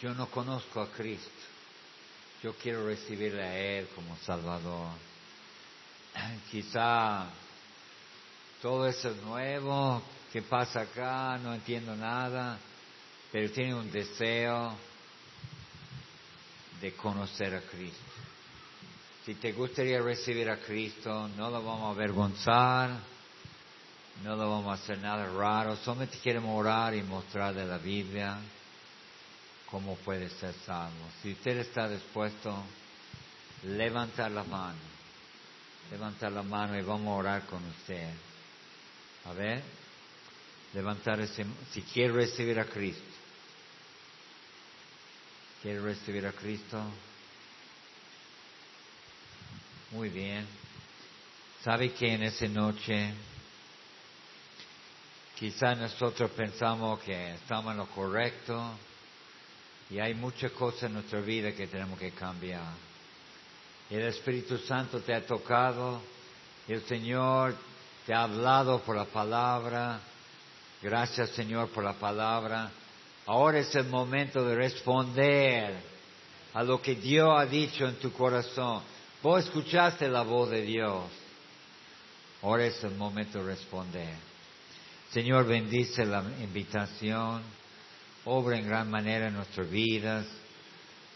yo 0.01 0.15
no 0.15 0.29
conozco 0.31 0.81
a 0.81 0.91
Cristo, 0.91 1.31
yo 2.43 2.55
quiero 2.55 2.87
recibirle 2.87 3.43
a 3.45 3.57
Él 3.57 3.89
como 3.95 4.17
Salvador. 4.17 5.10
Quizá 6.51 7.27
todo 8.61 8.87
eso 8.87 9.15
nuevo 9.25 10.03
que 10.33 10.43
pasa 10.43 10.83
acá, 10.83 11.39
no 11.39 11.55
entiendo 11.55 11.95
nada, 11.97 12.59
pero 13.33 13.51
tiene 13.51 13.75
un 13.75 13.91
deseo 13.91 14.77
de 16.81 16.93
conocer 16.95 17.55
a 17.55 17.61
Cristo. 17.63 17.99
Si 19.25 19.35
te 19.35 19.53
gustaría 19.53 20.01
recibir 20.01 20.49
a 20.51 20.59
Cristo, 20.59 21.29
no 21.37 21.51
lo 21.51 21.63
vamos 21.63 21.85
a 21.85 21.91
avergonzar, 21.91 22.91
no 24.23 24.37
lo 24.37 24.51
vamos 24.51 24.71
a 24.79 24.83
hacer 24.83 24.99
nada 24.99 25.27
raro, 25.27 25.77
solamente 25.77 26.19
queremos 26.19 26.59
orar 26.59 26.95
y 26.95 27.03
mostrar 27.03 27.55
de 27.55 27.65
la 27.65 27.79
Biblia 27.79 28.39
cómo 29.71 29.97
puede 29.97 30.29
ser 30.29 30.55
salvo. 30.67 31.09
Si 31.23 31.33
usted 31.33 31.59
está 31.59 31.89
dispuesto, 31.89 32.63
levantar 33.65 34.31
la 34.31 34.45
mano, 34.45 34.79
levantar 35.91 36.31
la 36.33 36.43
mano 36.43 36.79
y 36.79 36.83
vamos 36.83 37.09
a 37.09 37.19
orar 37.19 37.47
con 37.47 37.65
usted. 37.65 38.11
A 39.25 39.33
ver, 39.33 39.63
levantar 40.73 41.21
ese, 41.21 41.45
si 41.73 41.83
quiere 41.83 42.13
recibir 42.13 42.59
a 42.59 42.65
Cristo, 42.65 43.03
quiere 45.63 45.81
recibir 45.81 46.27
a 46.27 46.33
Cristo, 46.33 46.83
muy 49.91 50.09
bien. 50.09 50.47
¿Sabe 51.63 51.93
que 51.93 52.15
en 52.15 52.23
esa 52.23 52.47
noche 52.47 53.13
quizá 55.35 55.75
nosotros 55.75 56.31
pensamos 56.31 57.01
que 57.01 57.35
estamos 57.35 57.73
en 57.73 57.79
lo 57.79 57.87
correcto 57.89 58.79
y 59.91 59.99
hay 59.99 60.15
muchas 60.15 60.53
cosas 60.53 60.85
en 60.85 60.95
nuestra 60.95 61.21
vida 61.21 61.53
que 61.53 61.67
tenemos 61.67 61.99
que 61.99 62.13
cambiar? 62.13 62.90
El 63.91 64.03
Espíritu 64.03 64.57
Santo 64.59 65.01
te 65.01 65.13
ha 65.13 65.27
tocado, 65.27 66.01
el 66.69 66.81
Señor 66.83 67.57
te 68.07 68.15
ha 68.15 68.23
hablado 68.23 68.81
por 68.83 68.95
la 68.95 69.07
palabra. 69.07 69.99
Gracias 70.81 71.31
Señor 71.31 71.71
por 71.71 71.83
la 71.83 71.95
palabra. 71.95 72.71
Ahora 73.27 73.59
es 73.59 73.75
el 73.75 73.87
momento 73.87 74.45
de 74.45 74.55
responder 74.55 75.75
a 76.55 76.63
lo 76.63 76.81
que 76.81 76.95
Dios 76.95 77.29
ha 77.37 77.47
dicho 77.47 77.87
en 77.87 77.97
tu 77.97 78.13
corazón. 78.13 78.83
Vos 79.23 79.45
escuchaste 79.45 80.09
la 80.09 80.23
voz 80.23 80.51
de 80.51 80.63
Dios. 80.63 81.05
Ahora 82.43 82.67
es 82.67 82.83
el 82.85 82.95
momento 82.95 83.39
de 83.39 83.55
responder. 83.55 84.15
Señor, 85.11 85.47
bendice 85.47 86.07
la 86.07 86.23
invitación. 86.41 87.43
Obra 88.25 88.57
en 88.57 88.69
gran 88.69 88.89
manera 88.89 89.27
en 89.27 89.35
nuestras 89.35 89.69
vidas. 89.69 90.27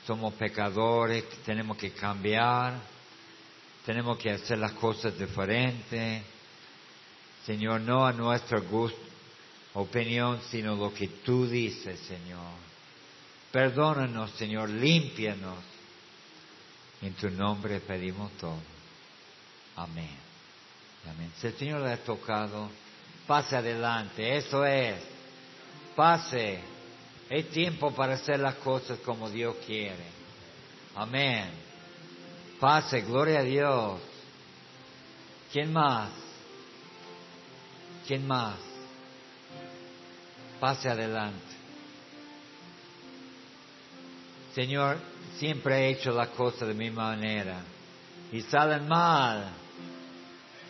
Somos 0.06 0.34
pecadores, 0.34 1.24
tenemos 1.44 1.76
que 1.76 1.92
cambiar. 1.92 2.78
Tenemos 3.86 4.18
que 4.18 4.30
hacer 4.30 4.58
las 4.58 4.72
cosas 4.72 5.18
diferentes. 5.18 6.22
Señor, 7.44 7.80
no 7.82 8.06
a 8.06 8.12
nuestra 8.12 8.60
gusto, 8.60 8.98
opinión, 9.74 10.40
sino 10.50 10.76
lo 10.76 10.92
que 10.92 11.08
tú 11.08 11.46
dices, 11.46 12.00
Señor. 12.00 12.52
Perdónanos, 13.52 14.30
Señor, 14.32 14.70
límpianos 14.70 15.74
en 17.04 17.12
tu 17.14 17.28
nombre 17.28 17.80
pedimos 17.80 18.32
todo. 18.38 18.56
Amén. 19.76 20.16
Amén. 21.10 21.30
Si 21.38 21.48
el 21.48 21.54
Señor 21.54 21.82
le 21.82 21.92
ha 21.92 22.02
tocado, 22.02 22.70
pase 23.26 23.56
adelante. 23.56 24.38
Eso 24.38 24.64
es. 24.64 25.02
Pase. 25.94 26.60
Es 27.30 27.48
tiempo 27.50 27.92
para 27.92 28.14
hacer 28.14 28.40
las 28.40 28.56
cosas 28.56 28.98
como 29.00 29.30
Dios 29.30 29.56
quiere. 29.66 30.04
Amén. 30.94 31.48
Pase. 32.60 33.00
Gloria 33.02 33.40
a 33.40 33.42
Dios. 33.42 34.00
¿Quién 35.52 35.72
más? 35.72 36.10
¿Quién 38.06 38.26
más? 38.26 38.56
Pase 40.60 40.88
adelante. 40.88 41.54
Señor, 44.54 44.98
siempre 45.38 45.76
he 45.76 45.90
hecho 45.90 46.12
la 46.12 46.28
cosa 46.28 46.64
de 46.64 46.74
mi 46.74 46.90
manera 46.90 47.60
y 48.30 48.40
salen 48.42 48.86
mal. 48.86 49.50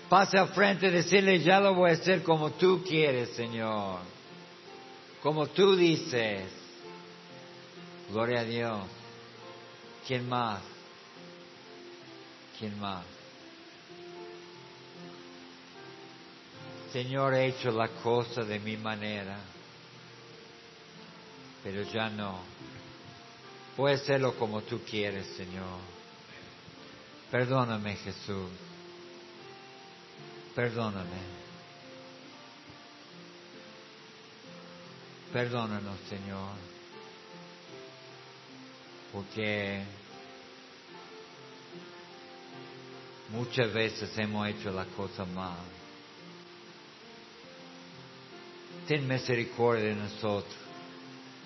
Pase 0.09 0.39
al 0.39 0.49
frente 0.49 0.87
y 0.87 0.91
decirle, 0.91 1.41
ya 1.41 1.61
lo 1.61 1.75
voy 1.75 1.91
a 1.91 1.95
hacer 1.95 2.23
como 2.23 2.53
tú 2.53 2.83
quieres, 2.87 3.31
Señor. 3.31 4.14
Como 5.25 5.47
tú 5.47 5.75
dices. 5.75 6.43
Gloria 8.11 8.41
a 8.41 8.45
Dios. 8.45 8.83
¿Quién 10.07 10.29
más? 10.29 10.61
¿Quién 12.59 12.79
más? 12.79 13.07
Señor, 16.93 17.33
he 17.33 17.47
hecho 17.47 17.71
la 17.71 17.89
cosa 17.89 18.43
de 18.43 18.61
mi 18.61 18.77
manera, 18.77 19.39
pero 21.65 21.83
ya 21.85 22.11
no. 22.11 22.41
Puede 23.77 23.95
hacerlo 23.95 24.37
como 24.39 24.61
tú 24.61 24.83
quieres, 24.89 25.27
Señor. 25.39 25.81
Perdóname, 27.31 27.97
Jesús. 27.97 28.51
Perdóname. 30.55 31.44
Perdónanos, 35.35 35.99
Señor, 36.09 36.53
porque 39.13 39.83
muchas 43.31 43.73
veces 43.73 44.17
hemos 44.17 44.47
hecho 44.47 44.71
la 44.71 44.85
cosa 44.85 45.25
mal. 45.25 45.59
Ten 48.87 49.09
misericordia 49.09 49.87
de 49.87 49.97
nosotros. 49.97 50.55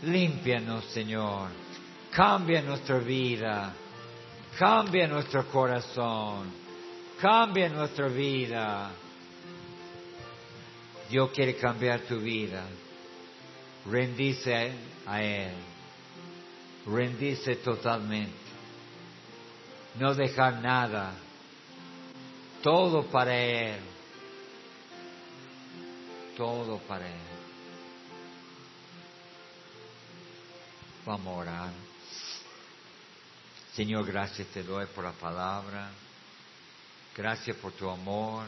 Límpianos, 0.03 0.84
Señor. 0.93 1.49
Cambia 2.11 2.61
nuestra 2.61 2.99
vida. 2.99 3.72
Cambia 4.59 5.07
nuestro 5.07 5.49
corazón. 5.49 6.53
Cambia 7.18 7.70
nuestra 7.70 8.09
vida. 8.09 8.91
Dios 11.09 11.30
quiere 11.30 11.57
cambiar 11.57 12.01
tu 12.01 12.18
vida. 12.18 12.66
Rendice 13.87 14.72
a 15.07 15.22
Él. 15.22 15.55
Rendice 16.87 17.57
totalmente. 17.57 18.37
No 19.99 20.14
dejar 20.14 20.61
nada. 20.61 21.14
Todo 22.62 23.05
para 23.07 23.37
Él. 23.37 23.81
Todo 26.37 26.79
para 26.79 27.09
Él. 27.09 27.29
Vamos 31.05 31.26
a 31.26 31.37
orar. 31.39 31.70
Señor, 33.74 34.05
gracias 34.05 34.49
te 34.49 34.62
doy 34.62 34.87
por 34.87 35.05
la 35.05 35.12
palabra. 35.12 35.91
Gracias 37.16 37.57
por 37.57 37.72
tu 37.72 37.89
amor. 37.89 38.45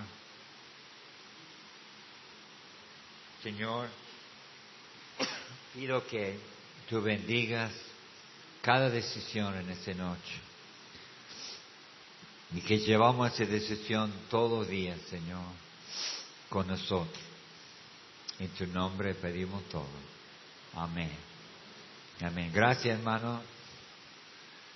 Señor, 3.42 3.88
pido 5.74 6.06
que 6.06 6.38
tú 6.88 7.00
bendigas 7.00 7.72
cada 8.62 8.90
decisión 8.90 9.54
en 9.56 9.70
esta 9.70 9.94
noche. 9.94 10.34
Y 12.52 12.60
que 12.62 12.78
llevamos 12.78 13.32
esa 13.32 13.50
decisión 13.50 14.12
todos 14.28 14.60
los 14.60 14.68
días, 14.68 14.98
Señor, 15.08 15.44
con 16.48 16.66
nosotros. 16.66 17.22
En 18.40 18.48
tu 18.48 18.66
nombre 18.66 19.14
pedimos 19.14 19.62
todo. 19.68 19.86
Amén. 20.74 21.12
Amén. 22.20 22.50
Gracias, 22.52 22.98
hermano. 22.98 23.40